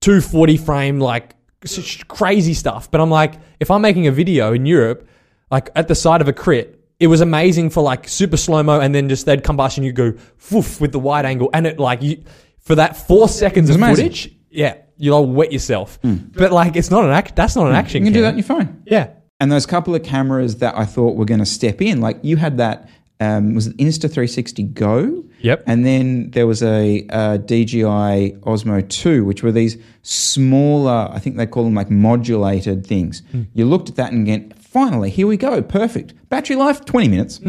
240 0.00 0.56
frame, 0.56 1.00
like 1.00 1.34
s- 1.64 2.02
crazy 2.08 2.54
stuff. 2.54 2.90
But 2.90 3.00
I'm 3.00 3.10
like, 3.10 3.34
if 3.60 3.70
I'm 3.70 3.82
making 3.82 4.06
a 4.06 4.12
video 4.12 4.52
in 4.52 4.66
Europe, 4.66 5.08
like 5.50 5.70
at 5.74 5.88
the 5.88 5.94
side 5.94 6.20
of 6.20 6.28
a 6.28 6.32
crit, 6.32 6.74
it 7.00 7.06
was 7.06 7.20
amazing 7.20 7.70
for 7.70 7.82
like 7.82 8.08
super 8.08 8.36
slow 8.36 8.62
mo, 8.62 8.80
and 8.80 8.94
then 8.94 9.08
just 9.08 9.26
they'd 9.26 9.44
come 9.44 9.56
past 9.56 9.76
and 9.78 9.86
you 9.86 9.92
go 9.92 10.14
woof 10.50 10.80
with 10.80 10.92
the 10.92 10.98
wide 10.98 11.24
angle, 11.24 11.48
and 11.52 11.66
it 11.66 11.78
like 11.78 12.02
you 12.02 12.22
for 12.60 12.74
that 12.74 12.96
four 12.96 13.28
seconds 13.28 13.70
of 13.70 13.76
amazing. 13.76 14.06
footage, 14.06 14.36
yeah, 14.50 14.74
you'll 14.96 15.26
wet 15.26 15.52
yourself. 15.52 15.98
But 16.02 16.52
like, 16.52 16.76
it's 16.76 16.90
not 16.90 17.04
an 17.04 17.10
act. 17.10 17.36
That's 17.36 17.54
not 17.56 17.68
an 17.68 17.74
action. 17.74 18.02
You 18.02 18.06
can 18.06 18.12
do 18.14 18.22
that 18.22 18.28
on 18.30 18.36
your 18.36 18.44
phone. 18.44 18.82
Yeah. 18.86 19.10
And 19.40 19.52
those 19.52 19.64
couple 19.66 19.94
of 19.94 20.02
cameras 20.02 20.56
that 20.56 20.76
I 20.76 20.84
thought 20.84 21.14
were 21.14 21.24
going 21.24 21.38
to 21.38 21.46
step 21.46 21.80
in, 21.80 22.00
like 22.00 22.18
you 22.22 22.36
had 22.36 22.56
that 22.58 22.88
um, 23.20 23.54
was 23.54 23.68
it 23.68 23.76
Insta360 23.76 24.74
Go. 24.74 25.24
Yep. 25.40 25.64
And 25.66 25.86
then 25.86 26.30
there 26.32 26.46
was 26.46 26.62
a, 26.62 27.06
uh 27.10 27.36
DJI 27.38 28.38
Osmo 28.42 28.88
2, 28.88 29.24
which 29.24 29.42
were 29.42 29.52
these 29.52 29.76
smaller, 30.02 31.08
I 31.12 31.18
think 31.18 31.36
they 31.36 31.46
call 31.46 31.64
them 31.64 31.74
like 31.74 31.90
modulated 31.90 32.86
things. 32.86 33.22
You 33.54 33.64
looked 33.66 33.88
at 33.88 33.96
that 33.96 34.12
and 34.12 34.26
went, 34.26 34.58
finally, 34.58 35.10
here 35.10 35.26
we 35.26 35.36
go, 35.36 35.62
perfect. 35.62 36.14
Battery 36.28 36.56
life, 36.56 36.84
20 36.84 37.08
minutes. 37.08 37.40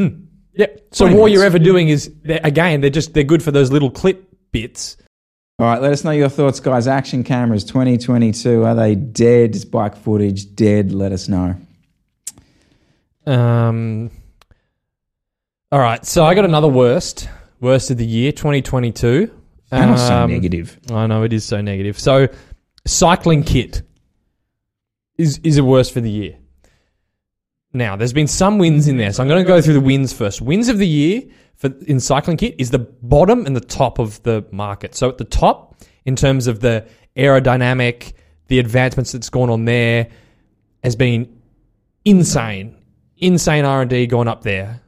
Yeah. 0.54 0.68
So 0.92 1.06
all 1.06 1.12
minutes. 1.12 1.34
you're 1.34 1.44
ever 1.46 1.60
doing 1.60 1.90
is 1.90 2.12
they're- 2.24 2.42
again 2.44 2.82
they're 2.82 2.90
just 2.90 3.14
they're 3.14 3.24
good 3.24 3.42
for 3.44 3.52
those 3.52 3.72
little 3.72 3.90
clip 3.92 4.28
bits. 4.52 4.98
All 5.58 5.66
right, 5.66 5.82
let 5.82 5.92
us 5.92 6.04
know 6.06 6.12
your 6.12 6.30
thoughts, 6.30 6.60
guys. 6.62 6.88
Action 6.88 7.24
cameras 7.24 7.66
2022, 7.66 8.64
are 8.64 8.76
they 8.76 8.96
dead? 8.96 9.56
Is 9.56 9.66
bike 9.66 9.96
footage 9.98 10.56
dead? 10.56 10.92
Let 10.94 11.12
us 11.12 11.28
know. 11.28 11.56
Um. 13.26 14.10
All 15.72 15.80
right. 15.80 16.04
So 16.06 16.24
I 16.24 16.34
got 16.34 16.46
another 16.46 16.68
worst 16.70 17.30
worst 17.62 17.92
of 17.92 17.98
the 17.98 18.06
year 18.06 18.32
2022. 18.32 19.32
And 19.72 19.92
also 19.92 20.14
Um, 20.24 20.32
negative. 20.32 20.80
I 20.92 21.06
know 21.08 21.24
it 21.24 21.32
is 21.34 21.44
so 21.46 21.62
negative. 21.62 22.00
So, 22.00 22.28
cycling 22.88 23.44
kit 23.44 23.84
is 25.18 25.40
is 25.44 25.58
a 25.58 25.64
worst 25.64 25.92
for 25.94 26.02
the 26.02 26.10
year. 26.10 26.36
Now, 27.72 27.96
there's 27.96 28.14
been 28.14 28.28
some 28.28 28.58
wins 28.58 28.88
in 28.88 28.98
there, 28.98 29.14
so 29.14 29.22
I'm 29.22 29.30
going 29.30 29.44
to 29.44 29.48
go 29.48 29.62
through 29.62 29.76
the 29.76 29.80
wins 29.82 30.12
first. 30.12 30.42
Wins 30.42 30.70
of 30.70 30.80
the 30.80 30.88
year 30.88 31.22
for 31.56 31.72
in 31.86 32.00
cycling 32.00 32.38
kit 32.38 32.56
is 32.58 32.72
the 32.72 32.80
bottom 32.80 33.46
and 33.46 33.56
the 33.56 33.62
top 33.62 34.00
of 34.00 34.24
the 34.24 34.44
market. 34.52 34.96
So 34.96 35.08
at 35.08 35.20
the 35.20 35.24
top, 35.24 35.76
in 36.04 36.16
terms 36.16 36.48
of 36.48 36.62
the 36.62 36.88
aerodynamic, 37.16 38.14
the 38.48 38.58
advancements 38.58 39.12
that's 39.12 39.30
gone 39.30 39.52
on 39.52 39.66
there, 39.66 40.08
has 40.84 40.96
been 40.96 41.28
insane, 42.06 42.76
insane 43.18 43.66
R 43.66 43.82
and 43.82 43.90
D 43.90 44.08
going 44.08 44.28
up 44.28 44.42
there. 44.42 44.82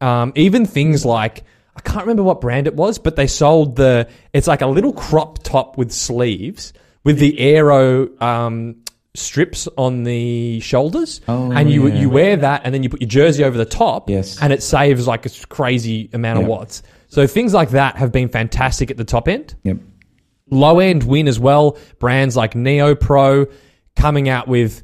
Um, 0.00 0.32
even 0.36 0.66
things 0.66 1.04
like 1.04 1.42
I 1.78 1.80
can't 1.82 2.00
remember 2.04 2.24
what 2.24 2.40
brand 2.40 2.66
it 2.66 2.74
was, 2.74 2.98
but 2.98 3.14
they 3.16 3.28
sold 3.28 3.76
the. 3.76 4.08
It's 4.32 4.48
like 4.48 4.62
a 4.62 4.66
little 4.66 4.92
crop 4.92 5.42
top 5.44 5.78
with 5.78 5.92
sleeves 5.92 6.72
with 7.04 7.18
the 7.20 7.38
aero 7.38 8.08
um, 8.20 8.76
strips 9.14 9.68
on 9.78 10.02
the 10.02 10.58
shoulders, 10.60 11.20
Oh, 11.28 11.52
and 11.52 11.70
you 11.70 11.86
yeah. 11.86 11.94
you 12.00 12.10
wear 12.10 12.36
that, 12.36 12.62
and 12.64 12.74
then 12.74 12.82
you 12.82 12.88
put 12.88 13.00
your 13.00 13.08
jersey 13.08 13.44
over 13.44 13.56
the 13.56 13.64
top, 13.64 14.10
Yes. 14.10 14.42
and 14.42 14.52
it 14.52 14.62
saves 14.62 15.06
like 15.06 15.24
a 15.24 15.30
crazy 15.48 16.10
amount 16.12 16.38
of 16.40 16.42
Yeah. 16.44 16.48
watts. 16.48 16.82
So 17.06 17.26
things 17.26 17.54
like 17.54 17.70
that 17.70 17.96
have 17.96 18.10
been 18.12 18.28
fantastic 18.28 18.90
at 18.90 18.96
the 18.96 19.04
top 19.04 19.28
end 19.28 19.54
Yep. 19.62 19.78
low 20.50 20.80
end 20.80 21.04
win 21.04 21.28
as 21.28 21.38
well. 21.38 21.78
Brands 22.00 22.36
like 22.36 22.54
Neo 22.56 22.94
Pro 22.96 23.46
coming 23.96 24.28
out 24.28 24.48
with. 24.48 24.82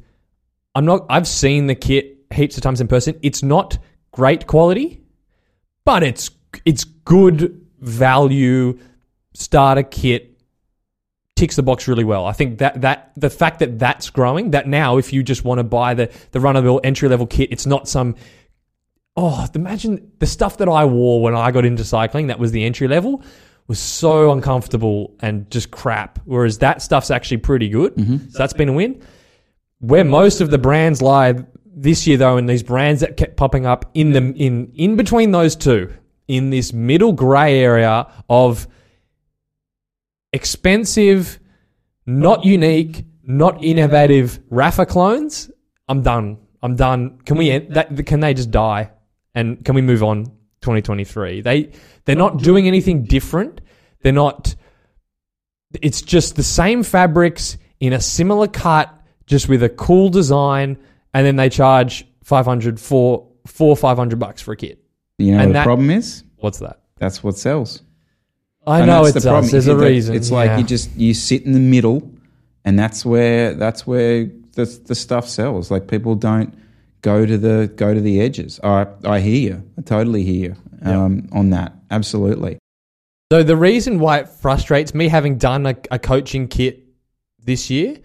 I'm 0.76 0.84
not. 0.84 1.06
I've 1.10 1.26
seen 1.28 1.66
the 1.66 1.74
kit 1.74 2.18
heaps 2.32 2.56
of 2.56 2.62
times 2.62 2.80
in 2.80 2.86
person. 2.88 3.16
It's 3.22 3.42
not 3.42 3.78
great 4.12 4.46
quality, 4.46 5.00
but 5.84 6.02
it's 6.04 6.30
it's 6.64 6.84
good 6.84 7.60
value 7.80 8.78
starter 9.34 9.82
kit. 9.82 10.30
Ticks 11.36 11.56
the 11.56 11.62
box 11.62 11.88
really 11.88 12.04
well. 12.04 12.26
I 12.26 12.32
think 12.32 12.58
that 12.58 12.80
that 12.82 13.10
the 13.16 13.28
fact 13.28 13.58
that 13.58 13.78
that's 13.78 14.08
growing. 14.08 14.52
That 14.52 14.68
now, 14.68 14.98
if 14.98 15.12
you 15.12 15.22
just 15.22 15.44
want 15.44 15.58
to 15.58 15.64
buy 15.64 15.94
the 15.94 16.10
the 16.30 16.40
run 16.40 16.54
of 16.56 16.64
the 16.64 16.74
entry 16.84 17.08
level 17.08 17.26
kit, 17.26 17.50
it's 17.50 17.66
not 17.66 17.88
some. 17.88 18.14
Oh, 19.16 19.46
imagine 19.54 20.12
the 20.18 20.26
stuff 20.26 20.58
that 20.58 20.68
I 20.68 20.84
wore 20.84 21.22
when 21.22 21.34
I 21.34 21.50
got 21.50 21.64
into 21.64 21.84
cycling. 21.84 22.28
That 22.28 22.38
was 22.38 22.52
the 22.52 22.64
entry 22.64 22.88
level 22.88 23.22
was 23.66 23.78
so 23.78 24.30
uncomfortable 24.32 25.16
and 25.20 25.50
just 25.50 25.70
crap. 25.70 26.18
Whereas 26.24 26.58
that 26.58 26.82
stuff's 26.82 27.10
actually 27.10 27.38
pretty 27.38 27.68
good. 27.68 27.94
Mm-hmm. 27.94 28.28
So 28.30 28.38
that's 28.38 28.52
been 28.52 28.68
a 28.68 28.72
win. 28.72 29.02
Where 29.78 30.04
most 30.04 30.40
of 30.40 30.50
the 30.50 30.58
brands 30.58 31.02
lie 31.02 31.34
this 31.66 32.06
year, 32.06 32.16
though, 32.16 32.36
and 32.36 32.48
these 32.48 32.62
brands 32.62 33.00
that 33.00 33.16
kept 33.16 33.36
popping 33.36 33.66
up 33.66 33.90
in 33.94 34.12
the 34.12 34.32
in 34.36 34.72
in 34.74 34.96
between 34.96 35.32
those 35.32 35.56
two, 35.56 35.92
in 36.28 36.50
this 36.50 36.72
middle 36.72 37.12
grey 37.12 37.58
area 37.60 38.06
of 38.28 38.66
expensive, 40.32 41.38
not 42.06 42.44
unique, 42.44 43.04
not 43.22 43.62
innovative 43.62 44.40
Rapha 44.50 44.86
clones. 44.86 45.50
I'm 45.88 46.02
done. 46.02 46.38
I'm 46.62 46.76
done. 46.76 47.18
Can 47.24 47.36
we 47.36 47.50
end 47.50 47.74
that? 47.74 48.06
Can 48.06 48.20
they 48.20 48.34
just 48.34 48.50
die? 48.50 48.90
And 49.34 49.64
can 49.64 49.74
we 49.74 49.82
move 49.82 50.02
on? 50.02 50.24
2023. 50.64 51.42
They 51.42 51.70
they're 52.04 52.16
not 52.16 52.38
doing 52.38 52.66
anything 52.66 53.04
different. 53.04 53.60
They're 54.02 54.12
not. 54.12 54.54
It's 55.82 56.02
just 56.02 56.36
the 56.36 56.42
same 56.42 56.82
fabrics 56.82 57.58
in 57.80 57.92
a 57.92 58.00
similar 58.00 58.48
cut, 58.48 58.94
just 59.26 59.48
with 59.48 59.62
a 59.62 59.68
cool 59.68 60.08
design, 60.08 60.78
and 61.12 61.26
then 61.26 61.36
they 61.36 61.50
charge 61.50 62.06
500 62.22 62.80
for 62.80 63.28
four 63.46 63.76
500 63.76 64.18
bucks 64.18 64.40
for 64.40 64.52
a 64.52 64.56
kit. 64.56 64.83
You 65.18 65.32
know 65.32 65.38
And 65.38 65.48
what 65.48 65.52
that- 65.54 65.60
the 65.60 65.64
problem 65.64 65.90
is? 65.90 66.24
What's 66.38 66.58
that? 66.58 66.80
That's 66.98 67.22
what 67.22 67.36
sells. 67.38 67.82
I 68.66 68.78
And 68.78 68.86
know 68.86 69.04
it's 69.04 69.24
us. 69.26 69.50
There's 69.50 69.66
a 69.66 69.76
reason. 69.76 70.14
It's 70.14 70.30
like 70.30 70.48
Yeah. 70.48 70.58
you 70.58 70.64
just 70.64 70.94
you 70.96 71.12
sit 71.14 71.42
in 71.44 71.52
the 71.52 71.60
middle, 71.60 72.10
and 72.64 72.78
that's 72.78 73.04
where 73.04 73.54
that's 73.54 73.86
where 73.86 74.30
the 74.54 74.64
the 74.86 74.94
stuff 74.94 75.28
sells. 75.28 75.70
Like 75.70 75.86
people 75.86 76.14
don't 76.14 76.54
go 77.02 77.26
to 77.26 77.36
the 77.36 77.70
go 77.76 77.92
to 77.92 78.00
the 78.00 78.20
edges. 78.20 78.60
I 78.64 78.86
I 79.04 79.20
hear 79.20 79.52
you. 79.52 79.62
I 79.78 79.82
totally 79.82 80.22
hear 80.24 80.56
you 80.82 80.90
um, 80.90 81.28
on 81.32 81.50
that. 81.50 81.74
Absolutely. 81.90 82.58
So 83.32 83.42
the 83.42 83.56
reason 83.56 83.98
why 83.98 84.18
it 84.18 84.28
frustrates 84.28 84.94
me, 84.94 85.08
having 85.08 85.36
done 85.38 85.66
a, 85.66 85.76
a 85.90 85.98
coaching 85.98 86.46
kit 86.48 86.84
this 87.42 87.68
year, 87.70 87.96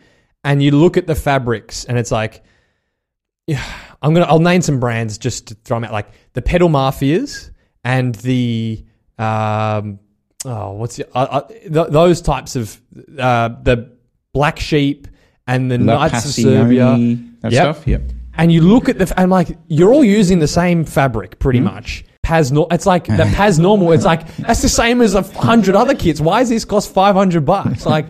and 0.43 0.61
you 0.63 0.71
look 0.71 0.97
at 0.97 1.07
the 1.07 1.15
fabrics, 1.15 1.85
and 1.85 1.97
it's 1.97 2.11
like, 2.11 2.43
yeah, 3.47 3.63
I'm 4.01 4.13
gonna 4.13 4.25
I'll 4.27 4.39
name 4.39 4.61
some 4.61 4.79
brands 4.79 5.17
just 5.17 5.47
to 5.49 5.55
throw 5.55 5.77
them 5.77 5.85
out, 5.85 5.91
like 5.91 6.07
the 6.33 6.41
Pedal 6.41 6.69
Mafias 6.69 7.51
and 7.83 8.15
the 8.15 8.83
um, 9.17 9.99
oh, 10.45 10.71
what's 10.73 10.95
the, 10.95 11.07
uh, 11.15 11.19
uh, 11.19 11.47
th- 11.47 11.87
those 11.89 12.21
types 12.21 12.55
of 12.55 12.79
uh, 13.17 13.49
the 13.63 13.91
Black 14.33 14.59
Sheep 14.59 15.07
and 15.47 15.69
the 15.69 15.77
La 15.77 16.07
Knights 16.07 16.25
of 16.25 16.31
Serbia. 16.31 16.97
That 17.41 17.51
Yep. 17.51 17.75
stuff. 17.75 17.87
Yep. 17.87 18.01
And 18.37 18.51
you 18.51 18.61
look 18.61 18.87
at 18.89 18.97
the, 18.99 19.13
I'm 19.19 19.29
like, 19.29 19.57
you're 19.67 19.91
all 19.93 20.03
using 20.03 20.39
the 20.39 20.47
same 20.47 20.85
fabric 20.85 21.39
pretty 21.39 21.59
much. 21.59 22.05
Pas, 22.23 22.51
no, 22.51 22.67
it's 22.71 22.85
like 22.85 23.05
the 23.07 23.29
Pas 23.35 23.59
normal. 23.59 23.91
It's 23.91 24.05
like 24.05 24.33
that's 24.37 24.61
the 24.61 24.69
same 24.69 25.01
as 25.01 25.15
a 25.15 25.21
hundred 25.23 25.75
other 25.75 25.95
kits. 25.95 26.21
Why 26.21 26.39
does 26.41 26.49
this 26.49 26.63
cost 26.63 26.93
five 26.93 27.15
hundred 27.15 27.45
bucks? 27.45 27.85
Like, 27.85 28.05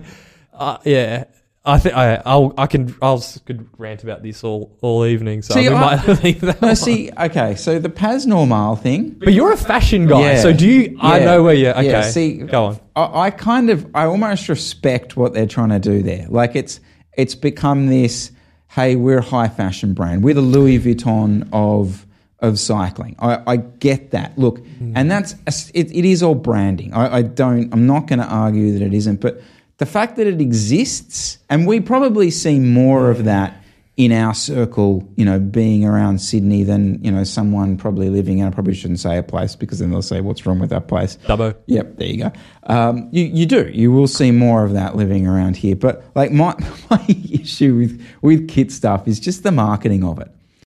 uh, 0.54 0.78
yeah, 0.84 1.24
I 1.70 1.80
think 1.80 1.96
I, 1.96 2.22
I'll, 2.26 2.54
I 2.58 2.68
can, 2.68 2.96
I'll 3.02 3.24
could 3.46 3.70
rant 3.78 4.04
about 4.04 4.24
this 4.24 4.44
all, 4.44 4.76
all 4.82 5.06
evening. 5.06 5.42
So 5.42 5.54
See, 5.54 5.70
we 5.70 5.76
I- 5.76 5.96
might 6.06 6.24
leave 6.24 6.42
that. 6.42 6.62
No, 6.62 6.70
one. 6.70 6.76
see, 6.76 7.12
okay, 7.18 7.56
so 7.56 7.80
the 7.80 7.90
Pas 7.90 8.26
Normal 8.26 8.76
thing. 8.76 9.12
but 9.12 9.34
you're 9.34 9.52
a 9.54 9.58
fashion 9.58 10.08
guy, 10.08 10.22
Yeah. 10.34 10.42
so 10.42 10.54
do 10.54 10.68
you? 10.68 10.98
I 11.02 11.20
know 11.20 11.44
where 11.44 11.54
you're. 11.54 11.72
Okay, 11.72 11.90
Yeah, 11.90 12.02
see, 12.02 12.34
go 12.38 12.66
on. 12.66 12.80
I, 12.96 13.20
I 13.28 13.32
kind 13.32 13.70
of, 13.70 13.88
I 13.94 14.06
almost 14.06 14.50
respect 14.50 15.16
what 15.16 15.34
they're 15.34 15.48
trying 15.48 15.70
to 15.70 15.80
do 15.80 16.02
there. 16.02 16.26
Like 16.30 16.56
it's, 16.56 16.80
it's 17.14 17.36
become 17.36 17.88
this. 17.88 18.32
Hey, 18.70 18.96
we're 18.96 19.18
a 19.18 19.24
high 19.24 19.48
fashion 19.48 19.94
brand. 19.94 20.24
We're 20.24 20.36
the 20.36 20.42
Louis 20.42 20.80
Vuitton 20.80 21.50
of 21.52 22.06
of 22.42 22.58
cycling. 22.58 23.16
I, 23.20 23.42
I 23.46 23.58
get 23.58 24.12
that. 24.12 24.38
Look, 24.38 24.60
hmm. 24.66 24.94
and 24.96 25.10
that's 25.12 25.34
it, 25.74 25.92
it 25.92 26.06
is 26.06 26.24
all 26.24 26.36
branding. 26.36 26.94
I, 26.94 27.18
I 27.18 27.22
don't. 27.24 27.74
I'm 27.74 27.86
not 27.88 28.08
going 28.08 28.20
to 28.20 28.26
argue 28.26 28.72
that 28.74 28.82
it 28.86 28.94
isn't, 28.94 29.20
but 29.22 29.42
the 29.80 29.86
fact 29.86 30.18
that 30.18 30.28
it 30.28 30.40
exists, 30.40 31.40
and 31.50 31.66
we 31.66 31.80
probably 31.80 32.30
see 32.30 32.60
more 32.60 33.10
of 33.10 33.24
that 33.24 33.64
in 33.96 34.14
our 34.14 34.34
circle, 34.34 35.10
you 35.18 35.26
know, 35.26 35.40
being 35.40 35.84
around 35.84 36.20
Sydney 36.20 36.64
than, 36.64 37.04
you 37.04 37.12
know, 37.12 37.26
someone 37.26 37.76
probably 37.76 38.10
living 38.10 38.38
in, 38.38 38.48
I 38.48 38.50
probably 38.50 38.74
shouldn't 38.74 39.00
say 39.00 39.18
a 39.18 39.24
place 39.24 39.58
because 39.58 39.80
then 39.80 39.90
they'll 39.90 40.02
say, 40.02 40.22
what's 40.22 40.46
wrong 40.46 40.60
with 40.60 40.70
that 40.70 40.88
place? 40.88 41.18
Dubbo. 41.28 41.54
Yep, 41.66 41.98
there 41.98 42.08
you 42.08 42.18
go. 42.24 42.32
Um, 42.64 43.10
you, 43.12 43.26
you 43.26 43.46
do. 43.46 43.70
You 43.74 43.92
will 43.92 44.08
see 44.08 44.32
more 44.32 44.64
of 44.64 44.72
that 44.72 44.96
living 44.96 45.28
around 45.28 45.58
here. 45.58 45.76
But 45.76 46.06
like 46.16 46.32
my, 46.32 46.56
my 46.90 47.04
issue 47.10 47.76
with, 47.76 48.06
with 48.22 48.48
kit 48.48 48.72
stuff 48.72 49.06
is 49.06 49.20
just 49.20 49.44
the 49.44 49.52
marketing 49.52 50.06
of 50.06 50.20
it. 50.20 50.30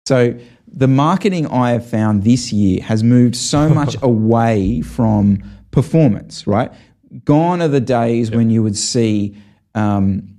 So 0.08 0.36
the 0.68 0.88
marketing 0.88 1.46
I 1.48 1.72
have 1.72 1.88
found 1.88 2.24
this 2.24 2.52
year 2.52 2.82
has 2.82 3.04
moved 3.04 3.36
so 3.36 3.70
much 3.70 3.96
away 4.02 4.82
from 4.82 5.44
performance, 5.70 6.48
right? 6.48 6.72
Gone 7.26 7.62
are 7.62 7.68
the 7.68 7.82
days 7.82 8.32
when 8.32 8.50
you 8.50 8.64
would 8.64 8.78
see, 8.78 9.36
um, 9.76 10.38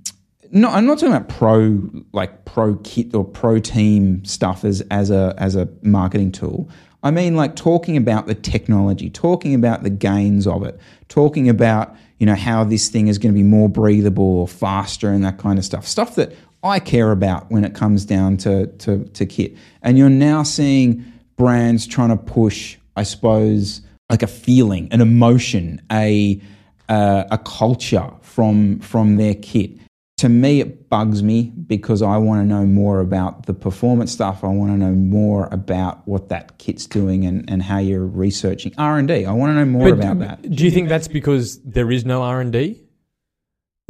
no, 0.51 0.69
I'm 0.69 0.85
not 0.85 0.99
talking 0.99 1.15
about 1.15 1.29
pro 1.29 1.81
like 2.13 2.45
pro 2.45 2.75
kit 2.77 3.13
or 3.13 3.23
pro 3.25 3.59
team 3.59 4.23
stuff 4.25 4.63
as 4.63 4.81
as 4.91 5.09
a 5.09 5.33
as 5.37 5.55
a 5.55 5.67
marketing 5.81 6.31
tool. 6.31 6.69
I 7.01 7.11
mean 7.11 7.35
like 7.35 7.55
talking 7.55 7.97
about 7.97 8.27
the 8.27 8.35
technology, 8.35 9.09
talking 9.09 9.53
about 9.55 9.83
the 9.83 9.89
gains 9.89 10.47
of 10.47 10.63
it, 10.63 10.79
talking 11.09 11.49
about 11.49 11.95
you 12.19 12.25
know 12.25 12.35
how 12.35 12.63
this 12.63 12.89
thing 12.89 13.07
is 13.07 13.17
going 13.17 13.33
to 13.33 13.37
be 13.37 13.43
more 13.43 13.67
breathable 13.67 14.23
or 14.39 14.47
faster 14.47 15.09
and 15.09 15.23
that 15.25 15.37
kind 15.37 15.59
of 15.59 15.65
stuff. 15.65 15.87
Stuff 15.87 16.15
that 16.15 16.33
I 16.63 16.79
care 16.79 17.11
about 17.11 17.51
when 17.51 17.65
it 17.65 17.73
comes 17.73 18.05
down 18.05 18.37
to 18.37 18.67
to, 18.67 19.03
to 19.05 19.25
kit. 19.25 19.57
And 19.81 19.97
you're 19.97 20.09
now 20.09 20.43
seeing 20.43 21.03
brands 21.35 21.85
trying 21.85 22.09
to 22.09 22.17
push, 22.17 22.77
I 22.95 23.03
suppose, 23.03 23.81
like 24.09 24.23
a 24.23 24.27
feeling, 24.27 24.87
an 24.91 25.01
emotion, 25.01 25.81
a 25.91 26.41
uh, 26.89 27.23
a 27.31 27.37
culture 27.37 28.11
from 28.21 28.79
from 28.79 29.17
their 29.17 29.35
kit 29.35 29.79
to 30.23 30.29
me, 30.29 30.61
it 30.61 30.89
bugs 30.89 31.21
me 31.21 31.51
because 31.67 32.01
I 32.01 32.15
want 32.15 32.41
to 32.41 32.45
know 32.47 32.65
more 32.65 33.01
about 33.01 33.45
the 33.45 33.53
performance 33.53 34.11
stuff. 34.13 34.41
I 34.41 34.47
want 34.47 34.71
to 34.71 34.77
know 34.77 34.93
more 34.93 35.49
about 35.51 36.07
what 36.07 36.29
that 36.29 36.57
kit's 36.59 36.85
doing 36.85 37.25
and, 37.25 37.43
and 37.49 37.61
how 37.61 37.79
you're 37.79 38.05
researching 38.05 38.73
R 38.77 38.97
and 38.97 39.05
D. 39.05 39.25
I 39.25 39.33
want 39.33 39.49
to 39.49 39.55
know 39.55 39.65
more 39.65 39.89
But 39.89 39.99
about 39.99 40.19
that. 40.19 40.49
Do 40.49 40.63
you 40.63 40.71
think 40.71 40.87
that's 40.87 41.09
because 41.09 41.61
there 41.63 41.91
is 41.91 42.05
no 42.05 42.23
R 42.23 42.39
and 42.39 42.53
D? 42.53 42.79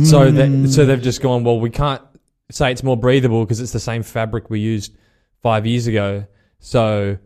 So 0.04 0.32
that 0.32 0.70
so 0.70 0.88
they've 0.88 1.00
just 1.00 1.22
gone. 1.22 1.44
Well, 1.44 1.60
we 1.60 1.70
can't 1.70 2.02
say 2.50 2.72
it's 2.72 2.82
more 2.82 2.98
breathable 2.98 3.46
because 3.46 3.60
it's 3.60 3.72
the 3.72 3.80
same 3.80 4.02
fabric 4.02 4.50
we 4.50 4.60
used 4.60 4.98
five 5.44 5.68
years 5.68 5.86
ago. 5.86 6.26
So 6.58 7.20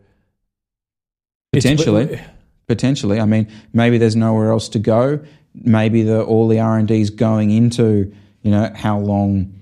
Potentially. 1.50 2.20
Potentially, 2.66 3.18
I 3.18 3.24
mean, 3.24 3.50
maybe 3.72 3.96
there's 3.96 4.16
nowhere 4.16 4.50
else 4.50 4.68
to 4.68 4.78
go. 4.78 5.20
Maybe 5.62 6.02
the 6.02 6.22
all 6.22 6.48
the 6.48 6.60
R 6.60 6.78
and 6.78 6.88
D's 6.88 7.10
going 7.10 7.50
into 7.50 8.12
you 8.42 8.50
know 8.50 8.70
how 8.74 8.98
long 8.98 9.54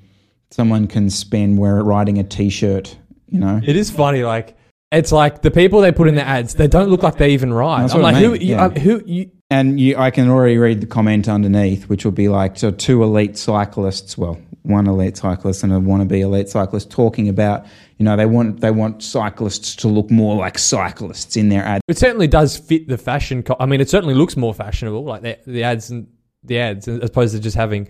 someone 0.50 0.86
can 0.86 1.10
spend 1.10 1.58
wear 1.58 1.82
writing 1.82 2.18
a 2.18 2.24
T-shirt. 2.24 2.96
You 3.28 3.40
know, 3.40 3.60
It 3.64 3.76
is 3.76 3.90
funny. 3.90 4.22
Like 4.22 4.56
it's 4.92 5.12
like 5.12 5.42
the 5.42 5.50
people 5.50 5.80
they 5.80 5.92
put 5.92 6.08
in 6.08 6.14
the 6.14 6.26
ads. 6.26 6.54
They 6.54 6.68
don't 6.68 6.88
look 6.88 7.02
like 7.02 7.16
they 7.16 7.30
even 7.30 7.52
ride. 7.52 7.90
I'm 7.90 8.02
like, 8.02 8.14
I 8.14 8.20
who? 8.20 8.32
mean, 8.32 8.40
You, 8.40 8.46
yeah. 8.48 8.64
uh, 8.66 8.70
who? 8.70 9.02
You, 9.04 9.30
And 9.50 9.78
you, 9.78 9.96
I 9.96 10.10
can 10.10 10.28
already 10.28 10.58
read 10.58 10.80
the 10.80 10.86
comment 10.86 11.28
underneath, 11.28 11.88
which 11.88 12.04
will 12.04 12.12
be 12.12 12.28
like, 12.28 12.56
so 12.58 12.70
two 12.70 13.02
elite 13.02 13.36
cyclists, 13.36 14.16
well, 14.18 14.38
one 14.66 14.86
elite 14.86 15.16
cyclist 15.16 15.62
and 15.64 15.72
a 15.72 15.76
wannabe 15.76 16.20
elite 16.20 16.48
cyclist 16.48 16.90
talking 16.90 17.28
about, 17.28 17.66
you 17.98 18.04
know, 18.04 18.16
they 18.16 18.26
want 18.26 18.60
they 18.60 18.70
want 18.70 19.02
cyclists 19.02 19.74
to 19.76 19.88
look 19.88 20.10
more 20.10 20.36
like 20.36 20.58
cyclists 20.58 21.36
in 21.36 21.48
their 21.48 21.62
ad. 21.64 21.80
it 21.88 21.96
certainly 21.98 22.26
does 22.26 22.56
fit 22.56 22.88
the 22.88 22.98
fashion. 22.98 23.42
Co- 23.42 23.56
I 23.60 23.66
mean, 23.66 23.80
it 23.80 23.88
certainly 23.90 24.14
looks 24.14 24.36
more 24.36 24.52
fashionable. 24.54 25.04
Like 25.04 25.22
the, 25.22 25.38
the 25.46 25.62
ads 25.62 25.90
and 25.90 26.08
the 26.42 26.58
ads, 26.58 26.86
as 26.88 27.02
opposed 27.02 27.34
to 27.34 27.40
just 27.40 27.56
having. 27.56 27.88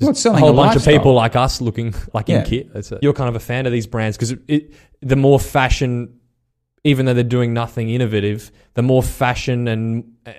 Just 0.00 0.24
Well, 0.24 0.34
a 0.34 0.38
whole 0.38 0.48
a 0.50 0.52
bunch 0.54 0.74
lifestyle. 0.74 0.94
of 0.94 0.98
people 1.00 1.14
like 1.14 1.36
us 1.36 1.60
looking 1.60 1.94
like 2.12 2.28
Yeah. 2.28 2.40
in 2.40 2.44
kit. 2.46 2.70
It. 2.74 2.98
You're 3.00 3.12
kind 3.12 3.28
of 3.28 3.36
a 3.36 3.40
fan 3.40 3.64
of 3.66 3.72
these 3.72 3.86
brands 3.86 4.16
because 4.16 4.32
it, 4.32 4.40
it, 4.48 4.74
the 5.02 5.14
more 5.14 5.38
fashion, 5.38 6.18
even 6.82 7.06
though 7.06 7.14
they're 7.14 7.22
doing 7.22 7.54
nothing 7.54 7.90
innovative, 7.90 8.50
the 8.74 8.82
more 8.82 9.02
fashion 9.04 9.68
and 9.68 10.12
uh, 10.26 10.32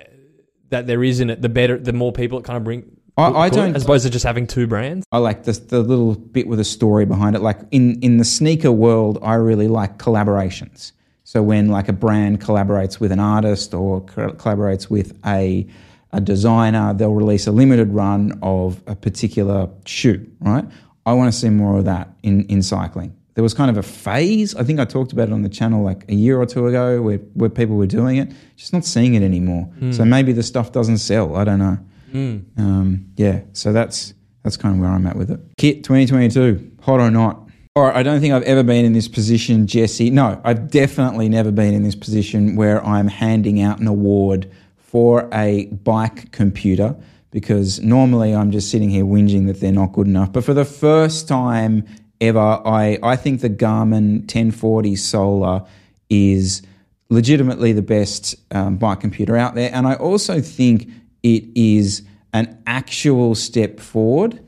that 0.68 0.86
there 0.86 1.02
is 1.02 1.20
in 1.20 1.30
it, 1.30 1.40
the 1.40 1.48
better, 1.48 1.78
the 1.78 1.94
more 1.94 2.12
people 2.12 2.38
it 2.38 2.44
kind 2.44 2.56
of 2.58 2.64
bring. 2.64 2.95
I- 3.18 3.32
I 3.32 3.48
don't- 3.48 3.74
as 3.74 3.84
opposed 3.84 4.04
to 4.04 4.10
just 4.10 4.24
having 4.24 4.46
two 4.46 4.66
brands. 4.66 5.06
I 5.10 5.18
like 5.18 5.44
the, 5.44 5.52
the 5.52 5.80
little 5.80 6.14
bit 6.14 6.46
with 6.48 6.60
a 6.60 6.64
story 6.64 7.06
behind 7.06 7.34
it. 7.36 7.42
Like 7.42 7.60
in, 7.70 7.98
in 8.00 8.18
the 8.18 8.24
sneaker 8.24 8.70
world, 8.72 9.18
I 9.22 9.34
really 9.34 9.68
like 9.68 9.98
collaborations. 9.98 10.92
So 11.24 11.42
when 11.42 11.68
like 11.68 11.88
a 11.88 11.92
brand 11.92 12.40
collaborates 12.40 13.00
with 13.00 13.10
an 13.12 13.18
artist 13.20 13.74
or 13.74 14.00
co- 14.02 14.32
collaborates 14.32 14.90
with 14.90 15.18
a, 15.26 15.66
a 16.12 16.20
designer, 16.20 16.94
they'll 16.94 17.14
release 17.14 17.46
a 17.46 17.52
limited 17.52 17.92
run 17.92 18.38
of 18.42 18.82
a 18.86 18.94
particular 18.94 19.68
shoe, 19.86 20.24
right? 20.40 20.64
I 21.04 21.12
want 21.14 21.32
to 21.32 21.38
see 21.38 21.48
more 21.50 21.78
of 21.78 21.84
that 21.86 22.10
in, 22.22 22.44
in 22.46 22.62
cycling. 22.62 23.16
There 23.34 23.42
was 23.42 23.54
kind 23.54 23.70
of 23.70 23.76
a 23.76 23.82
phase, 23.82 24.54
I 24.54 24.62
think 24.62 24.78
I 24.80 24.84
talked 24.84 25.12
about 25.12 25.28
it 25.28 25.32
on 25.32 25.42
the 25.42 25.48
channel 25.48 25.82
like 25.82 26.04
a 26.08 26.14
year 26.14 26.40
or 26.40 26.46
two 26.46 26.66
ago 26.68 27.02
where, 27.02 27.18
where 27.34 27.50
people 27.50 27.76
were 27.76 27.86
doing 27.86 28.16
it. 28.18 28.32
Just 28.56 28.72
not 28.72 28.84
seeing 28.84 29.14
it 29.14 29.22
anymore. 29.22 29.64
Hmm. 29.78 29.92
So 29.92 30.04
maybe 30.04 30.32
the 30.32 30.42
stuff 30.42 30.72
doesn't 30.72 30.98
sell. 30.98 31.36
I 31.36 31.44
don't 31.44 31.58
know. 31.58 31.78
Um, 32.16 33.06
yeah, 33.16 33.42
so 33.52 33.72
that's 33.72 34.14
that's 34.42 34.56
kind 34.56 34.74
of 34.74 34.80
where 34.80 34.90
I'm 34.90 35.06
at 35.06 35.16
with 35.16 35.30
it. 35.30 35.40
Kit 35.56 35.84
2022, 35.84 36.72
hot 36.82 37.00
or 37.00 37.10
not? 37.10 37.48
All 37.74 37.84
right, 37.84 37.96
I 37.96 38.02
don't 38.02 38.20
think 38.20 38.32
I've 38.32 38.44
ever 38.44 38.62
been 38.62 38.84
in 38.84 38.92
this 38.92 39.08
position, 39.08 39.66
Jesse. 39.66 40.08
No, 40.08 40.40
I've 40.44 40.70
definitely 40.70 41.28
never 41.28 41.50
been 41.50 41.74
in 41.74 41.82
this 41.82 41.96
position 41.96 42.56
where 42.56 42.84
I'm 42.86 43.08
handing 43.08 43.60
out 43.60 43.80
an 43.80 43.86
award 43.86 44.50
for 44.76 45.28
a 45.32 45.66
bike 45.66 46.32
computer 46.32 46.96
because 47.32 47.80
normally 47.80 48.34
I'm 48.34 48.50
just 48.50 48.70
sitting 48.70 48.88
here 48.88 49.04
whinging 49.04 49.46
that 49.48 49.60
they're 49.60 49.72
not 49.72 49.92
good 49.92 50.06
enough. 50.06 50.32
But 50.32 50.44
for 50.44 50.54
the 50.54 50.64
first 50.64 51.28
time 51.28 51.84
ever, 52.20 52.38
I, 52.38 52.98
I 53.02 53.16
think 53.16 53.42
the 53.42 53.50
Garmin 53.50 54.20
1040 54.20 54.96
Solar 54.96 55.66
is 56.08 56.62
legitimately 57.10 57.72
the 57.72 57.82
best 57.82 58.36
um, 58.54 58.78
bike 58.78 59.00
computer 59.00 59.36
out 59.36 59.54
there. 59.54 59.70
And 59.72 59.86
I 59.86 59.94
also 59.94 60.40
think 60.40 60.88
it 61.22 61.44
is 61.54 62.02
an 62.32 62.62
actual 62.66 63.34
step 63.34 63.80
forward 63.80 64.40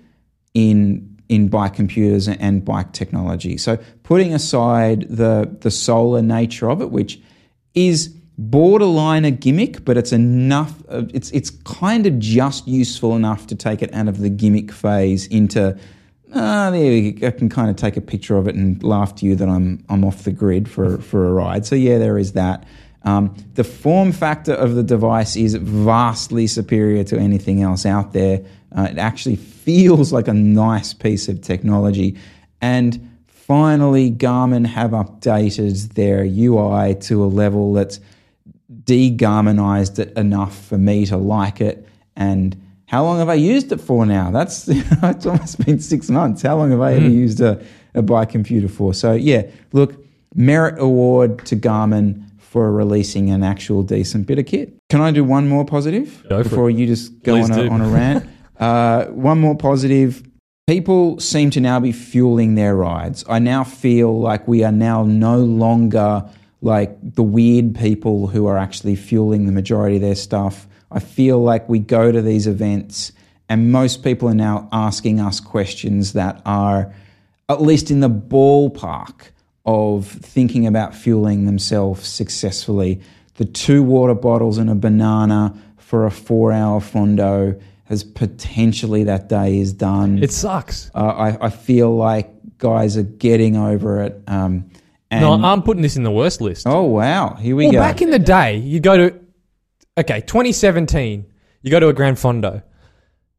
in 0.55 1.17
in 1.29 1.49
bike 1.49 1.75
computers 1.75 2.27
and 2.27 2.65
bike 2.65 2.93
technology. 2.93 3.59
So 3.59 3.79
putting 4.03 4.33
aside 4.35 5.09
the 5.09 5.57
the 5.61 5.71
solar 5.71 6.23
nature 6.23 6.71
of 6.71 6.81
it, 6.81 6.91
which 6.91 7.21
is 7.75 8.09
borderline 8.39 9.25
a 9.25 9.31
gimmick, 9.31 9.85
but 9.85 9.97
it's 9.97 10.13
enough. 10.13 10.83
uh, 10.89 11.03
It's 11.13 11.31
it's 11.33 11.51
kind 11.51 12.07
of 12.07 12.19
just 12.19 12.67
useful 12.69 13.17
enough 13.17 13.47
to 13.49 13.55
take 13.55 13.83
it 13.83 13.93
out 13.93 14.09
of 14.09 14.19
the 14.19 14.31
gimmick 14.31 14.73
phase 14.73 15.27
into. 15.27 15.77
Go. 16.33 17.27
I 17.27 17.31
can 17.31 17.49
kind 17.49 17.71
of 17.71 17.77
take 17.77 17.97
a 17.97 18.03
picture 18.03 18.37
of 18.37 18.47
it 18.49 18.55
and 18.55 18.83
laugh 18.83 19.15
to 19.17 19.27
you 19.27 19.35
that 19.37 19.49
I'm 19.49 19.83
I'm 19.89 20.05
off 20.05 20.25
the 20.25 20.31
grid 20.31 20.69
for 20.69 20.99
for 20.99 21.27
a 21.27 21.33
ride. 21.33 21.65
So 21.65 21.75
yeah, 21.75 21.99
there 21.99 22.19
is 22.19 22.33
that. 22.33 22.67
Um, 23.09 23.35
the 23.55 23.65
form 23.65 24.13
factor 24.13 24.53
of 24.53 24.75
the 24.75 24.83
device 24.83 25.35
is 25.35 25.55
vastly 25.55 26.47
superior 26.47 27.05
to 27.05 27.19
anything 27.19 27.63
else 27.63 27.87
out 27.87 28.13
there. 28.13 28.45
Uh, 28.77 28.89
it 28.91 28.99
actually 28.99 29.37
feels 29.37 30.13
like 30.13 30.29
a 30.29 30.35
nice 30.35 30.93
piece 30.93 31.27
of 31.27 31.41
technology. 31.41 32.19
And 32.61 33.19
finally, 33.27 34.11
Garmin 34.11 34.67
have 34.67 34.91
updated 34.91 35.95
their 35.95 36.23
UI 36.23 36.97
to 36.97 37.25
a 37.25 37.27
level 37.27 37.73
that's 37.73 37.99
de-Garminized 38.85 39.99
it 39.99 40.15
enough 40.19 40.67
for 40.67 40.77
me 40.77 41.07
to 41.07 41.17
like 41.17 41.63
it. 41.63 41.89
And 42.15 42.61
how 42.85 43.05
long 43.05 43.21
have 43.21 43.31
I 43.31 43.35
used 43.35 43.73
it 43.73 43.81
for 43.81 44.05
now? 44.05 44.31
That's 44.31 44.69
it's 44.69 45.25
almost 45.25 45.65
been 45.65 45.81
six 45.81 46.11
months. 46.11 46.43
How 46.43 46.59
long 46.59 46.73
have 46.73 46.83
I 46.83 46.93
ever 46.95 47.09
used 47.09 47.41
a, 47.41 47.65
a 47.95 48.03
bike 48.03 48.29
computer 48.29 48.69
for? 48.69 48.93
So 48.93 49.15
yeah, 49.15 49.45
look, 49.73 49.95
merit 50.35 50.79
award 50.79 51.47
to 51.47 51.57
Garmin 51.57 52.28
for 52.49 52.73
releasing 52.73 53.29
an 53.29 53.43
actual 53.43 53.83
decent 53.83 54.27
bit 54.27 54.39
of 54.39 54.47
kit. 54.47 54.73
Can 54.89 55.03
I 55.03 55.11
do 55.11 55.23
one 55.23 55.49
more 55.49 55.67
positive 55.67 56.25
Go 56.31 56.43
before 56.43 56.71
you 56.71 56.87
just 56.87 57.23
go 57.23 57.35
Please 57.35 57.51
on 57.51 57.59
a, 57.59 57.71
on 57.71 57.81
a 57.83 57.89
rant? 57.89 58.29
uh, 58.59 59.05
one 59.07 59.39
more 59.39 59.55
positive. 59.55 60.23
People 60.67 61.21
seem 61.21 61.51
to 61.51 61.61
now 61.61 61.79
be 61.79 61.93
fueling 61.93 62.55
their 62.55 62.75
rides. 62.75 63.23
I 63.29 63.39
now 63.39 63.65
feel 63.65 64.19
like 64.19 64.49
we 64.49 64.65
are 64.65 64.73
now 64.73 65.05
no 65.05 65.41
longer 65.41 66.27
like 66.63 66.97
the 67.03 67.23
weird 67.23 67.75
people 67.75 68.29
who 68.29 68.47
are 68.47 68.57
actually 68.57 68.97
fueling 68.97 69.45
the 69.45 69.53
majority 69.53 69.97
of 69.97 70.03
their 70.03 70.15
stuff. 70.15 70.67
I 70.91 71.01
feel 71.01 71.43
like 71.43 71.69
we 71.69 71.79
go 71.79 72.11
to 72.11 72.23
these 72.23 72.47
events 72.47 73.13
and 73.51 73.71
most 73.71 74.03
people 74.03 74.27
are 74.27 74.35
now 74.35 74.71
asking 74.73 75.21
us 75.21 75.39
questions 75.39 76.15
that 76.15 76.41
are 76.47 76.95
at 77.51 77.61
least 77.61 77.91
in 77.91 78.01
the 78.01 78.11
ballpark 78.11 79.33
of 79.69 80.07
thinking 80.07 80.67
about 80.67 80.95
fueling 80.95 81.45
themselves 81.45 82.09
successfully. 82.09 83.03
The 83.35 83.45
two 83.45 83.83
water 83.83 84.15
bottles 84.15 84.57
and 84.57 84.71
a 84.71 84.75
banana 84.75 85.55
for 85.77 86.07
a 86.07 86.11
four 86.11 86.53
hour 86.53 86.81
fondo 86.81 87.61
has 87.85 88.03
potentially 88.03 89.05
that 89.05 89.29
day 89.29 89.59
is 89.59 89.75
done. 89.75 90.23
It 90.23 90.33
sucks. 90.33 90.91
uh, 90.95 90.99
I, 90.99 91.47
I 91.47 91.51
feel 91.51 91.95
like 91.95 92.31
guys 92.57 92.97
are 92.97 93.03
getting 93.03 93.59
over 93.59 94.03
it. 94.03 94.23
Um, 94.27 94.71
and, 95.11 95.21
no, 95.21 95.35
I'm 95.35 95.63
putting 95.63 95.83
this 95.83 95.97
in 95.97 96.03
the 96.03 96.11
worst 96.11 96.41
list. 96.41 96.67
oh, 96.67 96.85
wow. 96.85 97.35
Here 97.35 97.55
we 97.55 97.65
well, 97.67 97.73
go. 97.73 97.79
back 97.79 98.01
in 98.01 98.11
the 98.11 98.19
day, 98.19 98.57
you 98.57 98.81
go 98.81 98.97
to 98.97 99.21
okay, 99.99 100.23
2017. 100.23 101.27
You 101.61 101.71
go 101.71 101.79
to 101.79 101.89
a 101.89 101.93
Gran 101.93 102.15
Fondo. 102.15 102.63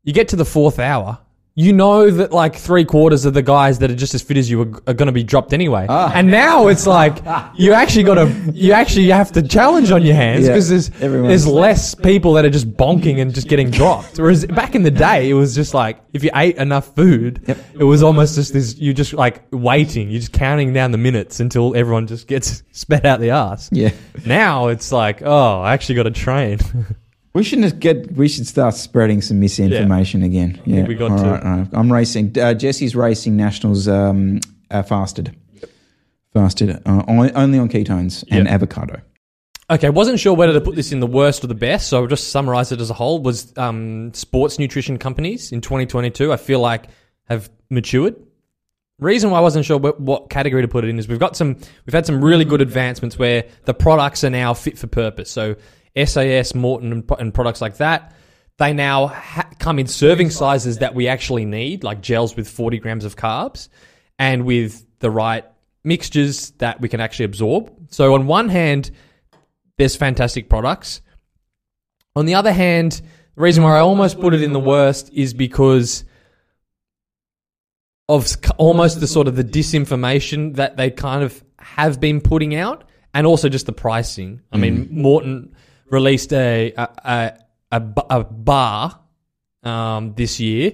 You 0.04 0.14
get 0.14 0.28
to 0.30 0.36
the 0.36 0.46
fourth 0.46 0.78
hour. 0.78 1.18
You 1.62 1.74
know 1.74 2.10
that 2.10 2.32
like 2.32 2.56
three 2.56 2.86
quarters 2.86 3.26
of 3.26 3.34
the 3.34 3.42
guys 3.42 3.80
that 3.80 3.92
are 3.92 3.96
just 3.96 4.14
as 4.16 4.22
fit 4.22 4.38
as 4.38 4.50
you 4.50 4.62
are, 4.62 4.72
are 4.88 4.94
going 4.94 5.08
to 5.08 5.12
be 5.12 5.24
dropped 5.24 5.52
anyway. 5.52 5.88
Ah. 5.90 6.10
And 6.16 6.30
now 6.32 6.68
it's 6.68 6.88
like 6.88 7.18
you 7.56 7.74
actually 7.74 8.04
got 8.04 8.16
to 8.16 8.28
you 8.54 8.72
actually 8.72 9.08
have 9.10 9.32
to 9.34 9.42
challenge 9.42 9.92
on 9.92 10.02
your 10.06 10.16
hands 10.16 10.46
Yeah, 10.46 10.52
because 10.54 10.70
there's 10.70 10.90
everyone's- 11.02 11.28
there's 11.30 11.48
less 11.48 11.96
people 11.96 12.32
that 12.36 12.46
are 12.46 12.50
just 12.50 12.72
bonking 12.78 13.20
and 13.22 13.34
just 13.36 13.50
getting 13.50 13.70
dropped. 13.72 14.18
Whereas 14.18 14.46
back 14.46 14.74
in 14.74 14.84
the 14.84 14.92
day, 14.92 15.30
it 15.30 15.34
was 15.34 15.54
just 15.54 15.74
like 15.74 16.00
if 16.14 16.24
you 16.24 16.30
ate 16.34 16.56
enough 16.58 16.96
food, 16.96 17.44
it 17.78 17.84
was 17.84 18.04
almost 18.04 18.36
just 18.36 18.54
this. 18.54 18.78
You're 18.78 18.94
just 18.94 19.14
like 19.14 19.44
waiting. 19.52 20.10
You're 20.12 20.22
just 20.22 20.32
counting 20.34 20.72
down 20.72 20.92
the 20.92 20.98
minutes 20.98 21.42
until 21.42 21.76
everyone 21.76 22.08
just 22.08 22.26
gets 22.28 22.64
spat 22.72 23.06
out 23.06 23.20
the 23.20 23.32
ass. 23.32 23.70
yeah. 23.74 23.90
Now 24.26 24.68
it's 24.70 24.92
like, 24.94 25.22
oh, 25.24 25.60
I 25.62 25.74
actually 25.74 25.96
got 25.96 26.04
to 26.04 26.12
train. 26.12 26.60
We 27.34 27.44
should 27.44 27.60
just 27.60 27.80
get. 27.80 28.12
We 28.14 28.28
should 28.28 28.48
start 28.48 28.74
spreading 28.76 29.22
some 29.22 29.40
misinformation 29.40 30.24
again. 30.24 30.60
Yeah, 30.66 30.84
we 30.86 30.96
got 30.96 31.12
All 31.12 31.18
to. 31.20 31.24
right, 31.30 31.44
all 31.44 31.58
right. 31.60 31.68
I'm 31.74 31.92
racing. 31.92 32.36
Uh, 32.38 32.54
Jesse's 32.56 32.96
racing 32.96 33.38
nationals 33.38 33.88
um, 33.88 34.40
uh, 34.72 34.82
fasted, 34.84 35.36
fasted 36.34 36.82
uh, 36.86 37.04
only, 37.08 37.32
only 37.34 37.60
on 37.60 37.70
ketones 37.70 38.24
and 38.32 38.46
Yep. 38.46 38.54
avocado. 38.54 39.02
okay, 39.70 39.90
wasn't 39.92 40.20
sure 40.20 40.34
whether 40.34 40.54
to 40.54 40.62
put 40.62 40.76
this 40.76 40.92
in 40.92 41.00
the 41.00 41.08
worst 41.08 41.44
or 41.44 41.48
the 41.48 41.54
best, 41.56 41.88
so 41.90 42.02
I'll 42.02 42.08
just 42.08 42.30
summarize 42.30 42.72
it 42.72 42.82
as 42.82 42.90
a 42.90 42.94
whole. 42.96 43.22
Was 43.22 43.54
um, 43.58 44.12
sports 44.14 44.58
nutrition 44.58 44.98
companies 44.98 45.52
in 45.52 45.62
2022? 45.62 46.34
I 46.34 46.38
feel 46.38 46.60
like 46.60 46.88
have 47.26 47.50
matured. 47.70 48.16
Reason 48.98 49.30
why 49.30 49.38
I 49.38 49.42
wasn't 49.42 49.66
sure 49.66 49.78
what, 49.78 50.02
what 50.02 50.30
category 50.30 50.62
to 50.64 50.68
put 50.68 50.84
it 50.84 50.90
in 50.90 51.00
is 51.00 51.08
we've 51.08 51.20
got 51.20 51.36
some 51.38 51.56
we've 51.86 51.94
had 51.94 52.06
some 52.06 52.22
really 52.24 52.44
good 52.44 52.60
advancements 52.62 53.18
where 53.20 53.46
the 53.66 53.74
products 53.74 54.24
are 54.24 54.30
now 54.32 54.54
fit 54.54 54.78
for 54.78 54.88
purpose. 54.88 55.30
So 55.30 55.56
SiS, 55.96 56.54
Maurten, 56.54 57.20
and, 57.20 57.34
products 57.34 57.62
like 57.62 57.78
that. 57.78 58.14
they 58.58 58.74
now 58.74 59.08
ha- 59.08 59.50
come 59.60 59.80
in 59.80 59.88
serving 59.88 60.30
sizes 60.30 60.80
that 60.80 60.94
we 60.94 61.08
actually 61.08 61.46
need, 61.46 61.84
like 61.84 62.02
gels 62.02 62.36
with 62.36 62.48
40 62.48 62.80
grams 62.80 63.06
of 63.06 63.16
carbs, 63.16 63.70
and 64.18 64.46
with 64.46 64.86
the 65.00 65.10
right 65.10 65.46
mixtures 65.84 66.52
that 66.52 66.82
we 66.82 66.90
can 66.90 67.00
actually 67.00 67.26
absorb. 67.26 67.72
So, 67.90 68.14
on 68.14 68.28
one 68.28 68.50
hand, 68.50 68.92
there's 69.78 69.96
fantastic 69.96 70.50
products. 70.50 71.02
On 72.16 72.26
the 72.26 72.36
other 72.36 72.52
hand, 72.52 73.02
the 73.36 73.42
reason 73.42 73.64
why 73.64 73.78
I 73.78 73.80
almost 73.80 74.20
put 74.20 74.34
it 74.34 74.44
in 74.44 74.52
the 74.52 74.60
worst 74.60 75.10
is 75.14 75.34
because 75.34 76.04
of 78.10 78.36
almost 78.58 79.00
the 79.00 79.08
sort 79.08 79.28
of 79.28 79.36
the 79.36 79.44
disinformation 79.44 80.56
that 80.56 80.76
they 80.76 80.90
kind 80.90 81.24
of 81.24 81.44
have 81.60 82.00
been 82.00 82.20
putting 82.20 82.56
out, 82.56 82.84
and 83.14 83.26
also 83.26 83.48
just 83.48 83.66
the 83.66 83.72
pricing. 83.72 84.42
I 84.52 84.58
mean, 84.58 84.88
mm. 84.88 84.98
Maurten 84.98 85.54
released 85.92 86.34
a 86.34 86.74
a 86.78 87.34
a 87.72 87.80
bar 88.24 89.00
um, 89.64 90.14
this 90.16 90.40
year, 90.40 90.74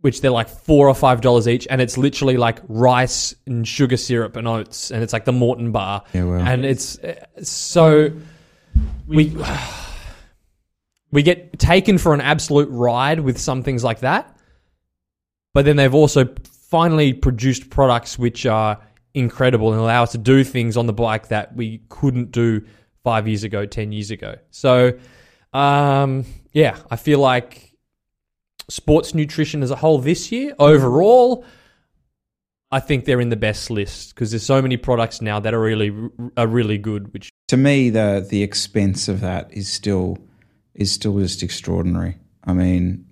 which 0.00 0.20
they're 0.20 0.30
like 0.30 0.48
four 0.48 0.88
or 0.88 0.94
five 0.94 1.20
dollars 1.20 1.46
each, 1.48 1.66
and 1.68 1.80
it's 1.80 1.96
literally 1.98 2.36
like 2.36 2.60
rice 2.68 3.34
and 3.46 3.66
sugar 3.66 3.96
syrup 3.96 4.36
and 4.36 4.48
oats, 4.48 4.90
and 4.90 5.02
it's 5.02 5.12
like 5.12 5.24
the 5.24 5.32
Maurten 5.32 5.72
bar, 5.72 6.04
Yeah, 6.12 6.24
well. 6.24 6.40
and 6.40 6.64
it's 6.64 6.98
uh, 6.98 7.14
so 7.42 8.10
we 9.06 9.36
we 11.10 11.22
get 11.22 11.58
taken 11.58 11.98
for 11.98 12.14
an 12.14 12.20
absolute 12.20 12.68
ride 12.70 13.20
with 13.20 13.38
some 13.38 13.62
things 13.62 13.82
like 13.84 14.00
that, 14.00 14.36
but 15.54 15.64
then 15.64 15.76
they've 15.76 15.94
also 15.94 16.28
finally 16.70 17.12
produced 17.14 17.70
products 17.70 18.18
which 18.18 18.44
are 18.44 18.78
incredible 19.14 19.72
and 19.72 19.80
allow 19.80 20.02
us 20.02 20.12
to 20.12 20.18
do 20.18 20.44
things 20.44 20.76
on 20.76 20.86
the 20.86 20.92
bike 20.92 21.28
that 21.28 21.56
we 21.56 21.80
couldn't 21.88 22.30
do 22.30 22.62
five 23.02 23.28
years 23.28 23.44
ago, 23.44 23.66
ten 23.66 23.92
years 23.92 24.10
ago. 24.10 24.36
So, 24.50 24.98
um, 25.52 26.24
yeah, 26.52 26.76
I 26.90 26.96
feel 26.96 27.18
like 27.18 27.68
sports 28.68 29.14
nutrition 29.14 29.62
as 29.62 29.70
a 29.70 29.76
whole 29.76 29.98
this 29.98 30.30
year 30.30 30.54
overall. 30.58 31.44
I 32.70 32.80
think 32.80 33.06
they're 33.06 33.20
in 33.20 33.30
the 33.30 33.36
best 33.36 33.70
list 33.70 34.14
because 34.14 34.30
there's 34.30 34.44
so 34.44 34.60
many 34.60 34.76
products 34.76 35.22
now 35.22 35.40
that 35.40 35.54
are 35.54 35.60
really 35.60 35.90
are 36.36 36.46
really 36.46 36.76
good. 36.76 37.12
Which 37.14 37.30
to 37.48 37.56
me 37.56 37.90
the 37.90 38.26
the 38.28 38.42
expense 38.42 39.08
of 39.08 39.20
that 39.20 39.50
is 39.52 39.68
still 39.68 40.18
is 40.74 40.92
still 40.92 41.18
just 41.18 41.42
extraordinary. 41.42 42.18
I 42.44 42.52
mean, 42.52 43.06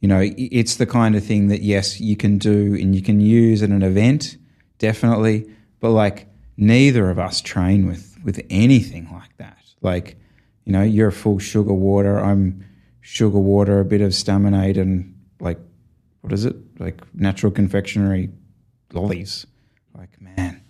you 0.00 0.08
know, 0.08 0.22
it's 0.22 0.76
the 0.76 0.86
kind 0.86 1.16
of 1.16 1.24
thing 1.24 1.48
that 1.48 1.62
yes, 1.62 2.00
you 2.00 2.16
can 2.16 2.38
do 2.38 2.74
and 2.74 2.94
you 2.94 3.02
can 3.02 3.20
use 3.20 3.62
at 3.62 3.70
an 3.70 3.82
event, 3.82 4.36
definitely, 4.78 5.50
but 5.80 5.90
like 5.90 6.28
neither 6.56 7.10
of 7.10 7.18
us 7.18 7.40
train 7.40 7.86
with 7.86 8.09
with 8.24 8.40
anything 8.50 9.08
like 9.12 9.36
that. 9.38 9.58
Like, 9.80 10.16
you 10.64 10.72
know, 10.72 10.82
you're 10.82 11.10
full 11.10 11.38
sugar 11.38 11.72
water, 11.74 12.18
I'm 12.18 12.64
sugar 13.00 13.38
water, 13.38 13.80
a 13.80 13.84
bit 13.84 14.00
of 14.00 14.10
Staminade 14.12 14.76
and 14.78 15.14
like 15.40 15.58
what 16.20 16.32
is 16.32 16.44
it? 16.44 16.56
Like 16.78 17.00
natural 17.14 17.50
confectionery 17.50 18.30
lollies. 18.92 19.46
Like, 19.96 20.20
man. 20.20 20.62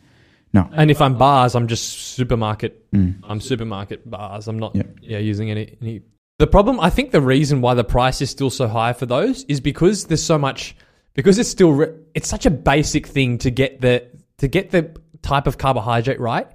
No. 0.53 0.69
And 0.73 0.91
if 0.91 1.01
I'm 1.01 1.17
bars, 1.17 1.55
I'm 1.55 1.67
just 1.69 2.15
supermarket. 2.15 2.87
I'm 2.93 3.41
supermarket 3.41 4.09
bars. 4.09 4.49
I'm 4.49 4.59
not 4.59 4.75
Mm. 4.75 4.77
Yep. 4.77 4.97
yeah 5.03 5.19
using 5.19 5.51
any, 5.51 5.77
any. 5.81 6.03
The 6.39 6.47
problem, 6.47 6.81
I 6.81 6.89
think, 6.91 7.11
the 7.11 7.21
reason 7.21 7.61
why 7.61 7.75
the 7.75 7.85
price 7.85 8.21
is 8.23 8.31
still 8.31 8.51
so 8.51 8.67
high 8.67 8.93
for 8.93 9.07
those 9.07 9.45
is 9.45 9.61
because 9.61 10.07
there's 10.07 10.23
so 10.23 10.39
much. 10.39 10.75
Because 11.15 11.39
it's 11.39 11.49
still 11.49 11.73
re- 11.73 11.93
it's 12.15 12.29
such 12.29 12.47
a 12.47 12.51
basic 12.51 13.07
thing 13.07 13.39
to 13.39 13.51
get 13.51 13.81
the 13.81 14.07
to 14.39 14.49
get 14.49 14.71
the 14.71 14.97
type 15.23 15.47
of 15.47 15.59
carbohydrate 15.59 16.19
right 16.21 16.47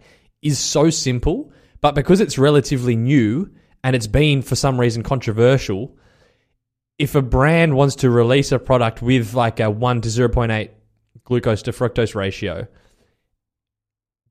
is 0.45 0.59
so 0.59 0.89
simple, 0.89 1.51
but 1.81 1.95
because 1.95 2.21
it's 2.21 2.37
relatively 2.37 2.95
new 2.95 3.49
and 3.83 3.95
it's 3.95 4.07
been 4.07 4.41
for 4.41 4.55
some 4.55 4.79
reason 4.79 5.03
controversial, 5.03 5.97
if 6.97 7.15
a 7.15 7.21
brand 7.21 7.75
wants 7.75 7.95
to 7.97 8.09
release 8.09 8.51
a 8.51 8.59
product 8.59 9.01
with 9.01 9.33
like 9.33 9.59
a 9.59 9.69
one 9.69 10.01
to 10.01 10.09
zero 10.09 10.29
point 10.29 10.51
eight 10.51 10.71
glucose 11.23 11.63
to 11.63 11.71
fructose 11.71 12.15
ratio, 12.15 12.67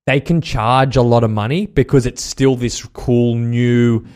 they 0.07 0.21
can 0.21 0.41
charge 0.41 0.97
a 0.97 1.03
lot 1.03 1.25
of 1.25 1.31
money 1.31 1.67
because 1.67 2.07
it's 2.07 2.23
still 2.23 2.57
this 2.57 2.85
cool 2.87 3.35
new 3.35 4.07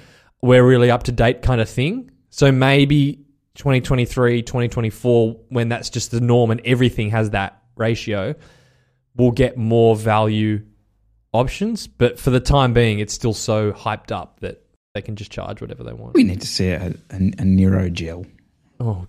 we're 0.40 0.64
really 0.64 0.90
up 0.90 1.02
to 1.02 1.12
date 1.12 1.42
kind 1.42 1.60
of 1.60 1.68
thing. 1.68 2.10
So 2.30 2.52
maybe 2.52 3.24
2023 3.56 4.42
2024 4.42 5.40
when 5.48 5.68
that's 5.68 5.90
just 5.90 6.12
the 6.12 6.20
norm 6.20 6.52
and 6.52 6.60
everything 6.64 7.10
has 7.10 7.30
that 7.30 7.60
ratio 7.74 8.32
we'll 9.16 9.32
get 9.32 9.56
more 9.56 9.96
value 9.96 10.64
options 11.32 11.86
but 11.86 12.18
for 12.18 12.30
the 12.30 12.40
time 12.40 12.72
being 12.72 12.98
it's 12.98 13.12
still 13.12 13.34
so 13.34 13.72
hyped 13.72 14.10
up 14.10 14.40
that 14.40 14.62
they 14.94 15.02
can 15.02 15.14
just 15.16 15.30
charge 15.30 15.60
whatever 15.60 15.84
they 15.84 15.92
want 15.92 16.14
We 16.14 16.24
need 16.24 16.40
to 16.40 16.46
see 16.46 16.70
a, 16.70 16.94
a, 17.10 17.16
a 17.38 17.44
Nero 17.44 17.88
gel. 17.90 18.24
oh 18.80 19.06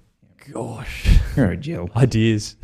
gosh 0.53 1.07
Nero 1.37 1.55
gel. 1.55 1.89
ideas 1.95 2.55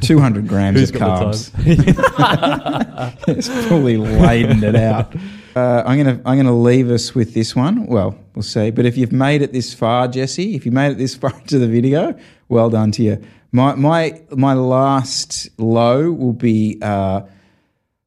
200 0.00 0.48
grams 0.48 0.78
Who's 0.80 0.90
of 0.90 0.96
carbs. 0.96 1.50
it's 3.28 3.48
fully 3.68 3.96
laden 3.96 4.64
it 4.64 4.74
out. 4.76 5.14
Uh, 5.54 5.82
I'm 5.86 5.96
gonna 5.96 6.20
I'm 6.26 6.36
gonna 6.36 6.56
leave 6.56 6.90
us 6.90 7.14
with 7.14 7.34
this 7.34 7.54
one. 7.54 7.86
Well, 7.86 8.18
we'll 8.34 8.42
see. 8.42 8.70
But 8.72 8.86
if 8.86 8.96
you've 8.96 9.12
made 9.12 9.42
it 9.42 9.52
this 9.52 9.72
far, 9.72 10.08
Jesse, 10.08 10.56
if 10.56 10.66
you 10.66 10.72
made 10.72 10.92
it 10.92 10.98
this 10.98 11.14
far 11.20 11.32
into 11.38 11.58
the 11.60 11.68
video, 11.68 12.18
well 12.48 12.70
done 12.70 12.90
to 12.92 13.02
you. 13.02 13.22
My 13.52 13.74
my 13.76 14.20
my 14.30 14.54
last 14.54 15.48
low 15.58 16.10
will 16.10 16.32
be 16.32 16.78
uh, 16.82 17.20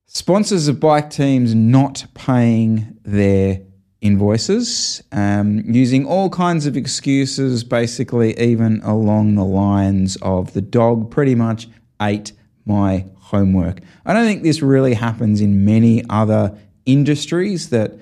sponsors 0.08 0.68
of 0.68 0.80
bike 0.80 1.10
teams 1.10 1.54
not 1.54 2.06
paying 2.14 2.98
their 3.04 3.62
invoices, 4.02 5.04
um, 5.12 5.64
using 5.66 6.06
all 6.06 6.30
kinds 6.30 6.66
of 6.66 6.78
excuses, 6.78 7.64
basically, 7.64 8.38
even 8.40 8.82
along 8.84 9.36
the 9.36 9.46
lines 9.46 10.18
of 10.22 10.54
the 10.54 10.62
dog 10.62 11.12
pretty 11.12 11.36
much 11.36 11.68
ate 12.02 12.32
my 12.66 13.06
homework. 13.18 13.80
I 14.06 14.14
don't 14.14 14.26
think 14.26 14.44
this 14.44 14.62
really 14.62 14.94
happens 14.94 15.42
in 15.42 15.66
many 15.66 16.04
other 16.10 16.58
industries 16.86 17.70
that 17.70 17.94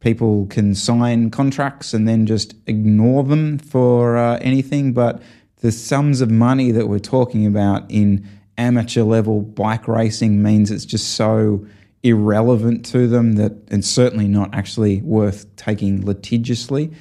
people 0.00 0.46
can 0.46 0.74
sign 0.74 1.30
contracts 1.30 1.94
and 1.94 2.06
then 2.06 2.26
just 2.26 2.54
ignore 2.66 3.24
them 3.24 3.58
for 3.58 4.18
uh, 4.18 4.38
anything, 4.42 4.92
but 4.92 5.22
the 5.60 5.72
sums 5.72 6.20
of 6.20 6.30
money 6.30 6.70
that 6.72 6.88
we're 6.88 6.98
talking 6.98 7.46
about 7.46 7.90
in 7.90 8.28
amateur 8.58 9.02
level 9.02 9.40
bike 9.40 9.88
racing 9.88 10.42
means 10.42 10.70
it's 10.70 10.84
just 10.84 11.14
so 11.14 11.66
irrelevant 12.02 12.84
to 12.84 13.08
them 13.08 13.32
that 13.32 13.52
it's 13.68 13.88
certainly 13.88 14.28
not 14.28 14.54
actually 14.54 15.00
worth 15.02 15.54
taking 15.56 16.02
litigiously. 16.02 16.92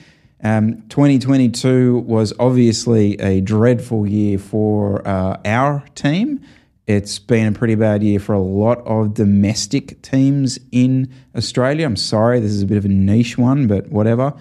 Um, 0.43 0.81
2022 0.89 1.99
was 1.99 2.33
obviously 2.39 3.19
a 3.19 3.41
dreadful 3.41 4.07
year 4.07 4.37
for 4.37 5.05
uh, 5.07 5.39
our 5.45 5.85
team. 5.95 6.41
It's 6.85 7.17
been 7.17 7.47
a 7.47 7.57
pretty 7.57 7.75
bad 7.75 8.03
year 8.03 8.19
for 8.19 8.33
a 8.33 8.41
lot 8.41 8.79
of 8.79 9.13
domestic 9.13 10.01
teams 10.01 10.59
in 10.71 11.13
Australia. 11.35 11.85
I'm 11.85 11.95
sorry, 11.95 12.41
this 12.41 12.51
is 12.51 12.61
a 12.61 12.65
bit 12.65 12.77
of 12.77 12.83
a 12.83 12.89
niche 12.89 13.37
one, 13.37 13.67
but 13.67 13.87
whatever. 13.87 14.33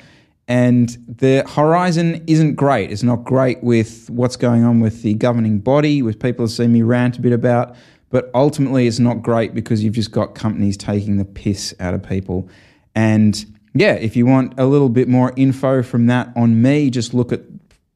And 0.53 0.91
the 1.09 1.49
horizon 1.49 2.23
isn't 2.27 2.57
great. 2.57 2.91
It's 2.93 3.03
not 3.03 3.25
great 3.25 3.65
with 3.65 4.11
what's 4.11 4.37
going 4.37 4.65
on 4.65 4.81
with 4.81 5.01
the 5.01 5.15
governing 5.15 5.61
body, 5.61 6.03
which 6.03 6.19
people 6.19 6.45
have 6.45 6.53
seen 6.53 6.75
me 6.75 6.83
rant 6.83 7.17
a 7.17 7.23
bit 7.23 7.33
about. 7.33 7.75
But 8.11 8.31
ultimately, 8.35 8.87
it's 8.87 8.99
not 8.99 9.23
great 9.23 9.55
because 9.55 9.83
you've 9.83 9.95
just 9.95 10.11
got 10.11 10.35
companies 10.35 10.77
taking 10.77 11.17
the 11.17 11.25
piss 11.25 11.75
out 11.81 11.95
of 11.95 12.03
people. 12.03 12.51
And 12.95 13.43
yeah, 13.73 13.95
if 13.95 14.15
you 14.15 14.27
want 14.27 14.53
a 14.61 14.67
little 14.67 14.91
bit 14.91 15.09
more 15.09 15.33
info 15.37 15.83
from 15.83 16.05
that 16.09 16.31
on 16.37 16.61
me, 16.61 16.91
just 16.91 17.15
look 17.15 17.33
at 17.33 17.41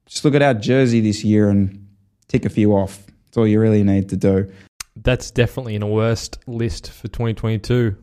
just 0.07 0.25
look 0.25 0.35
at 0.35 0.41
our 0.41 0.55
jersey 0.55 1.01
this 1.03 1.23
year 1.25 1.51
and 1.51 1.87
tick 2.29 2.47
a 2.47 2.49
few 2.49 2.73
off. 2.73 3.05
That's 3.27 3.37
all 3.37 3.47
you 3.47 3.61
really 3.61 3.83
need 3.83 4.09
to 4.09 4.17
do. 4.17 4.51
that's 5.03 5.31
definitely 5.31 5.75
in 5.75 5.83
a 5.83 5.87
worst 5.87 6.39
list 6.47 6.91
for 6.91 7.09
2022 7.09 7.97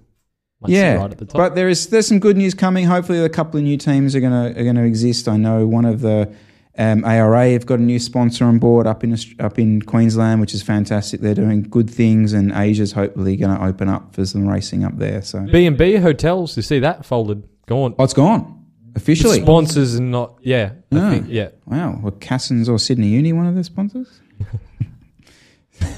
Yeah, 0.72 0.96
right 0.96 1.12
at 1.12 1.18
the 1.18 1.26
top. 1.26 1.36
but 1.36 1.56
there 1.56 1.70
is 1.70 1.88
there's 1.88 2.08
some 2.08 2.20
good 2.20 2.38
news 2.38 2.54
coming. 2.54 2.86
Hopefully, 2.86 3.20
a 3.20 3.30
couple 3.30 3.58
of 3.58 3.64
new 3.64 3.78
teams 3.78 4.16
are 4.16 4.20
gonna 4.20 4.54
are 4.58 4.64
gonna 4.64 4.84
exist. 4.84 5.28
I 5.28 5.38
know 5.38 5.66
one 5.68 5.86
of 5.86 6.02
the 6.02 6.34
um, 6.78 7.06
ARA 7.06 7.52
have 7.52 7.66
got 7.68 7.78
a 7.80 7.84
new 7.84 8.00
sponsor 8.00 8.46
on 8.46 8.58
board 8.60 8.88
up 8.88 9.04
in 9.04 9.16
up 9.40 9.60
in 9.60 9.82
Queensland, 9.82 10.42
which 10.42 10.54
is 10.54 10.64
fantastic. 10.64 11.22
They're 11.22 11.36
doing 11.36 11.62
good 11.64 11.90
things, 11.90 12.34
and 12.34 12.52
Asia's 12.52 12.92
hopefully 12.94 13.36
going 13.38 13.56
to 13.56 13.64
open 13.64 13.90
up 13.90 14.16
for 14.16 14.26
some 14.26 14.48
racing 14.48 14.84
up 14.84 14.98
there. 14.98 15.22
So, 15.22 15.42
B 15.52 15.66
and 15.68 15.78
B 15.78 15.98
hotels. 15.98 16.56
You 16.58 16.64
see 16.64 16.80
that 16.80 17.06
folded? 17.06 17.48
Gone. 17.68 17.94
oh, 18.00 18.04
it's 18.04 18.14
gone 18.14 18.66
officially. 18.96 19.42
Sponsors 19.42 19.96
and 19.96 20.12
not. 20.12 20.38
Yeah. 20.42 20.72
I 20.92 20.98
Ah. 20.98 21.10
think, 21.12 21.26
yeah. 21.30 21.50
Wow, 21.66 22.00
were 22.02 22.12
Cassins 22.12 22.68
or 22.68 22.78
Sydney 22.80 23.08
Uni 23.10 23.34
one 23.34 23.46
of 23.48 23.54
their 23.56 23.64
sponsors? 23.64 24.20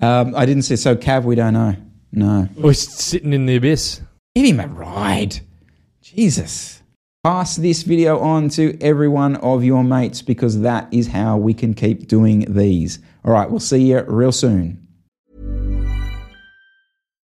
um, 0.00 0.34
I 0.34 0.46
didn't 0.46 0.62
see. 0.62 0.76
so. 0.76 0.96
Cav, 0.96 1.24
we 1.24 1.34
don't 1.34 1.54
know. 1.54 1.76
No. 2.14 2.48
Oh, 2.58 2.62
We're 2.62 2.74
sitting 2.74 3.32
in 3.32 3.46
the 3.46 3.56
abyss. 3.56 4.00
Give 4.36 4.46
him 4.46 4.60
a 4.60 4.68
ride. 4.68 5.40
Jesus. 6.00 6.82
Pass 7.24 7.56
this 7.56 7.82
video 7.82 8.20
on 8.20 8.50
to 8.50 8.78
every 8.80 9.08
one 9.08 9.36
of 9.36 9.64
your 9.64 9.82
mates 9.82 10.22
because 10.22 10.60
that 10.60 10.86
is 10.92 11.08
how 11.08 11.36
we 11.38 11.54
can 11.54 11.74
keep 11.74 12.06
doing 12.06 12.40
these. 12.48 13.00
All 13.24 13.32
right, 13.32 13.50
we'll 13.50 13.60
see 13.60 13.90
you 13.90 14.02
real 14.02 14.30
soon. 14.30 14.86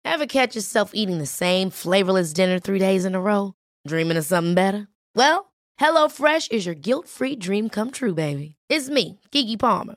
Ever 0.04 0.26
catch 0.26 0.56
yourself 0.56 0.90
eating 0.94 1.18
the 1.18 1.26
same 1.26 1.70
flavorless 1.70 2.32
dinner 2.32 2.58
three 2.58 2.78
days 2.78 3.04
in 3.04 3.14
a 3.14 3.20
row? 3.20 3.54
Dreaming 3.86 4.16
of 4.16 4.24
something 4.24 4.54
better? 4.54 4.88
Well, 5.14 5.52
HelloFresh 5.80 6.50
is 6.50 6.66
your 6.66 6.74
guilt-free 6.74 7.36
dream 7.36 7.68
come 7.68 7.90
true, 7.90 8.14
baby. 8.14 8.56
It's 8.68 8.88
me, 8.88 9.20
Keke 9.32 9.58
Palmer. 9.58 9.96